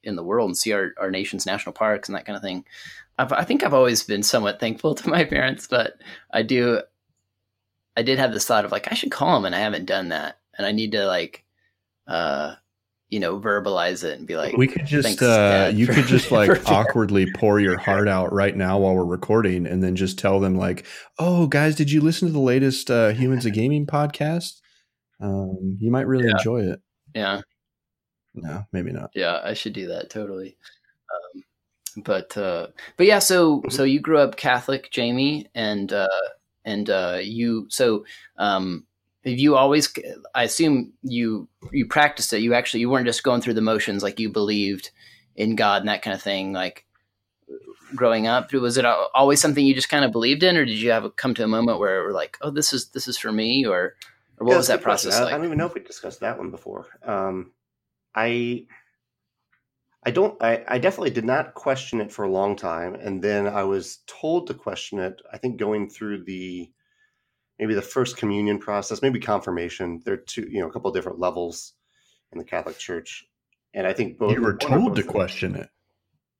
in 0.05 0.17
the 0.17 0.23
world 0.25 0.49
and 0.49 0.57
see 0.57 0.73
our, 0.73 0.93
our 0.99 1.11
nation's 1.11 1.47
national 1.47 1.73
parks 1.73 2.09
and 2.09 2.17
that 2.17 2.25
kind 2.25 2.37
of 2.37 2.43
thing. 2.43 2.65
I've, 3.19 3.33
I 3.33 3.45
think 3.45 3.63
I've 3.65 3.75
always 3.75 4.05
been 4.05 4.23
somewhat 4.23 4.61
thankful 4.61 4.95
to 4.97 5.09
my 5.09 5.25
parents, 5.25 5.67
but 5.67 5.95
I 6.31 6.43
do 6.43 6.83
I 7.97 8.03
did 8.03 8.19
have 8.19 8.33
this 8.33 8.47
thought 8.47 8.65
of 8.65 8.73
like 8.73 8.91
I 8.91 8.95
should 8.95 9.11
call 9.11 9.35
them 9.35 9.45
and 9.45 9.55
I 9.55 9.61
haven't 9.61 9.87
done 9.87 10.11
that 10.11 10.39
and 10.57 10.67
I 10.67 10.73
need 10.73 10.93
to 10.93 11.07
like 11.07 11.45
uh 12.07 12.55
you 13.11 13.19
know 13.19 13.41
verbalize 13.41 14.05
it 14.05 14.19
and 14.19 14.27
be 14.27 14.37
like 14.37 14.57
we 14.57 14.67
could 14.67 14.85
just 14.85 15.23
uh 15.23 15.71
you 15.75 15.87
for- 15.87 15.95
could 15.95 16.07
just 16.07 16.31
like 16.41 16.69
awkwardly 16.69 17.31
pour 17.33 17.59
your 17.59 17.79
heart 17.79 18.07
out 18.07 18.33
right 18.33 18.57
now 18.57 18.79
while 18.79 18.95
we're 18.95 19.05
recording 19.05 19.67
and 19.67 19.83
then 19.83 19.97
just 19.97 20.19
tell 20.19 20.41
them 20.41 20.57
like 20.57 20.85
oh 21.19 21.47
guys 21.47 21.75
did 21.75 21.91
you 21.91 22.01
listen 22.01 22.29
to 22.29 22.33
the 22.33 22.39
latest 22.39 22.91
uh 22.91 23.09
humans 23.11 23.47
of 23.47 23.55
gaming 23.55 23.87
podcast? 23.87 24.61
Um 25.21 25.79
you 25.81 25.91
might 25.91 26.07
really 26.07 26.29
enjoy 26.29 26.61
it. 26.63 26.81
Yeah. 27.15 27.41
No 28.35 28.65
maybe 28.73 28.93
not. 28.93 29.11
Yeah 29.15 29.41
I 29.43 29.55
should 29.55 29.73
do 29.73 29.89
that 29.89 30.11
totally. 30.11 30.59
Um 31.15 32.03
but 32.05 32.37
uh 32.37 32.67
but 32.99 33.07
yeah 33.07 33.21
so 33.21 33.63
so 33.71 33.85
you 33.85 34.01
grew 34.01 34.19
up 34.19 34.37
Catholic 34.37 34.91
Jamie 34.91 35.47
and 35.55 35.91
uh 35.95 36.07
and 36.67 36.91
uh 36.91 37.19
you 37.23 37.67
so 37.71 38.05
um 38.37 38.85
have 39.25 39.39
you 39.39 39.57
always 39.57 39.93
I 40.35 40.45
assume 40.45 40.93
you 41.03 41.49
you 41.73 41.87
practiced 41.87 42.33
it 42.33 42.41
you 42.43 42.55
actually 42.55 42.81
you 42.81 42.91
weren't 42.91 43.07
just 43.07 43.23
going 43.23 43.41
through 43.41 43.55
the 43.55 43.61
motions 43.61 44.03
like 44.03 44.21
you 44.21 44.31
believed 44.31 44.91
in 45.37 45.57
God 45.57 45.83
and 45.83 45.89
that 45.89 46.03
kind 46.03 46.15
of 46.15 46.23
thing 46.23 46.53
like 46.53 46.85
growing 47.95 48.27
up 48.27 48.53
was 48.53 48.77
it 48.77 48.85
always 48.85 49.41
something 49.41 49.65
you 49.65 49.75
just 49.75 49.89
kind 49.89 50.05
of 50.05 50.13
believed 50.13 50.43
in 50.43 50.57
or 50.57 50.65
did 50.65 50.79
you 50.79 50.91
have 50.91 51.05
a, 51.05 51.11
come 51.11 51.35
to 51.35 51.45
a 51.45 51.49
moment 51.49 51.79
where 51.79 52.03
were 52.03 52.13
like 52.13 52.37
oh 52.43 52.51
this 52.51 52.73
is 52.73 52.91
this 52.91 53.09
is 53.09 53.17
for 53.17 53.33
me 53.33 53.67
or 53.67 53.95
or 54.39 54.47
what 54.47 54.53
Yeah, 54.53 54.57
was 54.59 54.67
that 54.69 54.83
question. 54.83 55.11
process 55.11 55.21
I, 55.21 55.25
like 55.25 55.35
I 55.35 55.37
don't 55.37 55.47
even 55.47 55.59
know 55.59 55.67
if 55.67 55.75
we 55.75 55.81
discussed 55.81 56.21
that 56.21 56.39
one 56.39 56.51
before. 56.51 56.87
Um, 57.05 57.53
I 58.15 58.67
I 60.05 60.11
don't. 60.11 60.41
I, 60.43 60.65
I 60.67 60.79
definitely 60.79 61.11
did 61.11 61.25
not 61.25 61.55
question 61.55 62.01
it 62.01 62.13
for 62.13 62.25
a 62.25 62.31
long 62.31 62.57
time, 62.57 62.95
and 62.95 63.23
then 63.23 63.47
I 63.47 63.65
was 63.65 63.99
told 64.07 64.47
to 64.47 64.55
question 64.55 64.99
it. 65.01 65.21
I 65.33 65.39
think 65.39 65.59
going 65.59 65.91
through 65.91 66.25
the 66.25 66.71
maybe 67.59 67.75
the 67.75 67.83
first 67.83 68.17
communion 68.17 68.59
process, 68.59 69.03
maybe 69.03 69.21
confirmation. 69.21 70.01
There 70.05 70.15
are 70.15 70.19
two, 70.19 70.47
you 70.51 70.61
know, 70.61 70.69
a 70.69 70.73
couple 70.73 70.91
of 70.91 70.95
different 70.95 71.19
levels 71.19 71.75
in 72.33 72.39
the 72.39 72.45
Catholic 72.45 72.79
Church, 72.79 73.25
and 73.75 73.87
I 73.87 73.93
think 73.93 74.19
both 74.19 74.35
you 74.35 74.43
were 74.43 74.57
told 74.57 74.97
to 74.97 75.03
question 75.03 75.55
it 75.55 75.69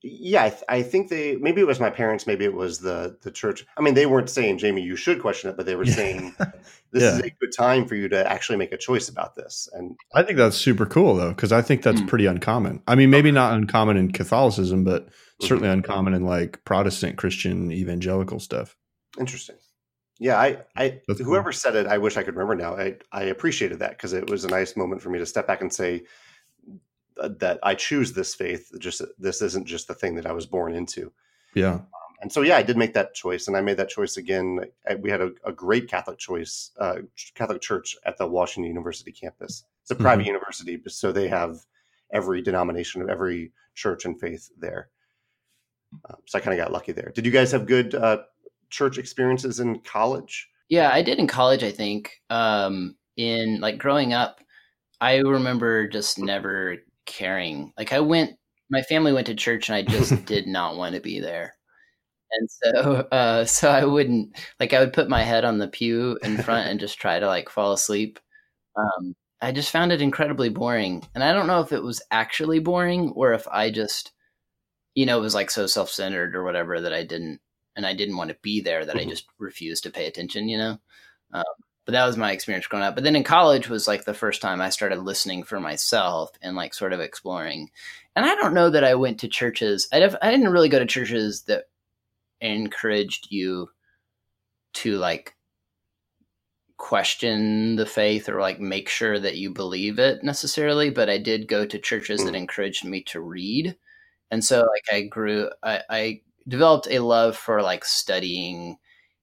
yeah, 0.01 0.45
I, 0.45 0.51
th- 0.51 0.63
I 0.69 0.83
think 0.83 1.09
they 1.09 1.35
maybe 1.37 1.61
it 1.61 1.67
was 1.67 1.81
my 1.81 1.91
parents, 1.91 2.25
maybe 2.25 2.45
it 2.45 2.55
was 2.55 2.79
the 2.79 3.19
the 3.23 3.33
church. 3.33 3.67
I 3.77 3.81
mean, 3.81 3.95
they 3.95 4.07
weren't 4.07 4.31
saying 4.31 4.59
Jamie, 4.59 4.83
you 4.83 4.95
should 4.95 5.21
question 5.21 5.51
it, 5.51 5.57
but 5.57 5.67
they 5.67 5.75
were 5.75 5.85
Yeah. 5.85 5.93
saying 5.95 6.37
this 6.93 7.03
is 7.03 7.19
a 7.19 7.31
good 7.31 7.51
time 7.57 7.85
for 7.87 7.97
you 7.97 8.09
to 8.11 8.31
actually 8.31 8.59
make 8.59 8.71
a 8.71 8.77
choice 8.77 9.09
about 9.09 9.35
this. 9.35 9.69
And 9.73 9.97
i 10.15 10.23
think 10.23 10.39
that's 10.39 10.57
super 10.57 10.87
cool 10.87 11.17
though 11.17 11.31
because 11.31 11.51
i 11.53 11.61
think 11.63 11.83
that's 11.83 12.01
Hmm. 12.01 12.07
pretty 12.07 12.27
uncommon 12.27 12.81
i 12.87 12.95
mean 12.95 13.11
maybe 13.11 13.31
not 13.33 13.53
uncommon 13.55 13.97
in 13.97 14.11
catholicism 14.13 14.85
but 14.85 15.07
Mm-hmm. 15.07 15.47
certainly 15.47 15.69
uncommon 15.69 16.15
in 16.15 16.25
like 16.25 16.65
protestant 16.65 17.17
christian 17.19 17.71
evangelical 17.73 18.41
stuff 18.41 18.77
interesting. 19.19 19.57
Yeah, 20.19 20.37
I, 20.39 20.59
I 20.77 21.01
That's 21.07 21.21
cool. 21.21 21.27
whoever 21.27 21.53
said 21.53 21.77
it, 21.77 21.87
I 21.87 21.99
wish 21.99 22.17
I 22.17 22.23
could 22.23 22.35
remember 22.35 22.55
now. 22.57 22.77
I, 22.77 22.97
I 23.13 23.25
appreciated 23.25 23.79
that 23.81 23.91
because 23.91 24.13
it 24.13 24.29
was 24.29 24.45
a 24.45 24.49
nice 24.49 24.77
moment 24.77 25.01
for 25.01 25.11
me 25.11 25.19
to 25.19 25.27
step 25.27 25.47
back 25.47 25.61
and 25.61 25.73
say 25.73 26.03
uh, 27.21 27.29
that 27.39 27.59
I 27.63 27.75
choose 27.75 28.13
this 28.13 28.35
faith. 28.35 28.71
Just 28.79 29.03
this 29.19 29.43
isn't 29.43 29.67
just 29.67 29.89
the 29.89 29.95
thing 29.95 30.15
that 30.17 30.27
I 30.27 30.33
was 30.33 30.47
born 30.47 30.75
into. 30.75 31.13
yeah 31.55 31.81
and 32.21 32.33
so 32.33 32.43
yeah, 32.43 32.57
I 32.57 32.63
did 32.65 32.77
make 32.77 32.95
that 32.95 33.15
choice, 33.15 33.47
and 33.47 33.57
I 33.57 33.61
made 33.61 33.77
that 33.77 33.89
choice 33.89 34.17
again. 34.17 34.59
I- 34.89 34.97
We 34.97 35.09
had 35.09 35.21
a, 35.21 35.31
a 35.45 35.53
great 35.53 35.89
Catholic 35.89 36.19
choice, 36.19 36.73
uh, 36.79 36.97
Catholic 37.37 37.63
church 37.63 37.97
at 38.05 38.19
the 38.19 38.27
Washington 38.27 38.69
University 38.69 39.13
campus. 39.13 39.63
It's 39.83 39.93
a 39.93 39.95
private 39.95 40.27
university, 40.27 40.81
so 40.89 41.13
they 41.13 41.29
have 41.29 41.61
every 42.13 42.43
denomination 42.43 43.03
of 43.03 43.09
every 43.09 43.53
church 43.75 44.05
and 44.05 44.19
faith 44.21 44.51
there. 44.59 44.89
Um, 46.11 46.17
so 46.27 46.39
I 46.39 46.41
kind 46.43 46.59
of 46.59 46.63
got 46.65 46.73
lucky 46.73 46.91
there. 46.93 47.13
Did 47.15 47.25
you 47.25 47.31
guys 47.33 47.53
have 47.53 47.67
good 47.67 47.95
uh, 47.95 48.19
church 48.71 48.99
experiences 48.99 49.61
in 49.61 49.81
college? 49.81 50.49
Yeah, 50.69 50.91
I 50.93 51.03
did 51.03 51.19
in 51.19 51.27
college, 51.27 51.63
I 51.63 51.71
think. 51.71 52.21
Um, 52.31 52.97
in 53.17 53.61
like 53.61 53.79
growing 53.79 54.13
up, 54.13 54.41
I 55.01 55.19
remember 55.19 55.89
just 55.89 56.19
never 56.19 56.77
caring. 57.07 57.73
Like 57.79 57.93
I 57.93 58.01
went, 58.01 58.37
my 58.71 58.83
family 58.83 59.13
went 59.13 59.27
to 59.29 59.35
church 59.35 59.69
and 59.69 59.77
I 59.77 59.83
just 59.83 60.25
did 60.27 60.47
not 60.47 60.77
want 60.77 60.95
to 60.95 61.01
be 61.01 61.21
there. 61.21 61.55
And 62.31 62.49
so, 62.51 63.09
uh, 63.13 63.45
so 63.45 63.71
I 63.71 63.85
wouldn't 63.85 64.37
like, 64.61 64.73
I 64.73 64.81
would 64.81 64.93
put 64.93 65.09
my 65.09 65.23
head 65.23 65.45
on 65.45 65.59
the 65.59 65.69
pew 65.69 66.19
in 66.23 66.37
front 66.39 66.69
and 66.69 66.81
just 66.81 66.99
try 66.99 67.19
to 67.19 67.27
like 67.27 67.49
fall 67.49 67.73
asleep. 67.73 68.19
Um, 68.77 69.15
I 69.41 69.53
just 69.53 69.71
found 69.71 69.93
it 69.93 70.03
incredibly 70.03 70.49
boring. 70.49 71.07
And 71.15 71.25
I 71.25 71.33
don't 71.33 71.47
know 71.47 71.61
if 71.61 71.73
it 71.73 71.83
was 71.83 72.03
actually 72.11 72.59
boring 72.59 73.11
or 73.11 73.33
if 73.33 73.47
I 73.49 73.71
just, 73.71 74.13
you 74.95 75.07
know, 75.07 75.19
it 75.19 75.23
was 75.23 75.35
like 75.35 75.51
so 75.51 75.67
self 75.67 75.91
centered 75.91 76.35
or 76.37 76.45
whatever 76.45 76.81
that 76.81 76.93
I 76.93 77.05
didn't, 77.05 77.41
and 77.79 77.87
I 77.87 77.95
didn't 77.95 78.19
want 78.19 78.31
to 78.31 78.39
be 78.43 78.61
there 78.61 78.85
that 78.87 78.97
Mhm. 78.97 79.03
I 79.03 79.07
just 79.07 79.29
refused 79.39 79.85
to 79.85 79.93
pay 79.93 80.09
attention, 80.09 80.51
you 80.51 80.59
know? 80.59 80.81
Um, 81.33 81.45
but 81.87 81.93
that 81.93 82.07
was 82.07 82.19
my 82.19 82.33
experience 82.33 82.67
growing 82.69 82.85
up. 82.85 82.95
But 82.97 83.05
then 83.05 83.17
in 83.17 83.25
college 83.25 83.69
was 83.71 83.89
like 83.89 84.05
the 84.05 84.15
first 84.15 84.43
time 84.43 84.61
I 84.61 84.71
started 84.71 85.01
listening 85.01 85.45
for 85.45 85.61
myself 85.61 86.31
and 86.43 86.57
like 86.57 86.75
sort 86.75 86.93
of 86.95 87.01
exploring. 87.01 87.71
And 88.17 88.27
I 88.27 88.35
don't 88.37 88.55
know 88.55 88.71
that 88.71 88.85
I 88.85 88.95
went 88.97 89.21
to 89.21 89.29
churches. 89.29 89.89
I, 89.93 90.01
def- 90.01 90.17
I 90.23 90.31
didn't 90.33 90.51
really 90.53 90.69
go 90.71 90.81
to 90.81 90.87
churches 90.87 91.45
that 91.45 91.67
encouraged 92.43 93.29
you 93.31 93.71
to 94.75 94.97
like 94.99 95.35
question 96.77 97.75
the 97.77 97.87
faith 97.87 98.29
or 98.29 98.41
like 98.41 98.61
make 98.61 98.89
sure 98.89 99.19
that 99.19 99.37
you 99.37 99.51
believe 99.53 99.99
it 99.99 100.23
necessarily 100.23 100.91
but 100.91 101.11
i 101.11 101.19
did 101.19 101.49
go 101.49 101.67
to 101.67 101.79
churches 101.79 102.25
that 102.25 102.35
Mm. 102.35 102.39
encouraged 102.39 102.85
me 102.85 103.03
to 103.05 103.21
read 103.21 103.77
and 104.31 104.45
so 104.45 104.61
like 104.61 104.85
i 104.93 105.03
grew 105.03 105.51
I, 105.63 105.83
I 105.91 106.21
developed 106.49 106.89
a 106.91 106.99
love 107.01 107.37
for 107.37 107.63
like 107.63 107.85
studying 107.85 108.79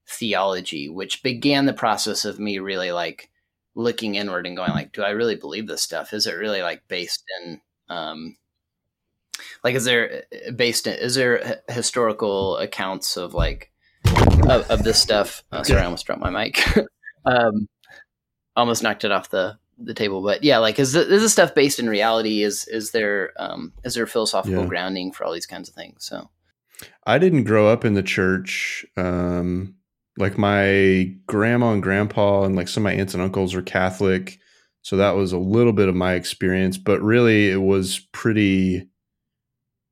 theology 0.07 0.88
which 0.88 1.23
began 1.23 1.65
the 1.65 1.73
process 1.73 2.25
of 2.25 2.39
me 2.39 2.59
really 2.59 2.91
like 2.91 3.29
looking 3.73 4.13
inward 4.15 4.45
and 4.45 4.55
going 4.55 4.71
like 4.71 4.91
do 4.93 5.01
i 5.01 5.09
really 5.09 5.35
believe 5.35 5.67
this 5.67 5.81
stuff? 5.81 6.13
Is 6.13 6.27
it 6.27 6.35
really 6.35 6.61
like 6.61 6.88
based 6.88 7.23
in 7.41 7.59
um 7.89 8.38
like 9.63 9.75
is 9.75 9.83
there 9.85 10.23
based 10.55 10.88
in 10.88 10.93
is 10.93 11.15
there 11.15 11.61
historical 11.67 12.57
accounts 12.57 13.17
of 13.17 13.33
like 13.33 13.71
of, 14.47 14.69
of 14.69 14.83
this 14.83 15.01
stuff? 15.01 15.43
Uh, 15.51 15.63
sorry 15.63 15.81
i 15.81 15.85
almost 15.85 16.05
dropped 16.05 16.21
my 16.21 16.29
mic. 16.29 16.63
Um 17.25 17.67
almost 18.55 18.83
knocked 18.83 19.03
it 19.03 19.11
off 19.11 19.31
the 19.31 19.57
the 19.79 19.95
table 19.95 20.21
but 20.21 20.43
yeah 20.43 20.59
like 20.59 20.77
is, 20.79 20.93
th- 20.93 21.07
is 21.07 21.21
this 21.23 21.31
stuff 21.33 21.55
based 21.55 21.79
in 21.79 21.89
reality? 21.89 22.43
Is 22.43 22.67
is 22.67 22.91
there 22.91 23.33
um 23.38 23.73
is 23.83 23.95
there 23.95 24.05
philosophical 24.05 24.61
Yeah. 24.61 24.69
grounding 24.69 25.11
for 25.11 25.25
all 25.25 25.33
these 25.33 25.47
kinds 25.47 25.67
of 25.67 25.73
things? 25.75 26.05
So 26.05 26.29
I 27.05 27.17
didn't 27.17 27.43
grow 27.45 27.67
up 27.67 27.85
in 27.85 27.93
the 27.93 28.03
church. 28.03 28.85
Um, 28.97 29.75
like 30.17 30.38
my 30.38 31.13
grandma 31.27 31.71
and 31.73 31.83
grandpa 31.83 32.43
and 32.43 32.55
like 32.55 32.67
some 32.67 32.85
of 32.85 32.91
my 32.93 32.99
aunts 32.99 33.13
and 33.13 33.21
uncles 33.23 33.53
were 33.53 33.61
Catholic, 33.61 34.39
so 34.81 34.97
that 34.97 35.15
was 35.15 35.31
a 35.33 35.38
little 35.38 35.73
bit 35.73 35.89
of 35.89 35.95
my 35.95 36.13
experience. 36.13 36.77
But 36.77 37.01
really, 37.01 37.49
it 37.49 37.61
was 37.61 37.99
pretty 38.13 38.88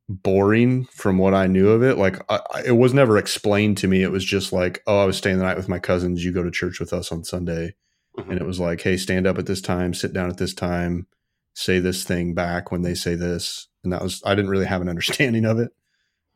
boring 0.09 0.85
from 0.85 1.17
what 1.17 1.33
I 1.33 1.47
knew 1.47 1.69
of 1.69 1.81
it. 1.83 1.97
Like 1.97 2.19
I, 2.29 2.39
I- 2.53 2.63
it 2.67 2.71
was 2.77 2.93
never 2.93 3.17
explained 3.17 3.77
to 3.79 3.87
me. 3.87 4.03
It 4.03 4.11
was 4.11 4.25
just 4.25 4.51
like, 4.53 4.81
oh, 4.87 4.99
I 5.01 5.05
was 5.05 5.17
staying 5.17 5.37
the 5.37 5.43
night 5.45 5.57
with 5.57 5.69
my 5.69 5.79
cousins. 5.79 6.23
You 6.23 6.31
go 6.31 6.43
to 6.43 6.51
church 6.51 6.79
with 6.79 6.93
us 6.93 7.11
on 7.11 7.23
Sunday, 7.23 7.75
Mhm. 8.17 8.29
and 8.31 8.39
it 8.41 8.45
was 8.45 8.59
like, 8.59 8.81
hey, 8.81 8.97
stand 8.97 9.25
up 9.27 9.37
at 9.37 9.45
this 9.45 9.61
time, 9.61 9.93
sit 9.93 10.13
down 10.13 10.29
at 10.29 10.37
this 10.37 10.53
time, 10.53 11.07
say 11.55 11.79
this 11.79 12.03
thing 12.03 12.33
back 12.33 12.71
when 12.71 12.81
they 12.81 12.93
say 12.95 13.15
this, 13.15 13.67
and 13.83 13.91
that 13.93 14.01
was 14.03 14.21
I 14.25 14.35
didn't 14.35 14.51
really 14.51 14.65
have 14.65 14.81
an 14.81 14.89
understanding 14.95 15.45
of 15.45 15.59
it. 15.59 15.71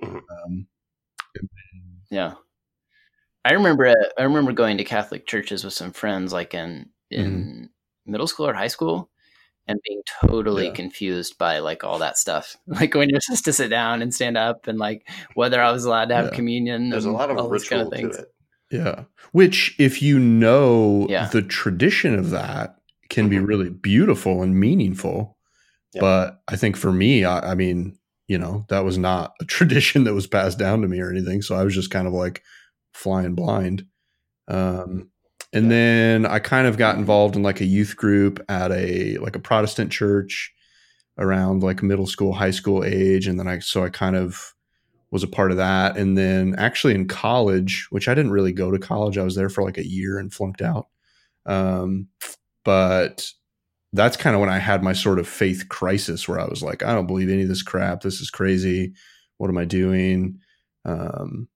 Mhm. 0.03 0.21
Um, 0.45 0.67
yeah 2.09 2.33
i 3.45 3.53
remember 3.53 3.87
uh, 3.87 3.93
i 4.17 4.23
remember 4.23 4.51
going 4.51 4.77
to 4.77 4.83
catholic 4.83 5.27
churches 5.27 5.63
with 5.63 5.73
some 5.73 5.91
friends 5.91 6.31
like 6.33 6.53
in 6.53 6.89
in 7.11 7.69
middle 8.05 8.27
school 8.27 8.47
or 8.47 8.53
high 8.53 8.67
school 8.67 9.09
and 9.67 9.79
being 9.85 10.01
totally 10.21 10.67
Yeah. 10.67 10.73
confused 10.73 11.37
by 11.37 11.59
like 11.59 11.83
all 11.83 11.99
that 11.99 12.17
stuff 12.17 12.55
like 12.67 12.93
when 12.95 13.09
you're 13.09 13.19
supposed 13.21 13.45
to 13.45 13.53
sit 13.53 13.69
down 13.69 14.01
and 14.01 14.13
stand 14.13 14.37
up 14.37 14.67
and 14.67 14.79
like 14.79 15.07
whether 15.35 15.61
i 15.61 15.71
was 15.71 15.85
allowed 15.85 16.09
to 16.09 16.15
have 16.15 16.25
Yeah. 16.27 16.35
communion 16.35 16.89
There's 16.89 17.05
a 17.05 17.11
lot 17.11 17.29
of 17.29 17.37
ritual 17.51 17.69
kind 17.77 17.81
of 17.81 17.89
to 17.91 17.95
things 17.97 18.17
it. 18.17 18.33
Yeah. 18.69 19.03
Which, 19.31 19.75
if 19.79 20.01
you 20.01 20.19
know 20.19 21.07
Yeah. 21.09 21.29
the 21.29 21.41
tradition 21.41 22.13
of 22.19 22.31
that, 22.31 22.75
can 23.09 23.29
be 23.29 23.37
Mhm. 23.37 23.47
really 23.47 23.69
beautiful 23.69 24.41
and 24.43 24.59
meaningful. 24.59 25.37
Yeah. 25.93 26.01
But 26.01 26.41
I 26.49 26.57
think 26.57 26.75
for 26.75 26.91
me, 26.91 27.23
I, 27.23 27.51
I 27.51 27.55
mean, 27.55 27.97
you 28.27 28.37
know, 28.37 28.65
that 28.69 28.83
was 28.83 28.97
not 28.97 29.33
a 29.41 29.45
tradition 29.45 30.03
that 30.03 30.13
was 30.13 30.27
passed 30.27 30.59
down 30.59 30.81
to 30.81 30.87
me 30.87 30.99
or 30.99 31.09
anything. 31.09 31.41
So 31.41 31.55
I 31.55 31.63
was 31.63 31.73
just 31.73 31.91
kind 31.91 32.07
of 32.07 32.13
like 32.13 32.43
flying 32.93 33.35
blind. 33.35 33.85
Um, 34.47 35.09
and 35.53 35.71
then 35.71 36.25
I 36.25 36.39
kind 36.39 36.67
of 36.67 36.77
got 36.77 36.97
involved 36.97 37.35
in 37.35 37.43
like 37.43 37.61
a 37.61 37.65
youth 37.65 37.95
group 37.95 38.43
at 38.49 38.71
a 38.71 39.17
like 39.17 39.35
a 39.35 39.39
Protestant 39.39 39.91
church 39.91 40.53
around 41.17 41.63
like 41.63 41.81
middle 41.81 42.05
school, 42.05 42.33
high 42.33 42.51
school 42.51 42.83
age, 42.83 43.27
and 43.27 43.39
then 43.39 43.47
I 43.47 43.59
so 43.59 43.83
I 43.83 43.89
kind 43.89 44.15
of 44.15 44.53
was 45.09 45.23
a 45.23 45.27
part 45.27 45.51
of 45.51 45.57
that. 45.57 45.97
And 45.97 46.17
then 46.17 46.55
actually 46.57 46.93
in 46.93 47.07
college, 47.07 47.87
which 47.91 48.07
I 48.09 48.13
didn't 48.13 48.31
really 48.31 48.51
go 48.51 48.71
to 48.71 48.79
college, 48.79 49.17
I 49.17 49.23
was 49.23 49.35
there 49.35 49.49
for 49.49 49.63
like 49.63 49.77
a 49.77 49.87
year 49.87 50.19
and 50.19 50.33
flunked 50.33 50.61
out. 50.61 50.87
Um, 51.45 52.09
but 52.65 53.31
that's 53.93 54.17
kind 54.17 54.35
of 54.35 54.39
when 54.41 54.49
I 54.49 54.59
had 54.59 54.83
my 54.83 54.93
sort 54.93 55.19
of 55.19 55.27
faith 55.27 55.69
crisis 55.69 56.27
where 56.27 56.39
I 56.39 56.45
was 56.45 56.61
like, 56.61 56.83
I 56.83 56.93
don't 56.93 57.07
believe 57.07 57.29
any 57.29 57.43
of 57.43 57.47
this 57.47 57.63
crap. 57.63 58.01
This 58.01 58.19
is 58.19 58.29
crazy. 58.29 58.93
What 59.37 59.49
am 59.49 59.57
I 59.57 59.65
doing? 59.65 60.39
Um, 60.85 61.47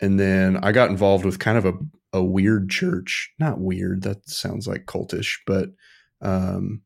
and 0.00 0.18
then 0.18 0.58
I 0.62 0.72
got 0.72 0.90
involved 0.90 1.24
with 1.24 1.38
kind 1.38 1.58
of 1.58 1.66
a, 1.66 1.72
a 2.12 2.22
weird 2.22 2.70
church. 2.70 3.32
Not 3.38 3.60
weird, 3.60 4.02
that 4.02 4.28
sounds 4.28 4.66
like 4.66 4.86
cultish, 4.86 5.38
but 5.46 5.70
um, 6.22 6.82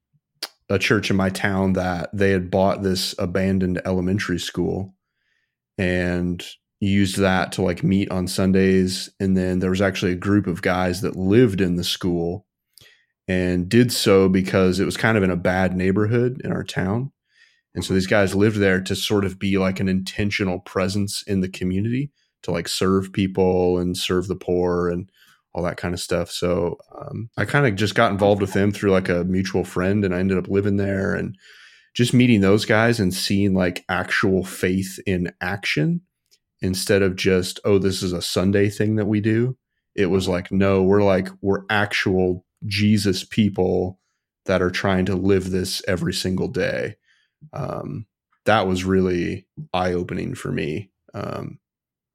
a 0.69 0.79
church 0.79 1.11
in 1.11 1.17
my 1.17 1.31
town 1.31 1.75
that 1.75 2.11
they 2.13 2.31
had 2.31 2.51
bought 2.51 2.83
this 2.83 3.15
abandoned 3.19 3.81
elementary 3.85 4.39
school 4.39 4.95
and 5.77 6.45
used 6.81 7.19
that 7.19 7.53
to 7.53 7.63
like 7.63 7.83
meet 7.83 8.11
on 8.11 8.29
Sundays. 8.29 9.11
And 9.19 9.37
then 9.37 9.59
there 9.59 9.71
was 9.71 9.83
actually 9.83 10.13
a 10.13 10.17
group 10.17 10.47
of 10.47 10.63
guys 10.63 11.01
that 11.01 11.17
lived 11.17 11.61
in 11.61 11.77
the 11.77 11.85
school 11.85 12.47
and 13.27 13.69
did 13.69 13.93
so 13.93 14.29
because 14.29 14.81
it 14.81 14.85
was 14.85 14.97
kind 14.97 15.17
of 15.17 15.23
in 15.23 15.31
a 15.31 15.37
bad 15.37 15.77
neighborhood 15.77 16.41
in 16.45 16.53
our 16.53 16.65
town. 16.65 17.13
And 17.75 17.85
so 17.85 17.95
these 17.95 18.07
guys 18.07 18.35
lived 18.35 18.59
there 18.59 18.81
to 18.81 18.95
sort 18.95 19.25
of 19.25 19.39
be 19.39 19.59
like 19.59 19.81
an 19.81 19.89
intentional 19.89 20.61
presence 20.61 21.23
in 21.27 21.41
the 21.41 21.49
community 21.49 22.13
to 22.43 22.51
like 22.51 22.69
serve 22.69 23.13
people 23.13 23.79
and 23.79 23.97
serve 23.97 24.29
the 24.29 24.37
poor 24.37 24.89
and 24.89 25.11
all 25.55 25.63
that 25.63 25.77
kind 25.77 25.95
of 25.95 26.01
stuff. 26.01 26.31
So 26.31 26.79
um, 26.97 27.31
I 27.37 27.45
kind 27.45 27.67
of 27.67 27.75
just 27.75 27.95
got 27.95 28.13
involved 28.13 28.41
with 28.41 28.53
them 28.53 28.73
through 28.73 28.91
like 28.91 29.09
a 29.09 29.25
mutual 29.25 29.65
friend 29.65 30.05
and 30.05 30.15
I 30.15 30.19
ended 30.19 30.39
up 30.39 30.49
living 30.49 30.77
there 30.77 31.15
and 31.15 31.37
just 31.95 32.13
meeting 32.13 32.41
those 32.41 32.65
guys 32.65 32.99
and 33.01 33.15
seeing 33.15 33.55
like 33.55 33.85
actual 33.89 34.45
faith 34.45 34.99
in 35.07 35.33
action 35.41 36.03
instead 36.61 37.03
of 37.03 37.17
just, 37.17 37.61
oh, 37.65 37.79
this 37.79 38.03
is 38.03 38.13
a 38.13 38.23
Sunday 38.23 38.69
thing 38.69 38.97
that 38.97 39.07
we 39.07 39.21
do. 39.21 39.57
It 39.95 40.07
was 40.07 40.27
like, 40.27 40.51
no, 40.51 40.83
we're 40.83 41.05
like, 41.05 41.29
we're 41.41 41.63
actual 41.71 42.44
Jesus 42.67 43.25
people 43.25 44.01
that 44.47 44.63
are 44.63 44.71
trying 44.71 45.07
to 45.07 45.15
live 45.15 45.51
this 45.51 45.83
every 45.89 46.13
single 46.13 46.49
day. 46.49 46.97
Um, 47.53 48.07
that 48.45 48.67
was 48.67 48.85
really 48.85 49.47
eye 49.73 49.93
opening 49.93 50.35
for 50.35 50.53
me. 50.53 50.91
Um, 51.15 51.59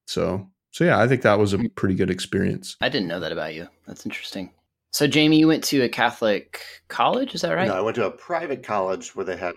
so, 0.05 0.49
so 0.71 0.83
yeah, 0.83 0.99
I 0.99 1.07
think 1.07 1.23
that 1.23 1.39
was 1.39 1.53
a 1.53 1.59
pretty 1.75 1.95
good 1.95 2.09
experience. 2.09 2.77
I 2.81 2.89
didn't 2.89 3.07
know 3.07 3.19
that 3.19 3.31
about 3.31 3.55
you. 3.55 3.67
That's 3.87 4.05
interesting. 4.05 4.51
So, 4.91 5.07
Jamie, 5.07 5.37
you 5.37 5.47
went 5.47 5.63
to 5.65 5.81
a 5.81 5.89
Catholic 5.89 6.61
college, 6.87 7.35
is 7.35 7.41
that 7.41 7.53
right? 7.53 7.67
No, 7.67 7.75
I 7.75 7.81
went 7.81 7.95
to 7.95 8.07
a 8.07 8.11
private 8.11 8.63
college 8.63 9.15
where 9.15 9.25
they 9.25 9.37
had 9.37 9.53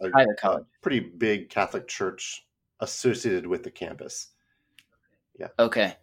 a, 0.00 0.06
a, 0.06 0.10
Private 0.10 0.36
a 0.44 0.66
pretty 0.82 1.00
big 1.00 1.48
Catholic 1.48 1.88
church 1.88 2.44
associated 2.80 3.46
with 3.46 3.62
the 3.62 3.70
campus. 3.70 4.28
Yeah. 5.38 5.48
Okay. 5.58 5.96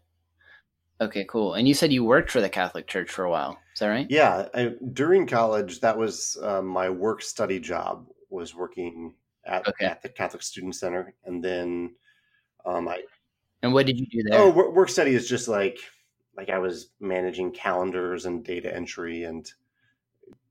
Okay, 1.02 1.26
cool. 1.28 1.56
And 1.56 1.68
you 1.68 1.74
said 1.74 1.92
you 1.92 2.04
worked 2.04 2.30
for 2.30 2.42
the 2.42 2.50
Catholic 2.50 2.86
Church 2.88 3.10
for 3.10 3.24
a 3.26 3.30
while. 3.30 3.58
Is 3.74 3.80
that 3.80 3.88
right? 3.88 4.06
Yeah, 4.10 4.48
I, 4.54 4.74
during 4.94 5.26
college, 5.26 5.80
that 5.82 5.98
was 5.98 6.38
uh, 6.44 6.62
my 6.62 6.90
work 6.90 7.24
study 7.24 7.60
job 7.60 8.06
was 8.30 8.54
working 8.54 9.16
at, 9.46 9.68
Okay. 9.68 9.86
at 9.86 10.04
the 10.04 10.10
Catholic 10.10 10.44
Student 10.44 10.76
Center, 10.76 11.16
and 11.26 11.44
then 11.44 11.96
um, 12.66 12.88
I 12.88 13.02
And 13.64 13.74
what 13.74 13.88
did 13.88 14.00
you 14.00 14.06
do 14.06 14.22
there? 14.30 14.40
oh 14.40 14.52
work, 14.52 14.74
work 14.76 14.90
study 14.90 15.16
is 15.16 15.28
just 15.28 15.48
like 15.48 15.80
like 16.38 16.50
I 16.50 16.60
was 16.60 16.90
managing 17.00 17.52
calendars 17.52 18.26
and 18.26 18.44
data 18.46 18.74
entry 18.74 19.24
and 19.24 19.52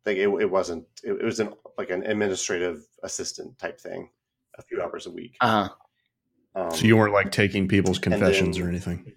like 0.05 0.17
it, 0.19 0.29
it 0.29 0.51
wasn't 0.51 0.85
it, 1.05 1.13
it 1.13 1.25
was 1.25 1.39
an 1.41 1.55
like 1.79 1.91
an 1.91 2.03
administrative 2.03 2.85
assistant 3.05 3.57
type 3.59 3.81
thing, 3.81 4.11
a 4.59 4.63
few 4.63 4.83
hours 4.83 5.07
a 5.07 5.11
week. 5.13 5.37
Uh 5.41 5.69
huh. 5.69 6.63
Um, 6.63 6.71
So 6.73 6.85
you 6.87 6.97
weren't 6.97 7.15
like 7.15 7.31
taking 7.31 7.69
people's 7.69 8.01
confessions 8.01 8.57
then- 8.57 8.67
or 8.67 8.69
anything. 8.69 9.13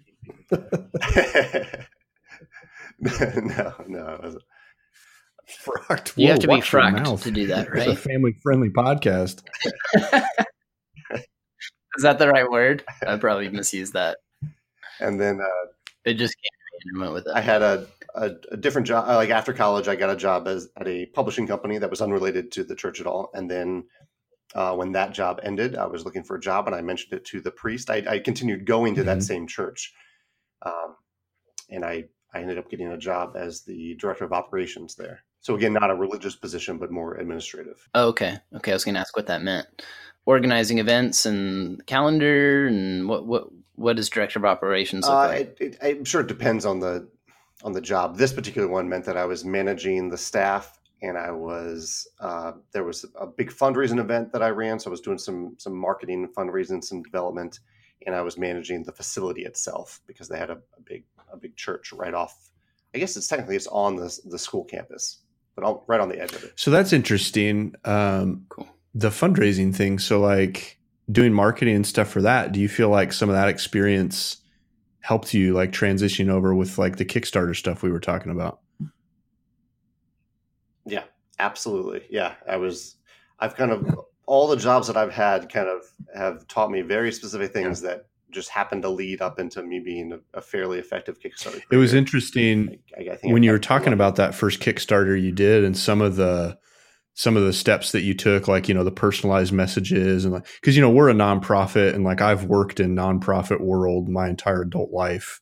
No, 3.00 3.74
no, 3.86 4.08
it 4.14 4.22
wasn't. 4.22 4.42
Frucked. 5.46 6.14
You 6.16 6.28
have 6.28 6.38
to 6.40 6.46
be 6.46 6.54
watch 6.54 6.72
your 6.72 6.82
frucked 6.82 7.04
mouth. 7.06 7.22
to 7.22 7.30
do 7.30 7.46
that, 7.48 7.68
It's 7.74 7.86
a 7.86 7.96
family 7.96 8.34
friendly 8.42 8.70
podcast. 8.70 9.42
Is 11.96 12.02
that 12.02 12.18
the 12.18 12.28
right 12.28 12.50
word? 12.50 12.82
I 13.06 13.16
probably 13.18 13.48
misused 13.50 13.92
that. 13.92 14.16
And 15.00 15.20
then 15.20 15.40
uh, 15.40 15.66
It 16.04 16.14
just 16.14 16.34
came 16.34 16.50
to 16.50 16.88
and 16.88 16.98
I 16.98 17.00
went 17.06 17.14
with 17.14 17.26
it. 17.28 17.32
I 17.36 17.40
had 17.40 17.62
a, 17.62 17.86
a, 18.16 18.30
a 18.50 18.56
different 18.56 18.86
job. 18.88 19.08
uh, 19.08 19.14
Like 19.16 19.30
after 19.30 19.52
college, 19.52 19.86
I 19.86 19.94
got 19.96 20.10
a 20.10 20.16
job 20.16 20.48
as 20.48 20.68
at 20.76 20.88
a 20.88 21.06
publishing 21.06 21.46
company 21.46 21.78
that 21.78 21.90
was 21.90 22.00
unrelated 22.00 22.50
to 22.52 22.64
the 22.64 22.74
church 22.74 23.00
at 23.00 23.06
all. 23.06 23.30
And 23.34 23.48
then 23.50 23.84
uh, 24.56 24.74
when 24.74 24.90
that 24.92 25.12
job 25.12 25.38
ended, 25.44 25.76
I 25.76 25.86
was 25.86 26.04
looking 26.04 26.24
for 26.24 26.34
a 26.36 26.40
job, 26.40 26.66
and 26.66 26.74
I 26.74 26.80
mentioned 26.80 27.12
it 27.12 27.24
to 27.26 27.40
the 27.40 27.50
priest. 27.52 27.90
I, 27.90 28.02
I 28.08 28.18
continued 28.18 28.66
going 28.66 28.94
to 28.96 29.02
Mhm. 29.02 29.06
that 29.06 29.22
same 29.22 29.46
church, 29.46 29.92
um, 30.64 30.96
and 31.70 31.84
I 31.84 32.04
I 32.32 32.40
ended 32.40 32.58
up 32.58 32.68
getting 32.68 32.88
a 32.88 32.98
job 32.98 33.36
as 33.36 33.62
the 33.62 33.94
director 33.94 34.24
of 34.24 34.32
operations 34.32 34.94
there. 34.96 35.20
So 35.40 35.54
again, 35.54 35.72
not 35.72 35.90
a 35.90 35.94
religious 35.94 36.34
position, 36.34 36.78
but 36.78 36.90
more 36.90 37.14
administrative. 37.16 37.86
Oh, 37.94 38.08
okay. 38.08 38.38
Okay. 38.56 38.72
I 38.72 38.74
was 38.74 38.84
going 38.84 38.94
to 38.94 39.00
ask 39.00 39.14
what 39.14 39.26
that 39.26 39.42
meant. 39.42 39.66
Organizing 40.26 40.78
events 40.78 41.26
and 41.26 41.84
calendar 41.86 42.66
and 42.66 43.08
what 43.08 43.26
what 43.26 43.48
what 43.76 43.96
does 43.96 44.08
director 44.08 44.38
of 44.38 44.44
operations 44.44 45.04
look 45.06 45.14
Uh, 45.14 45.28
like? 45.28 45.56
it, 45.60 45.60
it, 45.60 45.78
I'm 45.82 46.04
sure 46.04 46.22
it 46.22 46.28
depends 46.28 46.64
on 46.64 46.80
the 46.80 47.08
on 47.62 47.72
the 47.72 47.80
job. 47.80 48.16
This 48.16 48.32
particular 48.32 48.68
one 48.68 48.88
meant 48.88 49.04
that 49.04 49.16
I 49.16 49.26
was 49.26 49.44
managing 49.44 50.08
the 50.08 50.18
staff, 50.18 50.78
and 51.02 51.18
I 51.18 51.30
was 51.30 52.08
uh, 52.20 52.52
there 52.72 52.84
was 52.84 53.04
a 53.18 53.26
big 53.26 53.50
fundraising 53.50 54.00
event 54.00 54.32
that 54.32 54.42
I 54.42 54.48
ran, 54.48 54.78
so 54.78 54.90
I 54.90 54.92
was 54.92 55.00
doing 55.02 55.18
some 55.18 55.54
some 55.58 55.74
marketing, 55.76 56.28
fundraising, 56.36 56.82
some 56.82 57.02
development, 57.02 57.60
and 58.06 58.14
I 58.14 58.22
was 58.22 58.38
managing 58.38 58.84
the 58.84 58.92
facility 58.92 59.44
itself 59.44 60.00
because 60.06 60.28
they 60.28 60.38
had 60.38 60.50
a, 60.50 60.58
a 60.76 60.80
big 60.84 61.04
a 61.32 61.36
big 61.36 61.56
church 61.56 61.92
right 61.92 62.14
off. 62.14 62.50
I 62.94 62.98
guess 62.98 63.16
it's 63.16 63.28
technically 63.28 63.56
it's 63.56 63.66
on 63.66 63.96
the 63.96 64.18
the 64.26 64.38
school 64.38 64.64
campus, 64.64 65.18
but 65.54 65.64
all, 65.64 65.84
right 65.86 66.00
on 66.00 66.08
the 66.08 66.20
edge 66.20 66.32
of 66.32 66.44
it. 66.44 66.52
So 66.56 66.70
that's 66.70 66.92
interesting. 66.92 67.74
Um, 67.84 68.46
Cool. 68.48 68.68
The 68.94 69.10
fundraising 69.10 69.74
thing. 69.74 69.98
So, 69.98 70.20
like 70.20 70.78
doing 71.10 71.32
marketing 71.32 71.76
and 71.76 71.86
stuff 71.86 72.08
for 72.08 72.22
that. 72.22 72.52
Do 72.52 72.60
you 72.60 72.68
feel 72.68 72.88
like 72.88 73.12
some 73.12 73.28
of 73.28 73.34
that 73.34 73.48
experience 73.48 74.38
helped 75.00 75.34
you 75.34 75.52
like 75.52 75.72
transition 75.72 76.30
over 76.30 76.54
with 76.54 76.78
like 76.78 76.96
the 76.96 77.04
Kickstarter 77.04 77.54
stuff 77.54 77.82
we 77.82 77.90
were 77.90 78.00
talking 78.00 78.32
about? 78.32 78.60
Yeah, 80.86 81.04
absolutely. 81.38 82.04
Yeah, 82.10 82.34
I 82.48 82.56
was. 82.56 82.96
I've 83.38 83.56
kind 83.56 83.72
of 83.72 84.06
all 84.26 84.48
the 84.48 84.56
jobs 84.56 84.86
that 84.86 84.96
I've 84.96 85.12
had 85.12 85.52
kind 85.52 85.68
of 85.68 85.82
have 86.14 86.46
taught 86.48 86.70
me 86.70 86.80
very 86.82 87.12
specific 87.12 87.52
things 87.52 87.82
that 87.82 88.06
just 88.30 88.50
happened 88.50 88.82
to 88.82 88.88
lead 88.88 89.22
up 89.22 89.38
into 89.38 89.62
me 89.62 89.78
being 89.78 90.12
a, 90.12 90.18
a 90.38 90.40
fairly 90.40 90.78
effective 90.78 91.20
Kickstarter. 91.20 91.62
It 91.70 91.76
was 91.76 91.94
interesting 91.94 92.78
I, 92.98 93.12
I 93.12 93.16
think 93.16 93.32
when 93.32 93.42
you 93.42 93.52
were 93.52 93.58
talking 93.58 93.92
about 93.92 94.16
that 94.16 94.34
first 94.34 94.60
Kickstarter 94.60 95.20
you 95.20 95.32
did 95.32 95.64
and 95.64 95.76
some 95.76 96.00
of 96.00 96.16
the 96.16 96.58
some 97.14 97.36
of 97.36 97.44
the 97.44 97.52
steps 97.52 97.92
that 97.92 98.02
you 98.02 98.12
took, 98.12 98.48
like 98.48 98.68
you 98.68 98.74
know 98.74 98.84
the 98.84 98.90
personalized 98.90 99.52
messages 99.52 100.24
and 100.24 100.34
like 100.34 100.46
because 100.60 100.76
you 100.76 100.82
know 100.82 100.90
we're 100.90 101.08
a 101.08 101.14
nonprofit 101.14 101.94
and 101.94 102.04
like 102.04 102.20
I've 102.20 102.44
worked 102.44 102.80
in 102.80 102.96
nonprofit 102.96 103.60
world 103.60 104.08
my 104.08 104.28
entire 104.28 104.62
adult 104.62 104.90
life, 104.90 105.40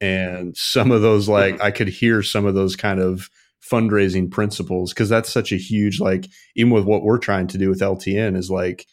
and 0.00 0.56
some 0.56 0.90
of 0.90 1.02
those 1.02 1.28
like 1.28 1.54
mm-hmm. 1.54 1.66
I 1.66 1.70
could 1.70 1.88
hear 1.88 2.22
some 2.22 2.46
of 2.46 2.54
those 2.54 2.74
kind 2.74 3.00
of 3.00 3.30
fundraising 3.70 4.30
principles 4.30 4.92
because 4.92 5.08
that's 5.08 5.32
such 5.32 5.50
a 5.52 5.56
huge 5.56 5.98
like 6.00 6.28
even 6.54 6.70
with 6.72 6.84
what 6.84 7.02
we're 7.02 7.18
trying 7.18 7.46
to 7.46 7.56
do 7.58 7.68
with 7.70 7.80
LTN 7.80 8.36
is 8.36 8.50
like 8.50 8.86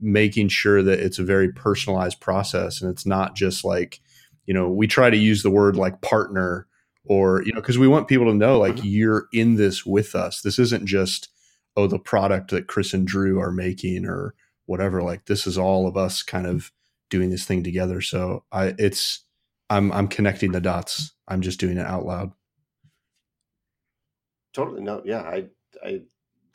making 0.00 0.48
sure 0.48 0.82
that 0.82 0.98
it's 0.98 1.18
a 1.18 1.24
very 1.24 1.52
personalized 1.52 2.20
process 2.20 2.80
and 2.80 2.90
it's 2.90 3.04
not 3.06 3.36
just 3.36 3.64
like 3.64 4.00
you 4.46 4.54
know 4.54 4.68
we 4.70 4.86
try 4.86 5.10
to 5.10 5.16
use 5.16 5.42
the 5.42 5.50
word 5.50 5.76
like 5.76 6.00
partner 6.00 6.66
or 7.04 7.42
you 7.44 7.52
know 7.52 7.60
because 7.60 7.78
we 7.78 7.86
want 7.88 8.08
people 8.08 8.26
to 8.26 8.34
know 8.34 8.58
like 8.58 8.76
Mhm. 8.76 8.82
you're 8.84 9.26
in 9.32 9.56
this 9.56 9.84
with 9.84 10.14
us. 10.14 10.40
This 10.40 10.58
isn't 10.58 10.86
just 10.86 11.28
oh 11.76 11.86
the 11.86 11.98
product 11.98 12.50
that 12.50 12.66
chris 12.66 12.94
and 12.94 13.06
drew 13.06 13.38
are 13.40 13.52
making 13.52 14.06
or 14.06 14.34
whatever. 14.66 15.02
Like 15.02 15.26
this 15.26 15.46
is 15.46 15.58
all 15.58 15.86
of 15.86 15.96
us 15.98 16.22
kind 16.22 16.46
of 16.46 16.72
doing 17.10 17.28
this 17.30 17.44
thing 17.44 17.62
together. 17.62 18.00
So 18.00 18.44
i 18.52 18.74
it's 18.78 19.22
i'm 19.68 19.92
i'm 19.92 20.08
connecting 20.08 20.52
the 20.52 20.60
dots. 20.62 21.12
I'm 21.28 21.42
just 21.42 21.60
doing 21.60 21.76
it 21.76 21.86
out 21.86 22.06
loud 22.06 22.32
totally 24.54 24.80
no. 24.82 25.02
Yeah, 25.04 25.20
I, 25.22 25.46
I 25.84 26.02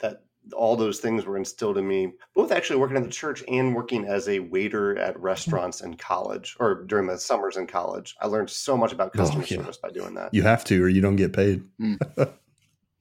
that 0.00 0.24
all 0.54 0.74
those 0.74 0.98
things 1.00 1.26
were 1.26 1.36
instilled 1.36 1.76
in 1.78 1.86
me. 1.86 2.12
Both 2.34 2.50
actually 2.50 2.80
working 2.80 2.96
at 2.96 3.04
the 3.04 3.10
church 3.10 3.44
and 3.46 3.74
working 3.76 4.06
as 4.06 4.26
a 4.28 4.38
waiter 4.40 4.96
at 4.98 5.20
restaurants 5.20 5.82
in 5.82 5.96
college 5.98 6.56
or 6.58 6.84
during 6.84 7.06
the 7.06 7.18
summers 7.18 7.56
in 7.58 7.66
college. 7.66 8.16
I 8.20 8.26
learned 8.26 8.48
so 8.50 8.76
much 8.76 8.92
about 8.92 9.12
Oh, 9.14 9.18
customer 9.18 9.44
yeah. 9.46 9.58
service 9.58 9.76
by 9.76 9.90
doing 9.90 10.14
that. 10.14 10.32
you 10.32 10.42
have 10.42 10.64
to 10.64 10.82
or 10.82 10.88
you 10.88 11.02
don't 11.02 11.16
get 11.16 11.32
paid 11.34 11.62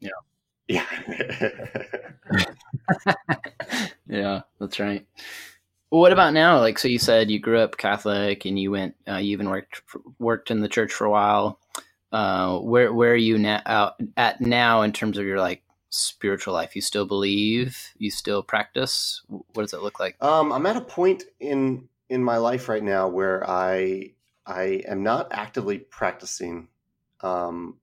Yeah. 0.02 0.10
yeah, 0.68 0.86
Yeah. 4.08 4.42
that's 4.60 4.80
right. 4.80 5.06
Well, 5.92 6.02
what 6.02 6.12
about 6.14 6.34
now? 6.34 6.60
Like, 6.60 6.78
so 6.78 6.88
you 6.88 7.00
said 7.00 7.32
you 7.32 7.40
grew 7.40 7.60
up 7.60 7.78
Catholic 7.78 8.46
and 8.46 8.60
you 8.60 8.72
went, 8.72 8.96
uh, 9.08 9.16
you 9.18 9.32
even 9.32 9.50
worked 9.50 9.82
worked 10.20 10.52
in 10.52 10.60
the 10.62 10.68
church 10.68 10.94
for 10.94 11.06
a 11.06 11.10
while. 11.12 11.60
Uh, 12.12 12.58
where 12.60 12.92
where 12.92 13.12
are 13.12 13.16
you 13.16 13.38
now 13.38 13.62
out 13.66 14.02
at 14.18 14.42
now 14.42 14.82
in 14.82 14.92
terms 14.92 15.18
of 15.18 15.26
your 15.26 15.40
like 15.40 15.64
spiritual 15.90 16.54
life? 16.54 16.76
You 16.76 16.82
still 16.82 17.06
believe? 17.06 17.94
You 17.98 18.10
still 18.10 18.42
practice? 18.42 19.22
What 19.28 19.64
does 19.64 19.74
it 19.74 19.82
look 19.82 20.00
like? 20.00 20.22
Um, 20.22 20.52
I'm 20.52 20.66
at 20.66 20.78
a 20.78 20.82
point 20.82 21.24
in 21.40 21.88
in 22.10 22.24
my 22.24 22.38
life 22.38 22.68
right 22.68 22.84
now 22.84 23.08
where 23.08 23.48
I 23.48 24.14
I 24.46 24.82
am 24.88 25.04
not 25.04 25.28
actively 25.32 25.78
practicing, 25.78 26.68
um, 27.22 27.78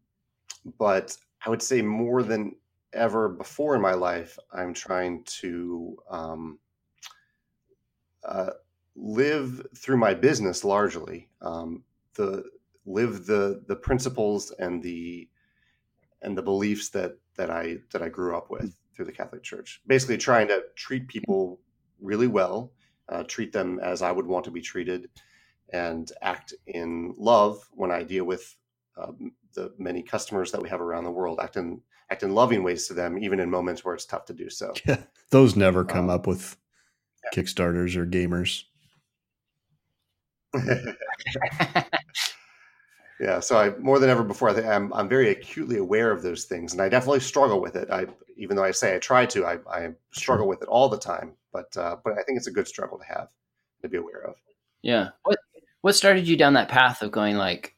but 0.78 1.16
I 1.44 1.50
would 1.50 1.62
say 1.62 1.80
more 1.80 2.24
than 2.24 2.56
ever 2.92 3.28
before 3.28 3.76
in 3.76 3.82
my 3.82 3.94
life, 3.94 4.38
I'm 4.52 4.74
trying 4.74 5.22
to 5.40 5.96
um, 6.10 6.58
uh, 8.24 8.50
live 8.96 9.64
through 9.76 9.98
my 9.98 10.14
business 10.14 10.64
largely. 10.64 11.28
Um, 11.40 11.84
the 12.14 12.44
live 12.86 13.26
the 13.26 13.62
the 13.66 13.76
principles 13.76 14.52
and 14.58 14.82
the 14.82 15.28
and 16.22 16.36
the 16.36 16.42
beliefs 16.42 16.88
that 16.90 17.18
that 17.36 17.50
I 17.50 17.78
that 17.92 18.02
I 18.02 18.08
grew 18.08 18.36
up 18.36 18.50
with 18.50 18.74
through 18.94 19.04
the 19.06 19.12
Catholic 19.12 19.42
Church. 19.42 19.82
Basically, 19.86 20.16
trying 20.16 20.48
to 20.48 20.62
treat 20.74 21.06
people 21.08 21.60
really 22.00 22.26
well, 22.26 22.72
uh, 23.08 23.22
treat 23.24 23.52
them 23.52 23.78
as 23.80 24.02
I 24.02 24.12
would 24.12 24.26
want 24.26 24.44
to 24.46 24.50
be 24.50 24.60
treated, 24.62 25.08
and 25.72 26.10
act 26.22 26.54
in 26.66 27.14
love 27.18 27.68
when 27.72 27.90
I 27.90 28.02
deal 28.02 28.24
with 28.24 28.56
um, 28.96 29.32
the 29.54 29.72
many 29.78 30.02
customers 30.02 30.52
that 30.52 30.62
we 30.62 30.68
have 30.68 30.80
around 30.80 31.04
the 31.04 31.10
world. 31.10 31.40
Act 31.42 31.56
in 31.56 31.80
act 32.10 32.22
in 32.22 32.32
loving 32.32 32.62
ways 32.62 32.86
to 32.86 32.94
them, 32.94 33.18
even 33.18 33.40
in 33.40 33.50
moments 33.50 33.84
where 33.84 33.94
it's 33.94 34.06
tough 34.06 34.24
to 34.26 34.32
do 34.32 34.48
so. 34.48 34.72
yeah 34.86 35.02
those 35.30 35.56
never 35.56 35.84
come 35.84 36.04
Um, 36.04 36.10
up 36.10 36.26
with 36.26 36.56
kickstarters 37.34 37.96
or 37.96 38.06
gamers 38.06 38.62
yeah, 43.20 43.40
so 43.40 43.56
I 43.58 43.70
more 43.78 43.98
than 43.98 44.10
ever 44.10 44.22
before, 44.22 44.50
I 44.50 44.54
think 44.54 44.66
I'm 44.66 44.92
I'm 44.92 45.08
very 45.08 45.30
acutely 45.30 45.78
aware 45.78 46.10
of 46.10 46.22
those 46.22 46.44
things, 46.44 46.72
and 46.72 46.82
I 46.82 46.88
definitely 46.88 47.20
struggle 47.20 47.60
with 47.60 47.76
it. 47.76 47.90
I 47.90 48.06
even 48.36 48.56
though 48.56 48.64
I 48.64 48.70
say 48.70 48.94
I 48.94 48.98
try 48.98 49.24
to, 49.26 49.46
I, 49.46 49.58
I 49.70 49.90
struggle 50.12 50.46
with 50.46 50.62
it 50.62 50.68
all 50.68 50.88
the 50.88 50.98
time. 50.98 51.32
But 51.52 51.74
uh, 51.76 51.96
but 52.04 52.12
I 52.14 52.22
think 52.22 52.36
it's 52.36 52.46
a 52.46 52.52
good 52.52 52.68
struggle 52.68 52.98
to 52.98 53.04
have 53.04 53.30
to 53.82 53.88
be 53.88 53.96
aware 53.96 54.22
of. 54.26 54.36
Yeah. 54.82 55.08
What 55.22 55.38
what 55.80 55.94
started 55.94 56.28
you 56.28 56.36
down 56.36 56.54
that 56.54 56.68
path 56.68 57.02
of 57.02 57.10
going 57.10 57.36
like, 57.36 57.74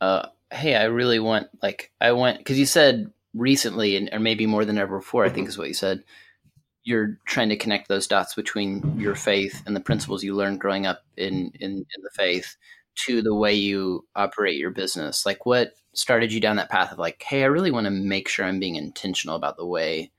uh, 0.00 0.28
hey, 0.50 0.74
I 0.74 0.84
really 0.84 1.18
want 1.18 1.48
like 1.62 1.92
I 2.00 2.12
want 2.12 2.38
because 2.38 2.58
you 2.58 2.66
said 2.66 3.12
recently 3.34 3.96
and 3.96 4.08
or 4.12 4.18
maybe 4.18 4.46
more 4.46 4.64
than 4.64 4.78
ever 4.78 4.98
before, 4.98 5.24
I 5.24 5.28
think 5.28 5.48
is 5.48 5.58
what 5.58 5.68
you 5.68 5.74
said. 5.74 6.02
You're 6.84 7.18
trying 7.26 7.50
to 7.50 7.56
connect 7.56 7.88
those 7.88 8.06
dots 8.06 8.34
between 8.34 8.98
your 8.98 9.14
faith 9.14 9.62
and 9.66 9.76
the 9.76 9.80
principles 9.80 10.24
you 10.24 10.34
learned 10.34 10.60
growing 10.60 10.86
up 10.86 11.02
in 11.18 11.52
in, 11.60 11.72
in 11.72 12.02
the 12.02 12.10
faith 12.14 12.56
to 13.06 13.22
the 13.22 13.34
way 13.34 13.54
you 13.54 14.06
operate 14.16 14.56
your 14.56 14.70
business. 14.70 15.24
Like 15.24 15.46
what 15.46 15.72
started 15.94 16.32
you 16.32 16.40
down 16.40 16.56
that 16.56 16.70
path 16.70 16.92
of 16.92 16.98
like, 16.98 17.22
hey, 17.22 17.42
I 17.42 17.46
really 17.46 17.70
want 17.70 17.86
to 17.86 17.90
make 17.90 18.28
sure 18.28 18.44
I'm 18.44 18.60
being 18.60 18.76
intentional 18.76 19.36
about 19.36 19.56
the 19.56 19.66
way 19.66 20.10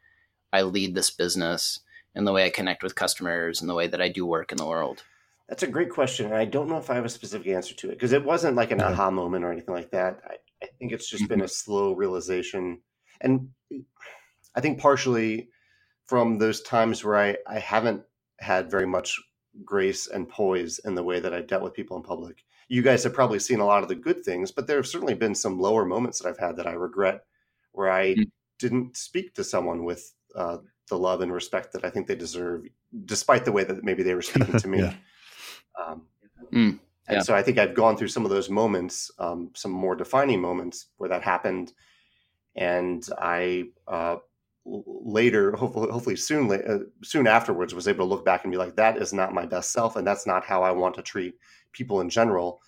I 0.52 0.64
lead 0.64 0.96
this 0.96 1.12
business 1.12 1.80
and 2.16 2.26
the 2.26 2.34
way 2.34 2.46
I 2.46 2.50
connect 2.50 2.84
with 2.84 2.96
customers 2.96 3.62
and 3.62 3.70
the 3.70 3.76
way 3.76 3.88
that 3.88 4.02
I 4.02 4.10
do 4.10 4.26
work 4.26 4.52
in 4.52 4.58
the 4.58 4.68
world. 4.68 5.04
That's 5.48 5.64
a 5.64 5.68
great 5.68 5.90
question, 5.90 6.28
and 6.28 6.36
I 6.36 6.46
don't 6.46 6.70
know 6.70 6.78
if 6.78 6.92
I 6.92 6.96
have 6.96 7.06
a 7.06 7.10
specific 7.10 7.48
answer 7.48 7.74
to 7.76 7.88
it 7.88 7.96
because 7.96 8.14
it 8.14 8.24
wasn't 8.24 8.56
like 8.56 8.70
an 8.72 8.82
aha 8.82 9.10
moment 9.10 9.44
or 9.44 9.52
anything 9.52 9.74
like 9.74 9.90
that. 9.92 10.20
I, 10.24 10.36
I 10.64 10.68
think 10.78 10.92
it's 10.92 11.10
just 11.10 11.28
been 11.28 11.40
mm-hmm. 11.40 11.46
a 11.46 11.50
slow 11.50 11.94
realization, 11.94 12.82
and 13.22 13.50
I 14.56 14.62
think 14.62 14.80
partially 14.80 15.50
from 16.06 16.38
those 16.38 16.62
times 16.62 17.04
where 17.04 17.18
I, 17.18 17.38
I 17.48 17.58
haven't 17.58 18.04
had 18.40 18.70
very 18.70 18.86
much 18.86 19.20
grace 19.66 20.08
and 20.08 20.30
poise 20.30 20.80
in 20.86 20.94
the 20.94 21.04
way 21.04 21.20
that 21.20 21.34
I 21.34 21.42
dealt 21.42 21.64
with 21.64 21.74
people 21.74 21.98
in 21.98 22.04
public. 22.04 22.44
You 22.70 22.82
guys 22.84 23.04
have 23.04 23.14
probably 23.14 23.40
seen 23.40 23.60
a 23.60 23.66
lot 23.66 23.84
of 23.84 23.90
the 23.90 23.96
good 23.96 24.24
things, 24.24 24.52
but 24.52 24.68
there 24.68 24.78
have 24.78 24.88
certainly 24.88 25.16
been 25.16 25.36
some 25.36 25.60
lower 25.60 25.86
moments 25.86 26.20
that 26.20 26.30
I've 26.30 26.40
had 26.40 26.56
that 26.58 26.68
I 26.68 26.74
regret, 26.74 27.26
where 27.74 27.92
I 27.92 28.16
Mm. 28.16 28.32
didn't 28.60 28.98
speak 28.98 29.34
to 29.36 29.44
someone 29.44 29.86
with 29.86 30.14
uh, 30.36 30.60
the 30.90 30.98
love 30.98 31.22
and 31.22 31.34
respect 31.34 31.74
that 31.74 31.86
I 31.86 31.90
think 31.90 32.08
they 32.08 32.16
deserve, 32.16 32.68
despite 33.06 33.46
the 33.46 33.52
way 33.52 33.64
that 33.64 33.84
maybe 33.84 34.04
they 34.04 34.16
were 34.16 34.22
speaking 34.22 34.56
to 34.58 34.68
me. 34.70 34.80
Yeah. 34.80 34.94
Um, 35.80 36.08
Mm, 36.52 36.80
and 37.08 37.24
so 37.24 37.36
I 37.36 37.44
think 37.44 37.60
I've 37.60 37.76
gone 37.76 37.96
through 37.98 38.08
some 38.08 38.26
of 38.26 38.32
those 38.32 38.50
moments, 38.50 39.12
um, 39.20 39.52
some 39.56 39.72
more 39.72 39.96
defining 39.96 40.42
moments 40.42 40.88
where 40.98 41.10
that 41.10 41.24
happened, 41.24 41.74
and 42.56 43.08
I 43.18 43.70
uh, 43.88 44.18
later, 44.86 45.52
hopefully, 45.56 45.92
hopefully 45.92 46.16
soon, 46.16 46.52
uh, 46.52 46.80
soon 47.04 47.28
afterwards, 47.28 47.74
was 47.74 47.88
able 47.88 48.06
to 48.06 48.10
look 48.10 48.26
back 48.26 48.44
and 48.44 48.52
be 48.52 48.58
like, 48.58 48.76
that 48.76 48.98
is 48.98 49.14
not 49.14 49.34
my 49.34 49.46
best 49.46 49.72
self, 49.72 49.96
and 49.96 50.06
that's 50.06 50.28
not 50.28 50.44
how 50.46 50.62
I 50.64 50.72
want 50.72 50.96
to 50.96 51.02
treat 51.02 51.36
people 51.72 52.02
in 52.02 52.10
general. 52.10 52.62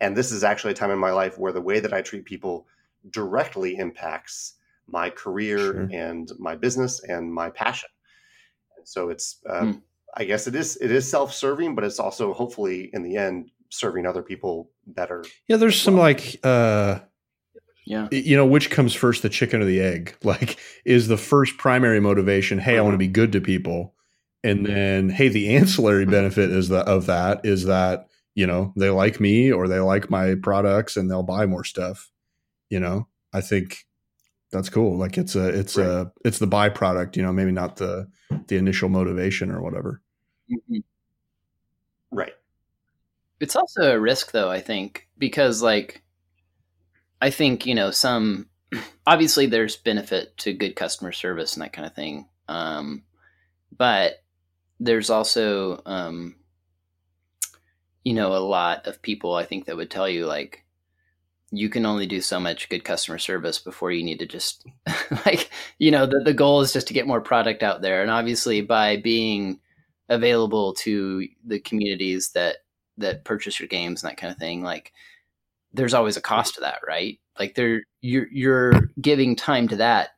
And 0.00 0.16
this 0.16 0.30
is 0.30 0.44
actually 0.44 0.72
a 0.72 0.76
time 0.76 0.90
in 0.92 0.98
my 0.98 1.10
life 1.10 1.38
where 1.38 1.52
the 1.52 1.60
way 1.60 1.80
that 1.80 1.92
I 1.92 2.02
treat 2.02 2.24
people 2.24 2.66
directly 3.10 3.76
impacts 3.76 4.54
my 4.86 5.10
career 5.10 5.58
Sure. 5.58 5.88
and 5.92 6.30
my 6.38 6.54
business 6.56 7.02
and 7.04 7.32
my 7.32 7.50
passion. 7.50 7.90
And 8.76 8.86
so 8.86 9.08
it's, 9.10 9.40
Hmm. 9.46 9.72
I 10.14 10.24
guess 10.24 10.46
it 10.46 10.54
is, 10.54 10.76
it 10.80 10.90
is 10.90 11.08
self-serving, 11.10 11.74
but 11.74 11.84
it's 11.84 11.98
also 12.00 12.32
hopefully 12.32 12.90
in 12.94 13.02
the 13.02 13.16
end 13.16 13.50
serving 13.70 14.06
other 14.06 14.22
people 14.22 14.70
better. 14.86 15.22
Yeah, 15.46 15.58
there's 15.58 15.80
some 15.80 15.96
like 15.96 16.40
uh 16.42 17.00
Yeah. 17.88 18.08
you 18.12 18.36
know 18.36 18.44
which 18.44 18.70
comes 18.70 18.94
first 18.94 19.22
the 19.22 19.30
chicken 19.30 19.62
or 19.62 19.64
the 19.64 19.80
egg? 19.80 20.14
Like 20.22 20.58
is 20.84 21.08
the 21.08 21.16
first 21.16 21.56
primary 21.56 22.00
motivation 22.00 22.58
hey 22.58 22.76
i 22.78 22.82
want 22.82 22.92
to 22.94 22.98
be 22.98 23.08
good 23.08 23.32
to 23.32 23.40
people 23.40 23.94
and 24.44 24.66
then 24.66 25.08
hey 25.08 25.28
the 25.28 25.56
ancillary 25.56 26.04
benefit 26.06 26.50
is 26.50 26.68
that 26.68 26.86
of 26.86 27.06
that 27.06 27.40
is 27.44 27.64
that 27.64 28.06
you 28.34 28.46
know 28.46 28.72
they 28.76 28.90
like 28.90 29.20
me 29.20 29.50
or 29.50 29.68
they 29.68 29.80
like 29.80 30.10
my 30.10 30.34
products 30.34 30.96
and 30.96 31.10
they'll 31.10 31.22
buy 31.22 31.46
more 31.46 31.64
stuff 31.64 32.10
you 32.70 32.78
know? 32.80 33.06
I 33.32 33.40
think 33.40 33.86
that's 34.52 34.68
cool. 34.68 34.96
Like 34.98 35.16
it's 35.18 35.34
a 35.36 35.48
it's 35.48 35.78
a 35.78 36.12
it's 36.24 36.38
the 36.38 36.46
byproduct 36.46 37.16
you 37.16 37.22
know 37.22 37.32
maybe 37.32 37.52
not 37.52 37.76
the 37.76 38.06
the 38.48 38.56
initial 38.56 38.88
motivation 38.90 39.50
or 39.50 39.62
whatever. 39.62 40.02
Mhm. 40.50 40.82
Right. 42.10 42.32
It's 43.40 43.56
also 43.56 43.94
a 43.94 44.00
risk, 44.00 44.32
though, 44.32 44.50
I 44.50 44.60
think, 44.60 45.08
because, 45.18 45.62
like, 45.62 46.02
I 47.20 47.30
think, 47.30 47.66
you 47.66 47.74
know, 47.74 47.90
some 47.90 48.48
obviously 49.06 49.46
there's 49.46 49.76
benefit 49.76 50.36
to 50.38 50.52
good 50.52 50.76
customer 50.76 51.12
service 51.12 51.54
and 51.54 51.62
that 51.62 51.72
kind 51.72 51.86
of 51.86 51.94
thing. 51.94 52.28
Um, 52.48 53.04
but 53.76 54.22
there's 54.80 55.10
also, 55.10 55.82
um, 55.86 56.36
you 58.04 58.14
know, 58.14 58.34
a 58.34 58.38
lot 58.38 58.86
of 58.86 59.02
people 59.02 59.34
I 59.34 59.44
think 59.44 59.66
that 59.66 59.76
would 59.76 59.90
tell 59.90 60.08
you, 60.08 60.26
like, 60.26 60.64
you 61.50 61.68
can 61.70 61.86
only 61.86 62.06
do 62.06 62.20
so 62.20 62.38
much 62.38 62.68
good 62.68 62.84
customer 62.84 63.18
service 63.18 63.58
before 63.58 63.90
you 63.90 64.04
need 64.04 64.18
to 64.18 64.26
just, 64.26 64.66
like, 65.26 65.50
you 65.78 65.90
know, 65.90 66.06
the, 66.06 66.20
the 66.20 66.34
goal 66.34 66.60
is 66.60 66.72
just 66.72 66.88
to 66.88 66.94
get 66.94 67.06
more 67.06 67.20
product 67.20 67.62
out 67.62 67.80
there. 67.80 68.02
And 68.02 68.10
obviously, 68.10 68.60
by 68.60 68.96
being, 68.96 69.60
available 70.08 70.72
to 70.72 71.26
the 71.44 71.60
communities 71.60 72.30
that 72.30 72.56
that 72.96 73.24
purchase 73.24 73.60
your 73.60 73.68
games 73.68 74.02
and 74.02 74.10
that 74.10 74.16
kind 74.16 74.32
of 74.32 74.38
thing 74.38 74.62
like 74.62 74.92
there's 75.78 75.94
always 75.94 76.18
a 76.18 76.22
cost 76.22 76.56
to 76.56 76.62
that 76.62 76.80
right? 76.88 77.20
Like 77.40 77.56
there 77.56 77.84
you're 78.02 78.28
you're 78.32 78.90
giving 79.00 79.36
time 79.36 79.68
to 79.70 79.78
that 79.78 80.10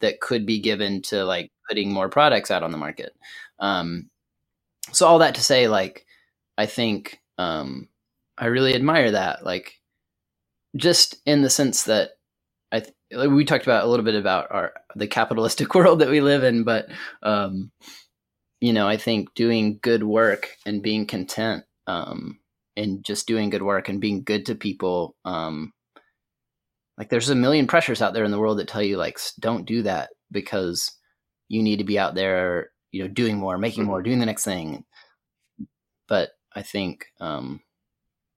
that 0.00 0.20
could 0.20 0.46
be 0.46 0.60
given 0.60 1.02
to 1.04 1.24
like 1.24 1.50
putting 1.70 1.92
more 1.92 2.10
products 2.10 2.52
out 2.52 2.64
on 2.64 2.72
the 2.72 2.78
market. 2.78 3.14
Um 3.60 4.06
so 4.92 5.06
all 5.08 5.20
that 5.20 5.36
to 5.36 5.42
say 5.42 5.68
like 5.68 6.06
i 6.58 6.66
think 6.66 7.20
um 7.38 7.88
i 8.38 8.46
really 8.46 8.74
admire 8.76 9.12
that 9.12 9.44
like 9.44 9.74
just 10.76 11.16
in 11.26 11.42
the 11.42 11.50
sense 11.50 11.84
that 11.84 12.12
i 12.72 12.80
th- 12.80 12.94
like, 13.12 13.30
we 13.30 13.44
talked 13.44 13.64
about 13.64 13.84
a 13.84 13.88
little 13.88 14.04
bit 14.04 14.16
about 14.16 14.48
our 14.50 14.74
the 14.96 15.08
capitalistic 15.08 15.74
world 15.76 16.00
that 16.00 16.10
we 16.10 16.20
live 16.22 16.44
in 16.44 16.64
but 16.64 16.88
um 17.22 17.70
you 18.60 18.74
know, 18.74 18.88
I 18.88 18.98
think 18.98 19.34
doing 19.36 19.80
good 19.82 20.04
work 20.04 20.50
and 20.66 20.82
being 20.82 21.06
content, 21.06 21.64
um, 21.86 22.40
and 22.76 23.04
just 23.04 23.26
doing 23.26 23.50
good 23.50 23.62
work 23.62 23.88
and 23.88 24.00
being 24.00 24.22
good 24.22 24.46
to 24.46 24.54
people, 24.54 25.16
um, 25.24 25.72
like 26.98 27.08
there's 27.08 27.30
a 27.30 27.34
million 27.34 27.66
pressures 27.66 28.02
out 28.02 28.14
there 28.14 28.24
in 28.24 28.30
the 28.30 28.38
world 28.38 28.58
that 28.58 28.68
tell 28.68 28.82
you 28.82 28.96
like 28.96 29.18
don't 29.40 29.66
do 29.66 29.82
that 29.82 30.10
because 30.30 30.92
you 31.48 31.62
need 31.62 31.78
to 31.78 31.84
be 31.84 31.98
out 31.98 32.14
there, 32.14 32.70
you 32.90 33.02
know, 33.02 33.08
doing 33.08 33.38
more, 33.38 33.58
making 33.58 33.84
more, 33.84 34.02
doing 34.02 34.18
the 34.18 34.26
next 34.26 34.44
thing. 34.44 34.84
But 36.08 36.30
I 36.54 36.62
think, 36.62 37.06
um, 37.20 37.60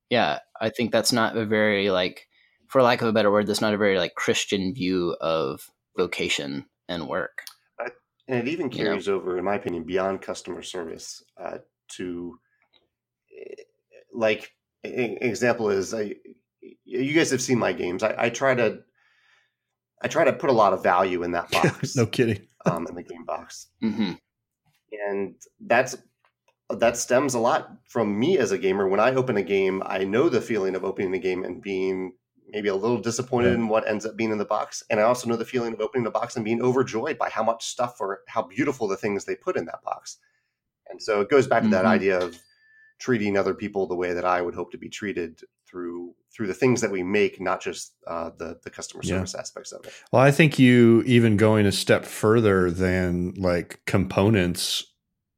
yeah, 0.10 0.40
I 0.60 0.70
think 0.70 0.92
that's 0.92 1.12
not 1.12 1.38
a 1.38 1.46
very 1.46 1.90
like, 1.90 2.28
for 2.68 2.82
lack 2.82 3.02
of 3.02 3.08
a 3.08 3.14
better 3.14 3.32
word, 3.32 3.48
that's 3.48 3.62
not 3.62 3.74
a 3.74 3.78
very 3.78 3.98
like 3.98 4.16
Christian 4.16 4.74
view 4.74 5.16
of 5.22 5.70
vocation 5.96 6.66
and 6.88 7.08
work. 7.08 7.44
And 8.28 8.40
it 8.40 8.52
even 8.52 8.70
You 8.72 8.84
know? 8.84 8.90
carries 8.92 9.08
over, 9.08 9.38
in 9.38 9.46
my 9.46 9.56
opinion, 9.56 9.84
beyond 9.84 10.22
customer 10.22 10.62
service 10.62 11.24
uh, 11.42 11.60
to 11.94 12.38
eh, 13.32 13.64
like 14.18 14.52
example 14.84 15.70
is 15.70 15.94
I, 15.94 16.16
you 16.84 17.14
guys 17.14 17.32
have 17.32 17.42
seen 17.42 17.60
my 17.60 17.74
games. 17.74 18.04
I, 18.04 18.16
I 18.18 18.30
try 18.30 18.56
to 18.56 18.80
I 20.02 20.08
try 20.08 20.24
to 20.26 20.34
put 20.34 20.50
a 20.50 20.54
lot 20.54 20.74
of 20.74 20.84
value 20.84 21.24
in 21.24 21.32
that 21.32 21.52
box, 21.52 21.96
no 21.96 22.06
kidding 22.06 22.48
um, 22.66 22.88
in 22.88 22.96
the 22.96 23.04
game 23.04 23.24
box, 23.26 23.68
hmm 23.82 24.14
and 25.08 25.36
that's 25.60 25.96
that 26.70 26.98
stems 26.98 27.34
a 27.34 27.40
lot 27.40 27.72
from 27.88 28.20
me 28.20 28.38
as 28.38 28.52
a 28.52 28.58
gamer. 28.58 28.88
When 28.88 29.00
I 29.00 29.14
open 29.14 29.38
a 29.38 29.44
game, 29.44 29.82
I 29.86 30.04
know 30.04 30.28
the 30.30 30.42
feeling 30.42 30.76
of 30.76 30.84
opening 30.84 31.14
a 31.14 31.20
game 31.20 31.44
and 31.44 31.62
being 31.62 32.14
maybe 32.50 32.68
a 32.70 32.76
little 32.76 32.98
disappointed 32.98 33.50
Yeah. 33.50 33.56
in 33.56 33.68
what 33.68 33.88
ends 33.88 34.06
up 34.06 34.16
being 34.18 34.32
in 34.32 34.38
the 34.38 34.46
box. 34.46 34.84
And 34.90 35.00
I 35.00 35.04
also 35.04 35.28
know 35.30 35.36
the 35.36 35.46
feeling 35.46 35.74
of 35.74 35.82
opening 35.82 36.04
the 36.04 36.12
box 36.12 36.36
and 36.36 36.44
being 36.46 36.62
overjoyed 36.62 37.18
by 37.18 37.30
how 37.30 37.44
much 37.44 37.66
stuff 37.66 37.98
or 38.00 38.22
how 38.28 38.42
beautiful 38.44 38.88
the 38.88 38.98
things 38.98 39.24
they 39.26 39.36
put 39.36 39.58
in 39.58 39.66
that 39.66 39.82
box. 39.84 40.18
And 40.90 41.02
so 41.02 41.22
it 41.22 41.30
goes 41.30 41.48
back 41.48 41.64
to 41.64 41.70
that 41.70 41.86
Mhm. 41.86 41.90
idea 41.90 42.20
of 42.20 42.38
treating 43.00 43.38
other 43.38 43.54
people 43.54 43.88
the 43.88 43.96
way 43.96 44.14
that 44.14 44.26
I 44.26 44.42
would 44.42 44.56
hope 44.56 44.72
to 44.72 44.78
be 44.78 44.90
treated 44.90 45.42
through 45.68 46.14
through 46.36 46.48
the 46.48 46.54
things 46.54 46.82
that 46.82 46.92
we 46.92 47.02
make, 47.04 47.42
not 47.42 47.62
just 47.62 47.94
uh, 48.08 48.32
the 48.38 48.60
the 48.64 48.70
customer 48.70 49.04
Yeah. 49.04 49.16
service 49.16 49.36
aspects 49.36 49.72
of 49.72 49.86
it. 49.86 49.94
Well, 50.12 50.22
I 50.22 50.32
think 50.32 50.60
you 50.60 51.04
even 51.06 51.38
going 51.38 51.66
a 51.66 51.72
step 51.72 52.06
further 52.06 52.72
than 52.72 53.34
like 53.38 53.82
components, 53.86 54.84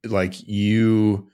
like 0.05 0.35
you 0.47 1.29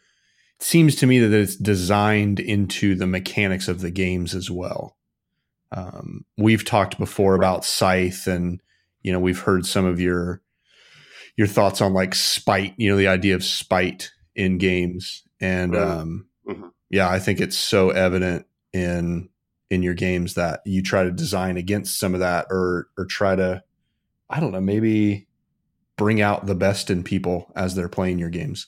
it 0.60 0.64
seems 0.66 0.96
to 0.98 1.08
me 1.08 1.20
that 1.20 1.34
it's 1.34 1.56
designed 1.58 2.40
into 2.40 2.96
the 2.96 3.08
mechanics 3.08 3.68
of 3.68 3.82
the 3.82 3.92
games 3.92 4.34
as 4.34 4.50
well. 4.50 4.96
Um, 5.72 6.26
we've 6.38 6.64
talked 6.64 6.98
before 6.98 7.34
Right. 7.34 7.40
about 7.40 7.66
Scythe, 7.66 8.28
and 8.28 8.62
you 9.02 9.12
know 9.12 9.20
we've 9.20 9.40
heard 9.42 9.66
some 9.66 9.86
of 9.86 10.00
your 10.00 10.42
your 11.36 11.48
thoughts 11.48 11.82
on 11.82 11.94
like 11.94 12.16
spite. 12.16 12.74
You 12.78 12.90
know 12.92 12.98
the 12.98 13.08
idea 13.10 13.36
of 13.36 13.44
spite 13.44 14.12
in 14.36 14.58
games, 14.58 15.24
and 15.40 15.74
Mhm. 15.74 15.82
um, 16.02 16.28
Mhm. 16.48 16.72
yeah, 16.90 17.10
I 17.10 17.20
think 17.20 17.40
it's 17.40 17.58
so 17.58 17.90
evident 17.90 18.46
in 18.74 19.30
in 19.72 19.82
your 19.82 19.94
games 19.96 20.36
that 20.36 20.62
you 20.66 20.82
try 20.84 21.04
to 21.04 21.12
design 21.12 21.58
against 21.58 22.00
some 22.00 22.14
of 22.14 22.20
that, 22.20 22.48
or 22.50 22.90
or 22.98 23.06
try 23.06 23.36
to, 23.36 23.64
I 24.30 24.40
don't 24.40 24.52
know, 24.52 24.62
maybe 24.62 25.28
bring 25.98 26.22
out 26.22 26.46
the 26.46 26.56
best 26.56 26.90
in 26.90 27.04
people 27.04 27.52
as 27.56 27.74
they're 27.74 27.90
playing 27.90 28.20
your 28.20 28.30
games. 28.30 28.68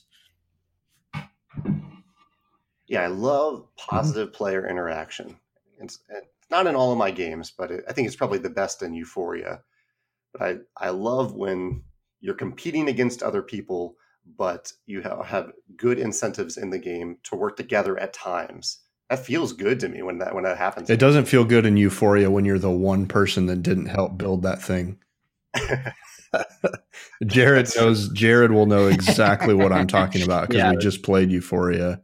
Yeah, 2.86 3.02
I 3.02 3.08
love 3.08 3.60
Mm-hmm. 3.60 3.96
positive 3.96 4.32
player 4.32 4.66
interaction. 4.66 5.36
It's, 5.78 6.00
it's 6.08 6.26
not 6.50 6.66
in 6.66 6.74
all 6.74 6.90
of 6.90 6.98
my 6.98 7.10
games, 7.10 7.52
but 7.56 7.70
it, 7.70 7.84
I 7.88 7.92
think 7.92 8.06
it's 8.06 8.16
probably 8.16 8.38
the 8.38 8.50
best 8.50 8.82
in 8.82 8.94
Euphoria. 8.94 9.62
But 10.32 10.42
I, 10.42 10.56
I 10.76 10.90
love 10.90 11.34
when 11.34 11.84
you're 12.20 12.34
competing 12.34 12.88
against 12.88 13.22
other 13.22 13.42
people, 13.42 13.96
but 14.36 14.72
you 14.86 15.00
have 15.02 15.52
good 15.76 15.98
incentives 15.98 16.56
in 16.56 16.70
the 16.70 16.78
game 16.78 17.18
to 17.24 17.36
work 17.36 17.56
together 17.56 17.98
at 17.98 18.12
times. 18.12 18.80
That 19.10 19.24
feels 19.24 19.52
good 19.54 19.80
to 19.80 19.88
me 19.88 20.02
when 20.02 20.18
that 20.18 20.34
when 20.34 20.44
that 20.44 20.58
happens. 20.58 20.90
It 20.90 21.00
doesn't 21.00 21.24
feel 21.26 21.44
good 21.44 21.64
in 21.64 21.76
Euphoria 21.78 22.30
when 22.30 22.44
you're 22.44 22.58
the 22.58 22.70
one 22.70 23.06
person 23.06 23.46
that 23.46 23.62
didn't 23.62 23.86
help 23.86 24.18
build 24.18 24.42
that 24.42 24.60
thing. 24.60 24.98
Jared 27.26 27.68
knows. 27.76 28.08
Jared 28.10 28.52
will 28.52 28.66
know 28.66 28.86
exactly 28.88 29.54
what 29.54 29.72
I'm 29.72 29.86
talking 29.86 30.22
about 30.22 30.48
because 30.48 30.62
Yeah. 30.62 30.70
we 30.70 30.76
just 30.76 31.02
played 31.02 31.30
Euphoria 31.30 31.92
a 31.92 32.00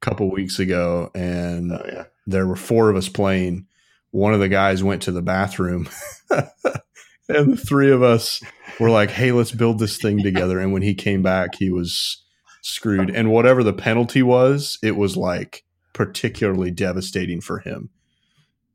couple 0.00 0.30
weeks 0.30 0.58
ago, 0.58 1.10
and 1.14 1.72
Oh 1.72 1.84
yeah, 1.86 2.04
there 2.26 2.46
were 2.46 2.56
four 2.56 2.88
of 2.88 2.96
us 2.96 3.08
playing. 3.08 3.66
One 4.10 4.32
of 4.32 4.40
the 4.40 4.48
guys 4.48 4.82
went 4.82 5.02
to 5.02 5.12
the 5.12 5.20
bathroom, 5.22 5.86
and 7.28 7.52
the 7.52 7.56
three 7.56 7.90
of 7.90 8.02
us 8.02 8.42
were 8.80 8.90
like, 8.90 9.10
"Hey, 9.10 9.32
let's 9.32 9.52
build 9.52 9.78
this 9.78 9.98
thing 9.98 10.22
together." 10.22 10.58
And 10.58 10.72
when 10.72 10.82
he 10.82 10.94
came 10.94 11.22
back, 11.22 11.56
he 11.56 11.70
was 11.70 12.24
screwed. 12.62 13.10
And 13.10 13.30
whatever 13.30 13.62
the 13.62 13.72
penalty 13.72 14.22
was, 14.22 14.78
it 14.82 14.96
was 14.96 15.16
like 15.16 15.64
particularly 15.92 16.70
devastating 16.70 17.40
for 17.40 17.58
him. 17.58 17.90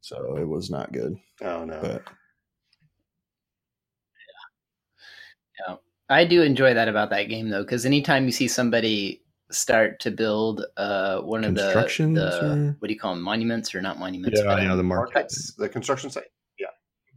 So 0.01 0.37
it 0.37 0.47
was 0.47 0.69
not 0.69 0.91
good. 0.91 1.15
oh 1.41 1.65
no. 1.65 1.79
But 1.81 2.03
I 6.09 6.25
do 6.25 6.41
enjoy 6.41 6.73
that 6.73 6.87
about 6.87 7.09
that 7.11 7.23
game 7.23 7.49
though, 7.49 7.63
because 7.63 7.85
anytime 7.85 8.25
you 8.25 8.31
see 8.31 8.47
somebody 8.47 9.21
start 9.51 9.99
to 10.01 10.11
build 10.11 10.63
uh, 10.77 11.19
one 11.21 11.43
of 11.43 11.55
the, 11.55 11.61
Constructions 11.61 12.17
the 12.17 12.45
or- 12.45 12.75
what 12.79 12.87
do 12.87 12.93
you 12.93 12.99
call 12.99 13.13
them, 13.15 13.23
monuments 13.23 13.73
or 13.73 13.81
not 13.81 13.99
monuments, 13.99 14.39
yeah, 14.39 14.45
but 14.45 14.61
yeah, 14.61 14.75
the 14.75 14.83
market. 14.83 15.15
Markets, 15.15 15.53
the 15.57 15.69
construction 15.69 16.09
site. 16.09 16.25
Yeah, 16.59 16.67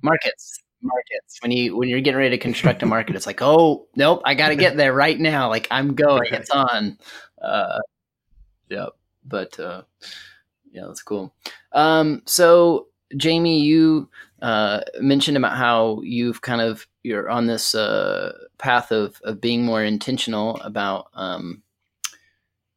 markets, 0.02 0.58
markets. 0.82 1.38
When 1.42 1.50
you 1.52 1.76
when 1.76 1.88
you're 1.88 2.00
getting 2.00 2.18
ready 2.18 2.36
to 2.36 2.42
construct 2.42 2.82
a 2.82 2.86
market, 2.86 3.16
it's 3.16 3.26
like, 3.26 3.42
oh 3.42 3.86
nope, 3.96 4.22
I 4.24 4.34
got 4.34 4.48
to 4.48 4.56
get 4.56 4.76
there 4.76 4.92
right 4.92 5.18
now. 5.18 5.48
Like 5.48 5.68
I'm 5.70 5.94
going, 5.94 6.32
it's 6.32 6.50
on. 6.50 6.98
Uh, 7.40 7.80
yeah, 8.68 8.86
but 9.24 9.58
uh, 9.58 9.82
yeah, 10.72 10.84
that's 10.86 11.02
cool. 11.02 11.34
Um, 11.72 12.22
so 12.26 12.88
Jamie, 13.16 13.60
you 13.60 14.08
uh, 14.42 14.80
mentioned 15.00 15.36
about 15.36 15.56
how 15.56 16.00
you've 16.02 16.42
kind 16.42 16.60
of 16.60 16.86
you're 17.02 17.30
on 17.30 17.46
this 17.46 17.74
uh, 17.74 18.32
path 18.58 18.90
of 18.92 19.20
of 19.24 19.40
being 19.40 19.64
more 19.64 19.82
intentional 19.82 20.56
about 20.62 21.08
um, 21.14 21.62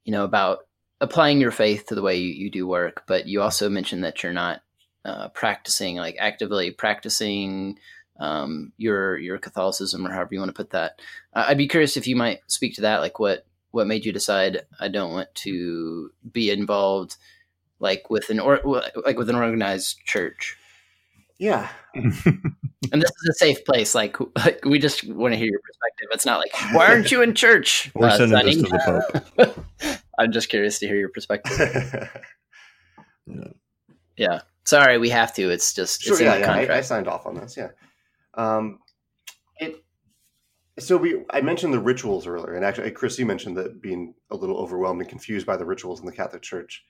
you 0.06 0.12
know 0.12 0.24
about 0.24 0.68
applying 1.02 1.40
your 1.40 1.52
faith 1.52 1.86
to 1.88 1.96
the 1.96 2.02
way 2.02 2.18
you, 2.18 2.34
you 2.34 2.50
do 2.50 2.68
work, 2.68 3.04
but 3.08 3.26
you 3.26 3.42
also 3.42 3.70
mentioned 3.70 4.04
that 4.04 4.22
you're 4.22 4.34
not 4.34 4.62
uh, 5.06 5.30
practicing 5.30 5.96
like 5.96 6.16
actively 6.20 6.72
practicing 6.72 7.80
um, 8.20 8.74
your 8.78 9.18
your 9.18 9.38
Catholicism 9.38 10.06
or 10.06 10.12
however 10.12 10.30
you 10.34 10.40
want 10.40 10.50
to 10.50 10.54
put 10.54 10.72
that. 10.72 11.00
Uh, 11.34 11.46
I'd 11.48 11.58
be 11.58 11.68
curious 11.68 11.98
if 11.98 12.08
you 12.08 12.16
might 12.16 12.40
speak 12.48 12.76
to 12.76 12.82
that, 12.82 13.02
like 13.02 13.20
what 13.20 13.46
what 13.72 13.88
made 13.88 14.06
you 14.06 14.12
decide 14.12 14.66
I 14.80 14.88
don't 14.88 15.14
want 15.14 15.34
to 15.36 16.12
be 16.32 16.50
involved 16.50 17.16
like 17.80 18.10
with 18.10 18.30
an 18.30 18.40
or 18.40 18.60
like 19.06 19.18
with 19.18 19.30
an 19.30 19.36
organized 19.36 20.00
church. 20.06 20.58
yeah, 21.38 21.70
And 22.92 23.02
this 23.02 23.12
is 23.12 23.30
a 23.30 23.34
safe 23.34 23.66
place. 23.66 23.94
Like, 23.94 24.18
like 24.38 24.64
we 24.64 24.80
just 24.80 25.08
want 25.08 25.34
to 25.34 25.38
hear 25.38 25.48
your 25.48 25.60
perspective. 25.60 26.08
It's 26.12 26.26
not 26.26 26.40
like, 26.40 26.74
why 26.74 26.88
aren't 26.88 27.12
you 27.12 27.22
in 27.22 27.36
church? 27.36 27.92
We're 27.96 28.08
uh, 28.08 28.18
sending 28.18 28.38
Sonny?" 28.38 28.56
this 28.56 28.64
to 28.64 28.70
the 28.70 29.46
Pope. 29.46 29.66
I'm 30.20 30.32
just 30.32 30.50
curious 30.50 30.80
to 30.80 30.88
hear 30.88 30.98
your 30.98 31.10
perspective. 31.10 32.10
Yeah. 33.26 33.48
Yeah. 34.18 34.42
Sorry, 34.66 34.98
we 34.98 35.10
have 35.10 35.34
to. 35.36 35.50
It's 35.50 35.74
just 35.74 36.02
sure, 36.02 36.14
it's 36.14 36.22
in 36.22 36.28
yeah, 36.28 36.36
the 36.36 36.64
yeah. 36.66 36.74
I, 36.74 36.78
I 36.78 36.82
signed 36.82 37.08
off 37.08 37.26
on 37.26 37.36
this. 37.36 37.58
Yeah. 37.58 37.70
Um, 38.36 38.80
it. 39.58 39.84
So 40.78 40.96
we, 40.96 41.24
I 41.32 41.42
mentioned 41.42 41.74
the 41.74 41.80
rituals 41.80 42.28
earlier, 42.28 42.54
and 42.54 42.64
actually, 42.64 42.92
Chris, 42.92 43.20
you 43.20 43.26
mentioned 43.26 43.58
that 43.58 43.82
being 43.82 44.14
a 44.30 44.36
little 44.36 44.58
overwhelmed 44.58 45.02
and 45.02 45.10
confused 45.10 45.46
by 45.46 45.58
the 45.58 45.66
rituals 45.66 46.00
in 46.00 46.06
the 46.06 46.12
Catholic 46.12 46.42
Church, 46.42 46.86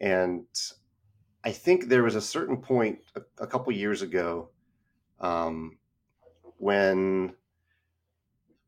and 0.00 0.46
I 1.42 1.52
think 1.52 1.88
there 1.88 2.02
was 2.02 2.14
a 2.14 2.20
certain 2.20 2.58
point 2.58 2.98
a, 3.14 3.22
a 3.42 3.46
couple 3.46 3.72
years 3.72 4.02
ago, 4.02 4.50
um, 5.20 5.78
when 6.58 7.34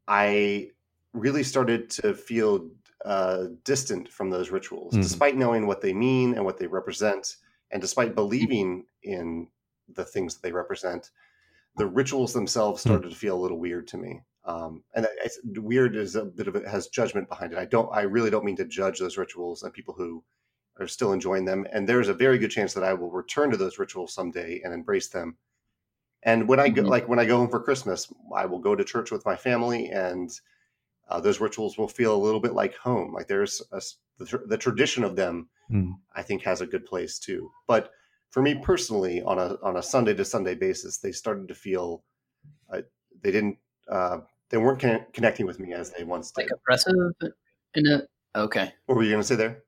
I 0.07 0.70
really 1.12 1.43
started 1.43 1.91
to 1.91 2.14
feel 2.14 2.70
uh, 3.05 3.45
distant 3.64 4.09
from 4.09 4.30
those 4.30 4.51
rituals, 4.51 4.95
Mhm. 4.95 5.03
despite 5.03 5.36
knowing 5.36 5.66
what 5.66 5.80
they 5.80 5.93
mean 5.93 6.34
and 6.34 6.45
what 6.45 6.59
they 6.59 6.66
represent, 6.66 7.36
and 7.71 7.81
despite 7.81 8.14
believing 8.14 8.87
in 9.03 9.49
the 9.89 10.05
things 10.05 10.35
that 10.35 10.43
they 10.43 10.53
represent, 10.53 11.11
the 11.77 11.87
rituals 11.87 12.33
themselves 12.33 12.83
Hmm. 12.83 12.89
started 12.91 13.11
to 13.11 13.16
feel 13.16 13.37
a 13.37 13.41
little 13.43 13.59
weird 13.59 13.87
to 13.89 13.97
me. 13.99 14.23
Um, 14.45 14.83
and 14.95 15.07
I- 15.07 15.31
weird 15.61 15.95
is 15.97 16.16
a 16.16 16.25
bit 16.25 16.49
of 16.49 16.57
it 16.57 16.66
has 16.66 16.89
judgment 16.89 17.29
behind 17.29 17.53
it. 17.53 17.59
I 17.59 17.66
don't, 17.66 17.91
I 17.93 18.03
really 18.03 18.31
don't 18.31 18.45
mean 18.45 18.57
to 18.57 18.64
judge 18.64 18.99
those 18.99 19.19
rituals 19.19 19.62
and 19.62 19.73
people 19.73 19.95
who 19.95 20.25
are 20.81 20.87
still 20.87 21.12
enjoying 21.12 21.45
them. 21.45 21.66
And 21.73 21.89
there's 21.89 22.09
a 22.09 22.14
very 22.14 22.39
good 22.39 22.51
chance 22.51 22.73
that 22.75 22.85
I 22.85 22.95
will 22.95 23.11
return 23.11 23.51
to 23.51 23.57
those 23.57 23.79
rituals 23.79 24.14
someday 24.14 24.61
and 24.64 24.73
embrace 24.73 25.09
them. 25.09 25.37
And 26.23 26.49
when 26.49 26.61
I 26.61 26.69
go, 26.69 26.83
Mhm. 26.83 26.89
like 26.89 27.09
when 27.09 27.19
I 27.19 27.25
go 27.27 27.37
home 27.37 27.49
for 27.51 27.61
Christmas, 27.61 28.12
I 28.35 28.47
will 28.47 28.59
go 28.59 28.75
to 28.75 28.85
church 28.85 29.11
with 29.11 29.25
my 29.27 29.37
family, 29.37 29.89
and 29.91 30.31
uh, 31.09 31.21
those 31.21 31.41
rituals 31.41 31.79
will 31.79 31.89
feel 31.89 32.14
a 32.14 32.25
little 32.25 32.41
bit 32.41 32.55
like 32.55 32.75
home. 32.77 33.12
Like 33.12 33.29
there's 33.29 33.62
a 33.73 33.81
the, 34.19 34.39
the 34.47 34.59
tradition 34.59 35.05
of 35.05 35.14
them, 35.16 35.49
Hmm. 35.71 35.93
I 36.14 36.23
think, 36.23 36.43
has 36.43 36.61
a 36.61 36.66
good 36.66 36.87
place 36.87 37.19
too. 37.19 37.51
But 37.66 37.91
for 38.31 38.43
me 38.43 38.57
personally, 38.62 39.23
on 39.23 39.39
a 39.39 39.57
on 39.62 39.77
a 39.77 39.83
Sunday 39.83 40.14
to 40.14 40.25
Sunday 40.25 40.55
basis, 40.55 40.99
they 40.99 41.12
started 41.12 41.49
to 41.49 41.55
feel 41.55 42.05
uh, 42.73 42.83
they 43.23 43.31
didn't 43.31 43.59
uh, 43.91 44.19
they 44.51 44.59
weren't 44.59 44.81
con- 44.81 45.07
connecting 45.12 45.47
with 45.47 45.61
me 45.61 45.73
as 45.73 45.91
they 45.91 46.05
once 46.05 46.31
did. 46.31 46.43
like 46.43 46.51
oppressive 46.53 46.95
in 47.75 47.87
a 47.87 48.03
okay. 48.39 48.73
what 48.87 48.97
were 48.97 49.03
you 49.03 49.11
going 49.11 49.23
to 49.23 49.27
say 49.27 49.37
there? 49.37 49.62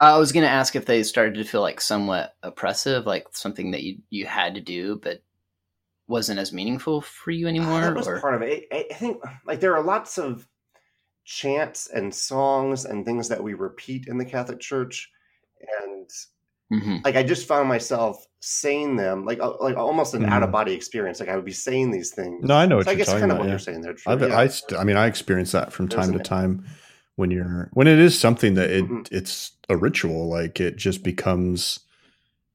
I 0.00 0.18
was 0.18 0.32
gonna 0.32 0.46
ask 0.46 0.76
if 0.76 0.86
they 0.86 1.02
started 1.02 1.34
to 1.34 1.44
feel 1.44 1.60
like 1.60 1.80
somewhat 1.80 2.34
oppressive, 2.42 3.06
like 3.06 3.26
something 3.32 3.70
that 3.70 3.82
you 3.82 3.98
you 4.10 4.26
had 4.26 4.54
to 4.56 4.60
do, 4.60 4.98
but 5.02 5.22
wasn't 6.06 6.38
as 6.38 6.52
meaningful 6.52 7.00
for 7.00 7.30
you 7.30 7.46
Uh, 7.46 7.50
anymore. 7.50 7.80
that 7.80 7.94
was 7.94 8.08
or 8.08 8.20
part 8.20 8.34
of 8.34 8.42
it. 8.42 8.66
I, 8.72 8.86
I 8.90 8.94
think 8.94 9.22
like 9.46 9.60
there 9.60 9.76
are 9.76 9.82
lots 9.82 10.18
of 10.18 10.46
chants 11.24 11.88
and 11.88 12.14
songs 12.14 12.84
and 12.84 13.04
things 13.04 13.28
that 13.28 13.42
we 13.42 13.54
repeat 13.54 14.06
in 14.08 14.18
the 14.18 14.24
Catholic 14.24 14.60
Church, 14.60 15.10
and 15.82 16.08
Mhm. 16.72 17.04
like 17.04 17.16
I 17.16 17.22
just 17.22 17.46
found 17.46 17.68
myself 17.68 18.26
saying 18.40 18.96
them 18.96 19.24
like 19.24 19.38
uh, 19.40 19.52
like 19.60 19.76
almost 19.76 20.14
an 20.14 20.22
Mhm. 20.24 20.30
out 20.30 20.42
of 20.42 20.50
body 20.50 20.72
experience. 20.72 21.20
Like 21.20 21.28
I 21.28 21.36
would 21.36 21.44
be 21.44 21.52
saying 21.52 21.90
these 21.90 22.10
things. 22.12 22.44
No, 22.44 22.54
I 22.56 22.66
know 22.66 22.76
what 22.76 22.86
So 22.86 22.92
I 22.92 22.94
guess 22.94 23.08
kind 23.08 23.24
of 23.24 23.30
about. 23.30 23.38
what 23.40 23.44
yeah. 23.46 23.50
you're 23.52 23.58
saying 23.58 23.80
there. 23.82 23.94
Yeah. 24.06 24.36
I, 24.38 24.46
st- 24.48 24.78
I 24.80 24.84
mean, 24.84 24.96
I 24.96 25.06
experience 25.06 25.52
that 25.52 25.72
from 25.72 25.86
There's 25.86 26.06
time 26.06 26.16
to 26.16 26.22
time 26.24 26.64
when 27.16 27.30
you're 27.30 27.68
when 27.74 27.86
it 27.86 27.98
is 27.98 28.18
something 28.18 28.54
that 28.54 28.70
it 28.70 28.84
Mhm. 28.86 29.08
it's 29.12 29.52
a 29.68 29.76
ritual. 29.76 30.28
Like 30.28 30.60
it 30.60 30.76
just 30.76 31.02
becomes. 31.04 31.80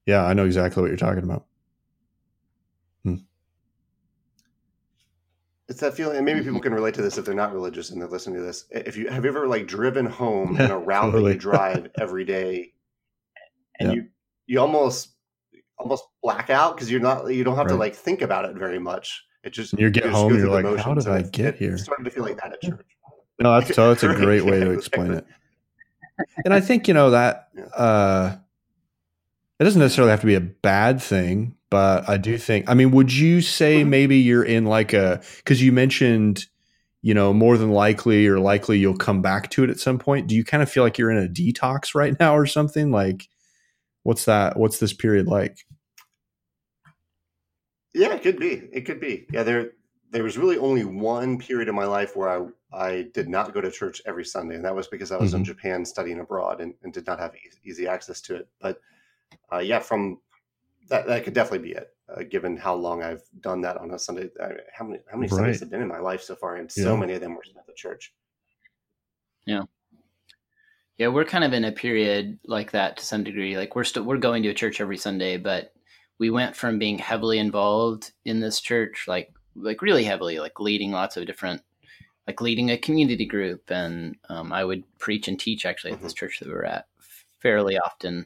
Yeah, 0.05 0.26
I 0.26 0.34
know 0.34 0.45
exactly 0.45 0.82
what 0.82 0.88
you're 0.89 0.97
talking 0.97 1.24
about. 1.24 1.45
It's 5.70 5.80
that 5.82 5.93
feeling, 5.93 6.17
and 6.17 6.26
maybe 6.26 6.39
Mm-hmm. 6.39 6.47
people 6.49 6.61
can 6.61 6.74
relate 6.74 6.95
to 6.95 7.01
this 7.01 7.17
if 7.20 7.26
they're 7.26 7.36
not 7.36 7.53
religious 7.53 7.91
and 7.91 8.01
they're 8.01 8.09
listening 8.09 8.38
to 8.38 8.41
this. 8.41 8.65
If 8.72 8.97
you 8.97 9.07
have 9.09 9.24
you 9.24 9.30
ever 9.30 9.47
like 9.47 9.67
driven 9.67 10.05
home 10.05 10.59
in 10.59 10.72
a 10.72 10.78
route 10.89 11.05
that 11.05 11.11
totally. 11.11 11.34
you 11.34 11.39
drive 11.39 11.89
every 11.99 12.26
day, 12.26 12.74
and 13.80 13.89
Yeah. 13.89 13.95
you 13.95 14.07
you 14.47 14.59
almost 14.59 15.09
almost 15.78 16.03
black 16.24 16.49
out 16.49 16.76
because 16.76 16.89
you're 16.91 16.99
not 16.99 17.32
you 17.32 17.43
don't 17.43 17.55
have 17.55 17.67
to 17.67 17.76
like 17.76 17.95
think 17.95 18.22
about 18.24 18.45
it 18.45 18.55
very 18.55 18.80
much. 18.80 19.24
It 19.43 19.51
just 19.51 19.74
you 19.80 19.89
get 19.91 20.05
home, 20.07 20.36
you're 20.36 20.49
like, 20.49 20.65
"How 20.65 20.89
motions," 20.93 21.05
did 21.05 21.13
I 21.13 21.22
get 21.22 21.55
here? 21.55 21.78
Started 21.78 22.03
to 22.05 22.09
feel 22.09 22.24
like 22.24 22.38
that 22.41 22.51
at 22.53 22.61
church. 22.61 22.86
No, 23.39 23.53
that's 23.61 23.74
so 23.76 23.89
that's 23.89 24.03
a 24.03 24.13
great 24.15 24.43
way 24.43 24.59
to 24.65 24.72
explain 24.72 25.13
it. 25.13 25.26
And 26.43 26.53
I 26.53 26.59
think 26.61 26.88
you 26.88 26.93
know 26.95 27.11
that 27.11 27.49
uh, 27.78 28.36
it 29.59 29.63
doesn't 29.63 29.80
necessarily 29.80 30.09
have 30.09 30.22
to 30.22 30.26
be 30.28 30.36
a 30.36 30.41
bad 30.41 30.99
thing, 31.01 31.55
but 31.70 32.07
I 32.09 32.17
do 32.17 32.38
think. 32.38 32.70
I 32.70 32.74
mean, 32.74 32.91
would 32.91 33.13
you 33.13 33.41
say 33.41 33.84
maybe 33.84 34.17
you're 34.17 34.43
in 34.43 34.65
like 34.65 34.93
a 34.93 35.22
because 35.38 35.61
you 35.61 35.72
mentioned, 35.72 36.45
you 37.01 37.13
know, 37.13 37.34
more 37.34 37.57
than 37.57 37.72
likely 37.72 38.28
or 38.28 38.39
likely 38.39 38.80
you'll 38.80 38.97
come 38.97 39.22
back 39.22 39.49
to 39.51 39.63
it 39.63 39.70
at 39.70 39.80
some 39.80 39.99
point. 39.99 40.28
Do 40.28 40.36
you 40.36 40.43
kind 40.45 40.63
of 40.63 40.70
feel 40.72 40.84
like 40.84 40.97
you're 40.97 41.11
in 41.11 41.24
a 41.24 41.30
detox 41.30 41.95
right 41.95 42.20
now 42.20 42.36
or 42.36 42.45
something? 42.45 42.91
Like, 42.91 43.28
what's 44.03 44.26
that? 44.26 44.57
What's 44.57 44.80
this 44.80 44.93
period 44.93 45.28
like? 45.28 45.57
Yeah, 47.93 48.13
it 48.13 48.22
could 48.22 48.39
be. 48.39 48.70
It 48.72 48.82
could 48.86 48.99
be. 48.99 49.28
Yeah, 49.32 49.43
there 49.43 49.72
there 50.11 50.24
was 50.24 50.38
really 50.38 50.57
only 50.57 50.84
one 50.86 51.38
period 51.38 51.67
in 51.70 51.76
my 51.76 51.86
life 51.86 52.15
where 52.15 52.30
I 52.30 52.47
I 52.72 53.01
did 53.13 53.28
not 53.28 53.53
go 53.53 53.61
to 53.61 53.72
church 53.72 54.01
every 54.05 54.26
Sunday, 54.26 54.55
and 54.55 54.65
that 54.65 54.76
was 54.76 54.88
because 54.88 55.11
I 55.11 55.17
was 55.17 55.34
in 55.34 55.41
Mhm. 55.41 55.45
Japan 55.45 55.86
studying 55.86 56.20
abroad 56.20 56.61
and, 56.61 56.74
and 56.84 56.93
did 56.93 57.07
not 57.07 57.20
have 57.20 57.34
easy, 57.36 57.59
easy 57.63 57.88
access 57.88 58.22
to 58.22 58.36
it. 58.36 58.47
But 58.61 58.80
uh, 59.53 59.59
yeah, 59.59 59.80
from 59.80 60.20
that 60.90 61.08
that 61.08 61.24
could 61.24 61.34
definitely 61.34 61.68
be 61.70 61.76
it. 61.76 61.90
Uh, 62.10 62.24
given 62.24 62.58
how 62.58 62.74
long 62.74 63.04
I've 63.04 63.22
done 63.40 63.62
that 63.62 63.78
on 63.78 63.92
a 63.92 64.00
Sunday, 64.00 64.30
I, 64.42 64.52
how 64.74 64.86
many 64.86 65.00
how 65.10 65.18
many 65.18 65.30
Sundays 65.30 65.60
have 65.60 65.70
been 65.70 65.82
in 65.82 65.88
my 65.88 66.00
life 66.00 66.22
so 66.22 66.36
far, 66.36 66.56
and 66.56 66.72
so 66.72 66.98
many 66.98 67.14
of 67.14 67.22
them 67.22 67.36
were 67.36 67.44
at 67.58 67.68
the 67.68 67.74
church. 67.74 68.14
Yeah, 69.46 69.64
yeah, 71.00 71.08
we're 71.08 71.26
kind 71.26 71.46
of 71.46 71.54
in 71.54 71.64
a 71.64 71.72
period 71.72 72.40
like 72.46 72.72
that 72.72 72.98
to 72.98 73.06
some 73.06 73.24
degree. 73.24 73.58
Like 73.58 73.74
we're 73.74 73.86
still 73.86 74.04
we're 74.04 74.18
going 74.18 74.44
to 74.44 74.50
a 74.50 74.54
church 74.54 74.82
every 74.82 74.98
Sunday, 74.98 75.38
but 75.38 75.74
we 76.20 76.30
went 76.30 76.58
from 76.58 76.78
being 76.78 76.98
heavily 76.98 77.40
involved 77.40 78.12
in 78.26 78.42
this 78.42 78.60
church, 78.60 79.06
like 79.08 79.34
like 79.56 79.82
really 79.82 80.04
heavily, 80.04 80.40
like 80.40 80.60
leading 80.60 80.92
lots 80.92 81.16
of 81.16 81.26
different, 81.26 81.62
like 82.28 82.42
leading 82.42 82.70
a 82.70 82.78
community 82.78 83.26
group, 83.26 83.72
and 83.72 84.18
um, 84.28 84.52
I 84.52 84.66
would 84.66 84.84
preach 85.00 85.30
and 85.30 85.40
teach 85.40 85.66
actually 85.66 85.94
at 85.94 86.02
this 86.02 86.14
church 86.14 86.40
that 86.40 86.50
we 86.50 86.54
were 86.54 86.66
at 86.66 86.86
fairly 87.40 87.78
often 87.78 88.26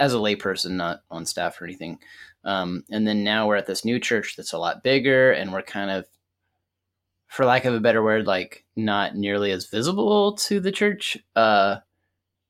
as 0.00 0.14
a 0.14 0.18
layperson, 0.18 0.72
not 0.72 1.02
on 1.10 1.26
staff 1.26 1.60
or 1.60 1.64
anything. 1.64 1.98
Um, 2.44 2.84
and 2.90 3.06
then 3.06 3.24
now 3.24 3.46
we're 3.48 3.56
at 3.56 3.66
this 3.66 3.84
new 3.84 3.98
church 3.98 4.36
that's 4.36 4.52
a 4.52 4.58
lot 4.58 4.82
bigger, 4.82 5.32
and 5.32 5.52
we're 5.52 5.62
kind 5.62 5.90
of, 5.90 6.06
for 7.28 7.44
lack 7.44 7.64
of 7.64 7.74
a 7.74 7.80
better 7.80 8.02
word, 8.02 8.26
like 8.26 8.64
not 8.76 9.16
nearly 9.16 9.50
as 9.50 9.66
visible 9.68 10.34
to 10.36 10.60
the 10.60 10.72
church. 10.72 11.18
Uh, 11.34 11.78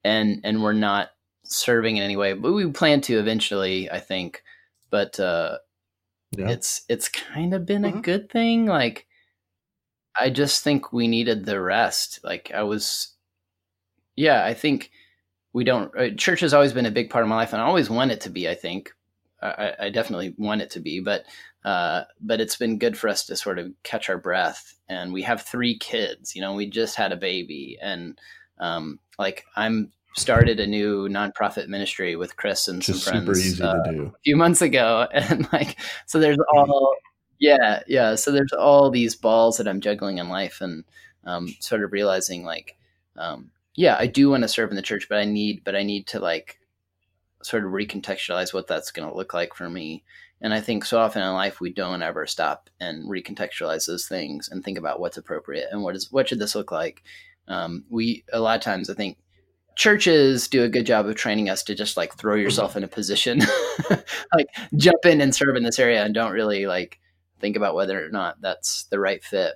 and 0.04 0.40
and 0.44 0.62
we're 0.62 0.72
not 0.72 1.10
serving 1.44 1.96
in 1.96 2.02
any 2.04 2.16
way, 2.16 2.32
but 2.34 2.52
we 2.52 2.70
plan 2.70 3.00
to 3.02 3.18
eventually, 3.18 3.90
I 3.90 4.00
think. 4.00 4.42
But 4.90 5.18
uh, 5.18 5.58
Yeah. 6.36 6.50
it's 6.50 6.82
it's 6.88 7.08
kind 7.08 7.54
of 7.54 7.66
been 7.66 7.84
a 7.84 7.92
Mhm. 7.92 8.02
good 8.02 8.30
thing. 8.30 8.66
Like, 8.66 9.06
I 10.18 10.30
just 10.30 10.62
think 10.64 10.92
we 10.92 11.08
needed 11.08 11.44
the 11.44 11.60
rest. 11.60 12.20
Like, 12.24 12.50
I 12.54 12.62
was, 12.62 13.14
yeah, 14.16 14.44
I 14.44 14.54
think 14.54 14.90
we 15.56 15.64
don't. 15.64 15.90
Uh, 15.96 16.10
church 16.10 16.40
has 16.40 16.52
always 16.52 16.74
been 16.74 16.84
a 16.84 16.90
big 16.90 17.08
part 17.08 17.22
of 17.22 17.30
my 17.30 17.36
life, 17.36 17.54
and 17.54 17.62
I 17.62 17.64
always 17.64 17.88
want 17.88 18.10
it 18.10 18.20
to 18.20 18.30
be. 18.30 18.46
I 18.46 18.54
think 18.54 18.92
I, 19.40 19.72
I- 19.80 19.88
definitely 19.90 20.34
want 20.36 20.60
it 20.60 20.68
to 20.72 20.80
be, 20.80 21.00
but 21.00 21.24
uh, 21.64 22.02
but 22.20 22.42
it's 22.42 22.56
been 22.56 22.76
good 22.76 22.98
for 22.98 23.08
us 23.08 23.24
to 23.24 23.36
sort 23.36 23.58
of 23.58 23.72
catch 23.82 24.10
our 24.10 24.18
breath. 24.18 24.74
And 24.86 25.14
we 25.14 25.22
have 25.22 25.40
three 25.40 25.78
kids. 25.78 26.36
You 26.36 26.42
know, 26.42 26.52
we 26.52 26.68
just 26.68 26.94
had 26.96 27.10
a 27.10 27.16
baby, 27.16 27.78
and 27.80 28.20
um, 28.58 29.00
like 29.18 29.46
I'm 29.56 29.92
started 30.14 30.60
a 30.60 30.66
new 30.66 31.08
nonprofit 31.08 31.68
ministry 31.68 32.16
with 32.16 32.36
Chris 32.36 32.68
and 32.68 32.82
Just 32.82 33.04
some 33.04 33.24
friends 33.24 33.58
uh, 33.58 33.82
a 33.86 34.12
few 34.24 34.36
months 34.36 34.60
ago, 34.60 35.08
and 35.14 35.50
like 35.54 35.80
so 36.04 36.18
there's 36.20 36.38
all 36.52 36.94
yeah 37.38 37.82
yeah 37.86 38.14
so 38.14 38.30
there's 38.30 38.52
all 38.52 38.90
these 38.90 39.16
balls 39.16 39.56
that 39.56 39.66
I'm 39.66 39.80
juggling 39.80 40.18
in 40.18 40.28
life, 40.28 40.60
and 40.60 40.84
um, 41.24 41.48
sort 41.60 41.82
of 41.82 41.92
realizing 41.92 42.44
like 42.44 42.76
um, 43.16 43.52
yeah 43.76 43.96
I 43.98 44.06
do 44.06 44.30
want 44.30 44.42
to 44.42 44.48
serve 44.48 44.70
in 44.70 44.76
the 44.76 44.82
church, 44.82 45.08
but 45.08 45.18
I 45.18 45.24
need 45.24 45.62
but 45.64 45.76
I 45.76 45.82
need 45.82 46.06
to 46.08 46.20
like 46.20 46.58
sort 47.42 47.64
of 47.64 47.70
recontextualize 47.70 48.52
what 48.52 48.66
that's 48.66 48.90
going 48.90 49.08
to 49.08 49.16
look 49.16 49.32
like 49.32 49.54
for 49.54 49.70
me. 49.70 50.02
And 50.40 50.52
I 50.52 50.60
think 50.60 50.84
so 50.84 50.98
often 50.98 51.22
in 51.22 51.32
life 51.32 51.60
we 51.60 51.72
don't 51.72 52.02
ever 52.02 52.26
stop 52.26 52.68
and 52.80 53.08
recontextualize 53.08 53.86
those 53.86 54.06
things 54.06 54.48
and 54.50 54.62
think 54.62 54.76
about 54.76 55.00
what's 55.00 55.16
appropriate 55.16 55.68
and 55.70 55.82
what 55.82 55.96
is 55.96 56.10
what 56.10 56.28
should 56.28 56.40
this 56.40 56.54
look 56.54 56.72
like. 56.72 57.02
Um, 57.48 57.84
we 57.88 58.24
a 58.32 58.40
lot 58.40 58.56
of 58.56 58.62
times 58.62 58.90
I 58.90 58.94
think 58.94 59.18
churches 59.76 60.48
do 60.48 60.64
a 60.64 60.68
good 60.68 60.86
job 60.86 61.06
of 61.06 61.14
training 61.14 61.48
us 61.48 61.62
to 61.62 61.74
just 61.74 61.96
like 61.96 62.14
throw 62.14 62.34
yourself 62.34 62.76
in 62.76 62.84
a 62.84 62.88
position, 62.88 63.40
like 64.34 64.48
jump 64.74 65.04
in 65.04 65.20
and 65.20 65.34
serve 65.34 65.54
in 65.54 65.62
this 65.62 65.78
area, 65.78 66.04
and 66.04 66.14
don't 66.14 66.32
really 66.32 66.66
like 66.66 66.98
think 67.38 67.56
about 67.56 67.74
whether 67.74 68.04
or 68.04 68.10
not 68.10 68.40
that's 68.40 68.84
the 68.84 68.98
right 68.98 69.22
fit. 69.22 69.54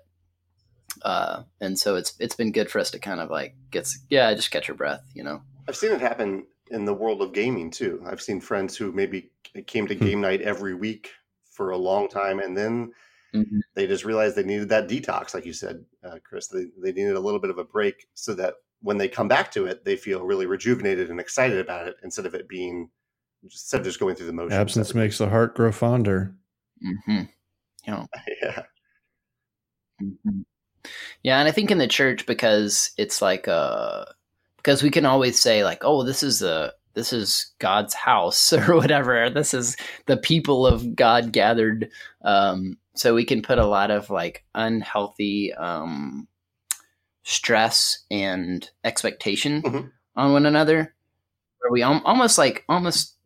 Uh, 1.03 1.43
and 1.61 1.79
so 1.79 1.97
it's 1.97 2.15
it's 2.19 2.35
been 2.35 2.53
good 2.53 2.71
for 2.71 2.79
us 2.79 2.91
to 2.91 2.99
kind 2.99 3.21
of 3.21 3.31
like 3.31 3.55
get 3.71 3.89
yeah 4.09 4.33
just 4.35 4.51
catch 4.51 4.69
your 4.69 4.77
breath, 4.77 5.03
you 5.15 5.23
know. 5.23 5.43
I've 5.69 5.77
seen 5.77 5.93
it 5.93 6.01
happen 6.01 6.47
in 6.71 6.85
the 6.85 6.95
world 6.95 7.23
of 7.23 7.33
gaming 7.33 7.71
too. 7.71 8.03
I've 8.07 8.21
seen 8.23 8.41
friends 8.41 8.77
who 8.77 8.93
maybe 8.93 9.31
came 9.67 9.87
to 9.87 9.95
Hmm. 9.95 10.05
game 10.05 10.21
night 10.21 10.41
every 10.43 10.75
week 10.75 11.11
for 11.51 11.71
a 11.71 11.77
long 11.77 12.09
time, 12.09 12.39
and 12.41 12.57
then 12.57 12.93
Mhm. 13.35 13.61
they 13.75 13.87
just 13.87 14.05
realized 14.05 14.37
they 14.37 14.43
needed 14.43 14.69
that 14.71 14.89
detox, 14.89 15.35
like 15.35 15.47
you 15.47 15.53
said, 15.53 15.85
uh, 16.03 16.19
Chris. 16.25 16.49
They 16.49 16.67
they 16.83 16.93
needed 16.93 17.17
a 17.17 17.21
little 17.21 17.41
bit 17.41 17.51
of 17.51 17.59
a 17.59 17.65
break 17.65 18.09
so 18.15 18.35
that 18.35 18.55
when 18.83 18.99
they 18.99 19.09
come 19.09 19.29
back 19.29 19.51
to 19.53 19.67
it, 19.67 19.85
they 19.85 19.97
feel 19.97 20.25
really 20.25 20.47
rejuvenated 20.47 21.11
and 21.11 21.21
excited 21.21 21.59
about 21.59 21.87
it 21.89 21.97
instead 22.03 22.27
of 22.27 22.35
it 22.35 22.49
being 22.49 22.91
instead 23.43 23.81
of 23.81 23.87
just 23.87 24.01
going 24.01 24.17
through 24.17 24.27
the 24.27 24.33
motions. 24.33 24.53
Absence 24.55 24.95
makes 24.95 25.19
the 25.19 25.29
heart 25.29 25.55
grow 25.55 25.71
fonder. 25.73 26.35
Mhm. 26.83 27.29
Yeah. 27.87 28.07
yeah. 28.43 28.63
Mhm. 30.03 30.45
Yeah, 31.23 31.39
and 31.39 31.49
I 31.49 31.53
think 31.53 31.71
in 31.71 31.79
the 31.79 31.87
church 31.89 32.27
because 32.27 32.91
it's 32.97 33.21
like 33.23 33.49
uh 33.49 34.05
because 34.57 34.83
we 34.83 34.91
can 34.91 35.07
always 35.07 35.39
say 35.41 35.65
like, 35.65 35.83
oh, 35.85 36.03
this 36.05 36.23
is 36.23 36.41
the 36.41 36.75
this 36.95 37.13
is 37.13 37.53
God's 37.59 37.95
house 37.95 38.53
or 38.53 38.75
whatever. 38.77 39.31
This 39.31 39.55
is 39.55 39.77
the 40.07 40.17
people 40.17 40.67
of 40.67 40.95
God 40.97 41.33
gathered. 41.33 41.91
Um, 42.23 42.77
so 42.95 43.15
we 43.15 43.25
can 43.25 43.43
put 43.43 43.59
a 43.59 43.67
lot 43.67 43.91
of 43.91 44.11
like 44.11 44.45
unhealthy 44.55 45.55
um, 45.55 46.27
stress 47.23 48.05
and 48.11 48.69
expectation 48.85 49.63
Mhm. 49.63 49.91
on 50.17 50.33
one 50.33 50.47
another, 50.47 50.95
where 51.61 51.71
we 51.71 51.83
al- 51.83 52.03
almost 52.05 52.39
like 52.39 52.65
almost 52.69 53.17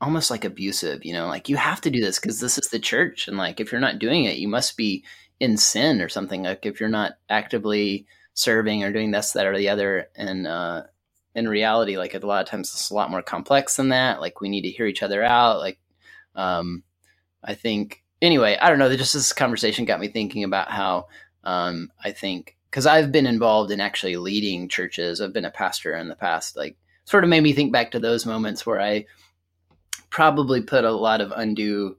almost 0.00 0.30
like 0.30 0.44
abusive. 0.44 1.04
You 1.04 1.12
know, 1.14 1.26
like 1.26 1.48
you 1.48 1.56
have 1.56 1.80
to 1.82 1.90
do 1.90 2.00
this 2.00 2.18
because 2.18 2.40
this 2.40 2.58
is 2.58 2.68
the 2.68 2.78
church, 2.78 3.28
and 3.28 3.36
like 3.38 3.60
if 3.60 3.72
you're 3.72 3.80
not 3.80 3.98
doing 3.98 4.24
it, 4.24 4.36
you 4.38 4.48
must 4.48 4.76
be 4.76 5.04
in 5.40 5.56
sin 5.56 6.00
or 6.00 6.08
something. 6.08 6.44
Like 6.44 6.66
if 6.66 6.78
you're 6.78 6.88
not 6.88 7.14
actively 7.28 8.06
serving 8.34 8.84
or 8.84 8.92
doing 8.92 9.10
this, 9.10 9.32
that, 9.32 9.46
or 9.46 9.56
the 9.56 9.70
other, 9.70 10.08
and 10.14 10.46
uh, 10.46 10.84
in 11.34 11.48
reality, 11.48 11.96
like 11.96 12.14
a 12.14 12.18
lot 12.18 12.42
of 12.42 12.48
times 12.48 12.70
it's 12.72 12.90
a 12.90 12.94
lot 12.94 13.10
more 13.10 13.22
complex 13.22 13.76
than 13.76 13.88
that. 13.88 14.20
Like 14.20 14.40
we 14.40 14.48
need 14.48 14.62
to 14.62 14.70
hear 14.70 14.86
each 14.86 15.02
other 15.02 15.24
out. 15.24 15.58
Like, 15.58 15.78
um, 16.36 16.84
I 17.42 17.54
think 17.54 18.04
anyway, 18.22 18.56
I 18.60 18.68
don't 18.68 18.78
know. 18.78 18.94
Just 18.94 19.14
this 19.14 19.32
conversation 19.32 19.86
got 19.86 20.00
me 20.00 20.08
thinking 20.08 20.44
about 20.44 20.70
how 20.70 21.08
um, 21.42 21.90
I 22.04 22.12
think 22.12 22.56
because 22.70 22.86
I've 22.86 23.10
been 23.10 23.26
involved 23.26 23.72
in 23.72 23.80
actually 23.80 24.16
leading 24.16 24.68
churches. 24.68 25.20
I've 25.20 25.32
been 25.32 25.44
a 25.44 25.50
pastor 25.50 25.94
in 25.96 26.08
the 26.08 26.14
past. 26.14 26.56
Like, 26.56 26.76
sort 27.04 27.24
of 27.24 27.30
made 27.30 27.42
me 27.42 27.52
think 27.52 27.72
back 27.72 27.90
to 27.90 27.98
those 27.98 28.26
moments 28.26 28.64
where 28.64 28.80
I 28.80 29.06
probably 30.10 30.60
put 30.60 30.84
a 30.84 30.92
lot 30.92 31.20
of 31.20 31.32
undue 31.34 31.96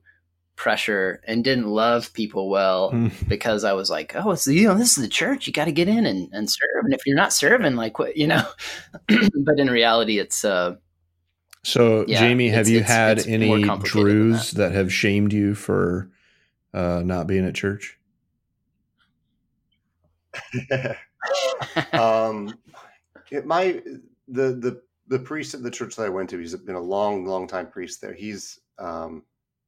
pressure 0.62 1.20
and 1.26 1.44
didn't 1.44 1.66
love 1.68 2.14
people 2.14 2.48
well 2.48 2.92
Mm. 2.92 3.28
because 3.28 3.64
I 3.64 3.74
was 3.74 3.90
like, 3.90 4.16
oh, 4.16 4.30
it's 4.30 4.46
you 4.46 4.68
know, 4.68 4.76
this 4.76 4.96
is 4.96 5.02
the 5.04 5.10
church. 5.10 5.48
You 5.48 5.54
got 5.54 5.66
to 5.66 5.72
get 5.72 5.88
in 5.88 6.06
and, 6.06 6.30
and 6.32 6.48
serve. 6.48 6.84
And 6.84 6.94
if 6.94 7.02
you're 7.08 7.16
not 7.16 7.34
serving, 7.34 7.76
like 7.76 7.98
what, 7.98 8.16
you 8.16 8.28
know, 8.28 8.44
but 9.08 9.58
in 9.58 9.72
reality, 9.72 10.20
it's, 10.20 10.46
uh, 10.46 10.76
So, 11.64 12.06
Yeah, 12.08 12.20
Jamie, 12.20 12.50
have 12.50 12.68
it's- 12.68 12.70
you 12.70 12.78
it's- 12.78 12.92
had 12.92 13.18
it's 13.18 13.28
any 13.28 13.64
complicated 13.64 14.06
than 14.08 14.14
Drews 14.14 14.52
that. 14.52 14.72
have 14.74 14.94
shamed 14.94 15.34
you 15.34 15.56
for 15.56 16.12
uh, 16.76 17.02
not 17.04 17.26
being 17.26 17.46
at 17.48 17.56
church? 17.56 17.98
um, 21.94 22.54
it, 23.32 23.46
my 23.46 23.82
the 24.28 24.54
the 24.54 24.82
the 25.08 25.20
priest 25.20 25.54
at 25.54 25.64
the 25.64 25.72
church 25.72 25.96
that 25.96 26.06
I 26.06 26.10
went 26.10 26.30
to, 26.30 26.38
he's 26.38 26.56
been 26.56 26.76
a 26.76 26.80
long, 26.80 27.26
long 27.26 27.48
time 27.48 27.68
priest 27.68 28.00
there. 28.02 28.14
He's, 28.14 28.60
um, 28.80 29.24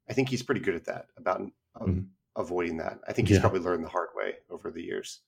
I 0.08 0.12
think 0.12 0.28
he's 0.28 0.42
pretty 0.42 0.60
good 0.60 0.74
at 0.74 0.84
that 0.86 1.06
about 1.16 1.40
uh, 1.80 1.84
Mhm. 1.84 2.06
avoiding 2.36 2.76
that. 2.78 2.98
I 3.08 3.12
think 3.12 3.28
he's 3.28 3.36
Yeah. 3.38 3.40
probably 3.42 3.60
learned 3.60 3.84
the 3.84 3.88
hard 3.88 4.10
way 4.14 4.34
over 4.50 4.70
the 4.70 4.82
years. 4.82 5.20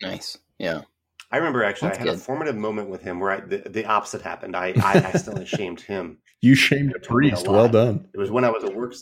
nice. 0.00 0.36
Yeah. 0.58 0.82
I 1.30 1.36
remember 1.36 1.62
actually, 1.64 1.88
That's 1.90 2.00
I 2.00 2.06
had 2.08 2.14
a 2.16 2.18
formative 2.18 2.56
moment 2.56 2.90
with 2.90 3.00
him 3.02 3.20
where 3.20 3.30
I, 3.30 3.40
the, 3.40 3.58
the 3.58 3.84
opposite 3.86 4.20
happened. 4.20 4.56
I, 4.56 4.74
I 4.82 4.94
accidentally 4.96 5.46
shamed 5.56 5.80
him. 5.80 6.18
You 6.40 6.54
shamed 6.56 6.92
a 6.92 6.96
It 6.96 7.06
a 7.06 7.08
priest. 7.08 7.46
Well 7.48 7.68
done. 7.68 8.08
It 8.12 8.18
was 8.18 8.30
when 8.30 8.44
I 8.44 8.50
was 8.50 8.64
a 8.64 8.70
work. 8.70 8.94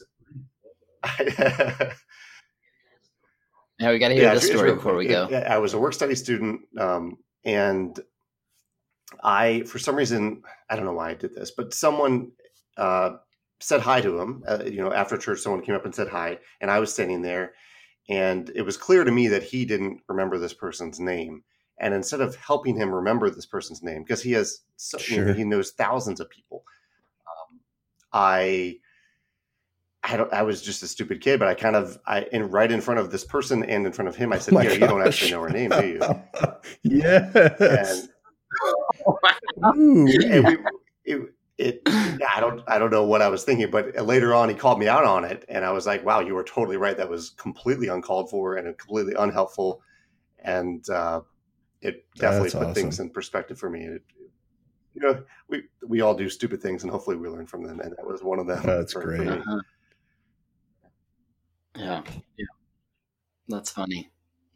Now 3.81 3.93
we 3.93 3.99
got 3.99 4.09
to 4.09 4.15
hear 4.15 4.25
Yeah, 4.25 4.35
this 4.35 4.45
it's- 4.45 4.51
it's 4.51 4.59
story 4.61 4.75
before 4.75 4.95
we 4.95 5.07
go. 5.07 5.27
It- 5.31 5.47
I 5.47 5.57
was 5.57 5.73
a 5.73 5.79
work 5.79 5.95
study 5.95 6.15
student, 6.15 6.61
um, 6.79 7.17
and 7.45 7.99
I, 9.25 9.63
for 9.63 9.79
some 9.79 9.97
reason, 9.97 10.43
I 10.69 10.77
don't 10.77 10.85
know 10.85 10.93
why 10.93 11.11
I 11.11 11.15
did 11.15 11.35
this, 11.35 11.51
but 11.51 11.73
someone 11.73 12.33
uh, 12.77 13.17
said 13.61 13.81
hi 13.81 14.01
to 14.01 14.19
him. 14.19 14.43
Uh, 14.47 14.65
you 14.65 14.79
know, 14.79 14.93
after 14.93 15.17
church, 15.17 15.41
someone 15.41 15.63
came 15.63 15.75
up 15.75 15.85
and 15.85 15.95
said 15.95 16.09
hi, 16.09 16.39
and 16.61 16.71
I 16.71 16.79
was 16.81 16.93
standing 16.93 17.23
there, 17.23 17.53
and 18.09 18.51
it 18.55 18.63
was 18.63 18.77
clear 18.77 19.05
to 19.05 19.13
me 19.13 19.29
that 19.29 19.43
he 19.43 19.65
didn't 19.65 20.01
remember 20.09 20.39
this 20.39 20.55
person's 20.55 20.99
name. 20.99 21.45
And 21.79 21.95
instead 21.95 22.21
of 22.21 22.37
helping 22.37 22.77
him 22.77 22.93
remember 22.95 23.31
this 23.31 23.47
person's 23.47 23.83
name, 23.83 24.03
because 24.03 24.23
he 24.23 24.33
has, 24.33 24.61
so, 24.77 24.99
you 25.09 25.25
know, 25.25 25.33
he 25.33 25.45
knows 25.45 25.71
thousands 25.71 26.21
of 26.21 26.29
people, 26.29 26.65
um, 27.27 27.61
I. 28.13 28.79
I 30.03 30.17
don't. 30.17 30.33
I 30.33 30.43
was 30.43 30.63
just 30.63 30.83
a 30.83 30.87
stupid 30.87 31.21
kid, 31.21 31.39
but 31.39 31.47
I 31.47 31.53
kind 31.53 31.77
of, 31.77 31.99
I, 32.07 32.23
in 32.33 32.51
right 32.51 32.73
in 32.73 32.81
front 32.81 33.01
of 33.01 33.11
this 33.11 33.23
person 33.23 33.63
and 33.63 33.85
in 33.85 33.93
front 33.93 34.09
of 34.09 34.17
him, 34.17 34.33
I 34.33 34.39
said, 34.39 34.55
Oh 34.55 34.57
my 34.57 34.63
"You 34.65 34.71
you 34.73 34.79
don't 34.79 35.07
actually 35.07 35.31
know 35.31 35.43
her 35.43 35.51
name, 35.51 35.69
do 35.69 35.87
you?" 35.87 36.01
yes. 36.83 38.01
And, 38.01 39.77
Ooh, 39.77 40.09
and 40.25 40.47
we, 40.47 40.59
it, 41.05 41.35
it, 41.61 41.83
I 41.87 42.41
don't, 42.41 42.63
I 42.67 42.79
don't 42.79 42.91
know 42.91 43.05
what 43.05 43.23
I 43.23 43.29
was 43.29 43.45
thinking, 43.45 43.71
but 43.71 43.95
later 44.07 44.35
on, 44.35 44.49
he 44.49 44.55
called 44.55 44.79
me 44.79 44.89
out 44.89 45.05
on 45.05 45.25
it, 45.25 45.45
and 45.49 45.65
I 45.65 45.73
was 45.73 45.87
like, 45.87 46.05
"Wow, 46.05 46.21
you 46.21 46.35
were 46.35 46.45
totally 46.45 46.77
right. 46.77 46.97
That 46.97 47.09
was 47.11 47.31
completely 47.31 47.89
uncalled 47.89 48.31
for 48.31 48.57
and 48.57 48.77
completely 48.79 49.15
unhelpful." 49.19 49.83
And 50.43 50.89
uh, 50.89 51.21
it 51.83 52.05
definitely 52.17 52.51
That's 52.51 52.65
put 52.67 52.75
things 52.75 53.01
in 53.01 53.11
perspective 53.11 53.59
for 53.59 53.71
me. 53.71 53.85
It, 53.85 54.03
you 54.95 55.03
know, 55.03 55.23
we 55.49 55.65
we 55.87 56.01
all 56.01 56.15
do 56.15 56.29
stupid 56.29 56.61
things, 56.63 56.83
and 56.83 56.91
hopefully, 56.91 57.17
we 57.17 57.29
learn 57.29 57.47
from 57.47 57.63
them. 57.65 57.81
And 57.81 57.93
that 57.97 58.07
was 58.07 58.23
one 58.23 58.39
of 58.39 58.47
them. 58.47 58.63
That's 58.65 58.93
for- 58.93 59.03
for 59.03 59.09
great. 59.09 59.21
me. 59.21 59.29
Uh-huh. 59.29 59.61
Yeah. 61.77 62.03
Yeah. 62.37 62.47
That's 63.49 63.71
funny. 63.71 64.11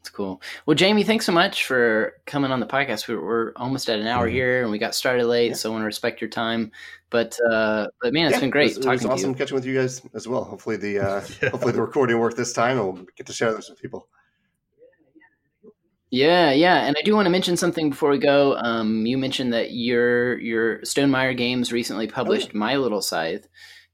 It's 0.05 0.11
cool. 0.11 0.39
Well, 0.67 0.75
Jamie, 0.75 1.03
thanks 1.03 1.25
so 1.25 1.31
much 1.31 1.65
for 1.65 2.13
coming 2.27 2.51
on 2.51 2.59
the 2.59 2.67
podcast. 2.67 3.07
We're, 3.07 3.25
we're 3.25 3.53
almost 3.55 3.89
at 3.89 3.99
an 3.99 4.05
hour 4.05 4.27
Mhm. 4.27 4.31
here, 4.33 4.61
and 4.61 4.69
we 4.69 4.77
got 4.77 4.93
started 4.93 5.25
late, 5.25 5.47
Yeah. 5.47 5.53
so 5.55 5.69
I 5.69 5.71
want 5.71 5.81
to 5.81 5.87
respect 5.87 6.21
your 6.21 6.29
time. 6.29 6.71
But 7.09 7.35
uh, 7.49 7.87
but 8.03 8.13
man, 8.13 8.27
it's 8.27 8.35
Yeah, 8.35 8.41
been 8.41 8.49
great 8.51 8.65
It 8.65 8.77
was, 8.77 8.77
it 8.77 8.81
talking 8.83 9.09
was 9.09 9.19
awesome 9.19 9.33
to 9.33 9.37
catching 9.39 9.55
with 9.55 9.65
you 9.65 9.73
guys 9.73 10.03
as 10.13 10.27
well. 10.27 10.43
Hopefully, 10.43 10.77
the 10.77 10.99
uh, 10.99 11.21
Yeah. 11.41 11.49
hopefully 11.49 11.73
the 11.73 11.81
recording 11.81 12.19
worked 12.19 12.37
this 12.37 12.53
time, 12.53 12.77
and 12.77 12.93
we'll 12.93 13.07
get 13.17 13.25
to 13.25 13.33
share 13.33 13.51
this 13.51 13.67
with 13.67 13.81
people. 13.81 14.07
Yeah, 16.11 16.51
yeah, 16.51 16.85
and 16.85 16.95
I 16.95 17.01
do 17.01 17.15
want 17.15 17.25
to 17.25 17.31
mention 17.31 17.57
something 17.57 17.89
before 17.89 18.11
we 18.11 18.19
go. 18.19 18.55
Um, 18.57 19.07
you 19.07 19.17
mentioned 19.17 19.53
that 19.53 19.71
your 19.71 20.37
your 20.37 20.81
Stonemaier 20.81 21.35
Games 21.35 21.73
recently 21.73 22.05
published 22.05 22.53
My 22.53 22.77
Little 22.77 23.01
Scythe, 23.01 23.47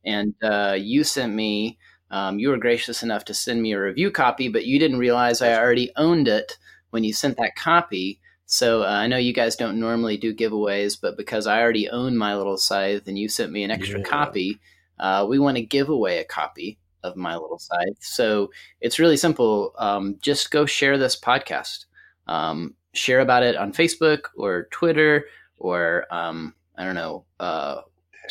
and 0.03 0.35
uh, 0.43 0.75
you 0.77 1.05
sent 1.05 1.33
me. 1.33 1.77
Um, 2.11 2.37
you 2.39 2.49
were 2.49 2.57
gracious 2.57 3.01
enough 3.03 3.25
to 3.25 3.33
send 3.33 3.61
me 3.61 3.71
a 3.71 3.81
review 3.81 4.11
copy, 4.11 4.49
but 4.49 4.65
you 4.65 4.77
didn't 4.77 4.99
realize 4.99 5.41
I 5.41 5.57
already 5.57 5.91
owned 5.95 6.27
it 6.27 6.57
when 6.91 7.03
you 7.03 7.13
sent 7.13 7.37
that 7.37 7.55
copy. 7.55 8.19
So 8.45 8.83
uh, 8.83 8.87
I 8.87 9.07
know 9.07 9.17
you 9.17 9.33
guys 9.33 9.55
don't 9.55 9.79
normally 9.79 10.17
do 10.17 10.35
giveaways, 10.35 10.99
but 11.01 11.15
because 11.17 11.47
I 11.47 11.61
already 11.61 11.89
own 11.89 12.17
My 12.17 12.35
Little 12.35 12.57
Scythe 12.57 13.07
and 13.07 13.17
you 13.17 13.29
sent 13.29 13.51
me 13.51 13.63
an 13.63 13.71
extra 13.71 13.99
Yeah. 13.99 14.05
copy, 14.05 14.59
uh, 14.99 15.25
we 15.27 15.39
want 15.39 15.55
to 15.57 15.63
give 15.63 15.87
away 15.89 16.17
a 16.19 16.25
copy 16.25 16.77
of 17.01 17.15
My 17.15 17.35
Little 17.37 17.59
Scythe. 17.59 17.97
So 18.01 18.51
it's 18.81 18.99
really 18.99 19.17
simple. 19.17 19.73
Um, 19.79 20.17
just 20.21 20.51
go 20.51 20.65
share 20.65 20.97
this 20.97 21.17
podcast. 21.19 21.85
Um, 22.27 22.75
share 22.93 23.21
about 23.21 23.43
it 23.43 23.55
on 23.55 23.71
Facebook 23.71 24.25
or 24.35 24.67
Twitter 24.71 25.25
or 25.57 26.05
um, 26.11 26.53
I 26.75 26.83
don't 26.83 26.95
know, 26.95 27.23
uh, 27.39 27.81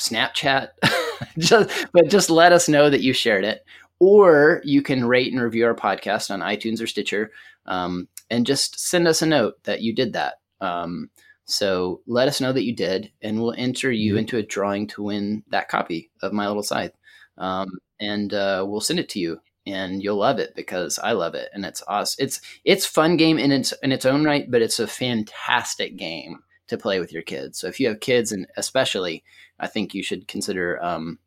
Snapchat. 0.01 0.69
just, 1.39 1.87
but 1.93 2.09
just 2.09 2.31
let 2.31 2.53
us 2.53 2.69
know 2.69 2.91
that 2.91 3.03
you 3.03 3.13
shared 3.13 3.45
it. 3.45 3.65
Or 3.99 4.63
you 4.65 4.81
can 4.83 5.05
rate 5.05 5.31
and 5.33 5.43
review 5.43 5.67
our 5.67 5.75
podcast 5.75 6.31
on 6.31 6.41
iTunes 6.41 6.81
or 6.83 6.87
Stitcher, 6.87 7.33
um, 7.67 8.09
and 8.31 8.47
just 8.47 8.81
send 8.81 9.07
us 9.07 9.21
a 9.21 9.27
note 9.27 9.63
that 9.65 9.83
you 9.83 9.95
did 9.95 10.15
that. 10.15 10.35
Um, 10.63 11.11
so 11.45 12.01
let 12.07 12.27
us 12.29 12.41
know 12.41 12.53
that 12.53 12.65
you 12.65 12.75
did, 12.75 13.13
and 13.21 13.39
we'll 13.43 13.55
enter 13.59 13.93
you 13.93 14.15
Mhm. 14.15 14.19
into 14.21 14.39
a 14.39 14.43
drawing 14.43 14.87
to 14.89 15.03
win 15.03 15.43
that 15.51 15.69
copy 15.69 16.11
of 16.23 16.33
My 16.33 16.47
Little 16.47 16.63
Scythe, 16.63 16.95
um, 17.37 17.69
and 18.01 18.33
uh, 18.33 18.65
we'll 18.67 18.81
send 18.81 19.01
it 19.01 19.09
to 19.11 19.19
you, 19.19 19.41
and 19.67 20.03
you'll 20.03 20.17
love 20.17 20.39
it 20.39 20.55
because 20.57 20.99
I 20.99 21.13
love 21.13 21.35
it, 21.35 21.51
and 21.53 21.67
it's 21.67 21.83
awesome. 21.87 22.25
It's 22.25 22.41
it's 22.65 22.87
fun 22.87 23.19
game 23.19 23.39
in 23.39 23.53
its 23.53 23.75
in 23.83 23.93
its 23.93 24.07
own 24.07 24.25
right, 24.25 24.51
but 24.51 24.63
it's 24.63 24.79
a 24.79 24.87
fantastic 24.87 25.97
game 25.97 26.39
to 26.71 26.79
play 26.79 27.01
with 27.01 27.13
your 27.13 27.23
kids. 27.23 27.59
So 27.59 27.67
if 27.69 27.79
you 27.79 27.89
have 27.89 28.01
kids, 28.01 28.33
and 28.33 28.47
especially, 28.57 29.23
I 29.61 29.67
think 29.67 29.95
you 29.95 30.03
should 30.03 30.27
consider 30.29 30.83
um, 30.83 31.19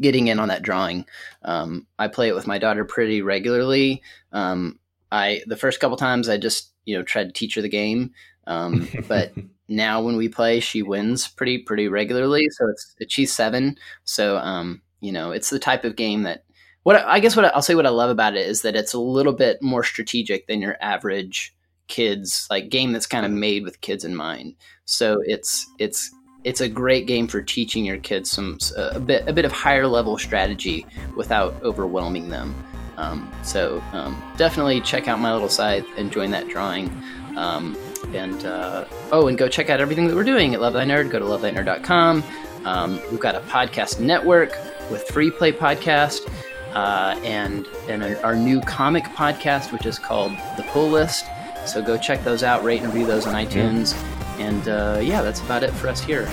getting 0.00 0.26
in 0.28 0.38
on 0.40 0.48
that 0.48 0.62
drawing. 0.62 1.06
Um, 1.42 1.86
I 1.98 2.08
play 2.08 2.28
it 2.28 2.34
with 2.34 2.46
my 2.46 2.58
daughter 2.58 2.84
pretty 2.84 3.22
regularly. 3.22 4.02
Um, 4.32 4.78
I 5.12 5.42
the 5.46 5.56
first 5.56 5.80
couple 5.80 5.96
times 5.96 6.28
I 6.28 6.36
just 6.36 6.72
you 6.84 6.96
know 6.96 7.02
tried 7.02 7.24
to 7.28 7.32
teach 7.32 7.54
her 7.54 7.62
the 7.62 7.68
game, 7.68 8.12
um, 8.46 8.88
but 9.08 9.32
now 9.68 10.02
when 10.02 10.16
we 10.16 10.28
play, 10.28 10.60
she 10.60 10.82
wins 10.82 11.28
pretty 11.28 11.58
pretty 11.58 11.88
regularly. 11.88 12.48
So 12.50 12.68
it's 12.68 12.94
she's 13.08 13.32
seven, 13.32 13.76
so 14.04 14.38
um, 14.38 14.82
you 15.00 15.12
know 15.12 15.30
it's 15.30 15.50
the 15.50 15.58
type 15.58 15.84
of 15.84 15.96
game 15.96 16.22
that 16.24 16.44
what 16.82 16.96
I 16.96 17.20
guess 17.20 17.36
what 17.36 17.44
I- 17.46 17.48
I'll 17.48 17.62
say 17.62 17.74
what 17.74 17.86
I 17.86 17.90
love 17.90 18.10
about 18.10 18.36
it 18.36 18.46
is 18.46 18.62
that 18.62 18.76
it's 18.76 18.92
a 18.94 18.98
little 19.00 19.32
bit 19.32 19.62
more 19.62 19.84
strategic 19.84 20.46
than 20.46 20.60
your 20.60 20.76
average 20.80 21.54
kids 21.88 22.46
like 22.50 22.68
game 22.68 22.92
that's 22.92 23.06
kind 23.06 23.26
of 23.26 23.32
made 23.32 23.64
with 23.64 23.80
kids 23.80 24.04
in 24.04 24.14
mind. 24.14 24.54
So 24.84 25.22
it's 25.24 25.66
it's 25.78 26.10
it's 26.44 26.60
a 26.60 26.68
great 26.68 27.06
game 27.06 27.26
for 27.26 27.42
teaching 27.42 27.84
your 27.84 27.98
kids 27.98 28.30
some 28.30 28.58
a 28.76 29.00
bit 29.00 29.28
a 29.28 29.32
bit 29.32 29.44
of 29.44 29.52
higher 29.52 29.86
level 29.86 30.18
strategy 30.18 30.86
without 31.16 31.54
overwhelming 31.62 32.28
them. 32.28 32.54
Um, 32.96 33.32
so 33.42 33.82
um, 33.92 34.22
definitely 34.36 34.80
check 34.80 35.08
out 35.08 35.18
My 35.18 35.32
Little 35.32 35.48
Scythe 35.48 35.86
and 35.96 36.12
join 36.12 36.30
that 36.30 36.48
drawing. 36.48 36.90
Um, 37.36 37.76
and 38.14 38.44
uh, 38.44 38.84
oh, 39.10 39.26
and 39.26 39.36
go 39.36 39.48
check 39.48 39.70
out 39.70 39.80
everything 39.80 40.06
that 40.06 40.14
we're 40.14 40.22
doing 40.24 40.54
at 40.54 40.60
Love 40.60 40.74
Thy 40.74 40.84
Nerd. 40.84 41.10
Go 41.10 41.18
to 41.18 41.24
lovethynerd.com. 41.24 42.22
Um, 42.64 43.00
we've 43.10 43.20
got 43.20 43.34
a 43.34 43.40
podcast 43.40 43.98
network 43.98 44.56
with 44.90 45.02
Free 45.08 45.30
Play 45.30 45.52
Podcast 45.52 46.30
uh, 46.74 47.18
and 47.24 47.66
and 47.88 48.02
our 48.18 48.36
new 48.36 48.60
comic 48.60 49.04
podcast, 49.04 49.72
which 49.72 49.86
is 49.86 49.98
called 49.98 50.32
The 50.56 50.64
Pull 50.68 50.88
List. 50.88 51.24
So 51.66 51.82
go 51.82 51.96
check 51.96 52.22
those 52.24 52.42
out, 52.42 52.62
rate 52.62 52.82
and 52.82 52.92
review 52.92 53.06
those 53.06 53.26
on 53.26 53.34
iTunes. 53.34 53.94
And 54.38 54.68
uh, 54.68 55.00
yeah, 55.02 55.22
that's 55.22 55.40
about 55.40 55.62
it 55.62 55.70
for 55.70 55.88
us 55.88 56.02
here. 56.02 56.28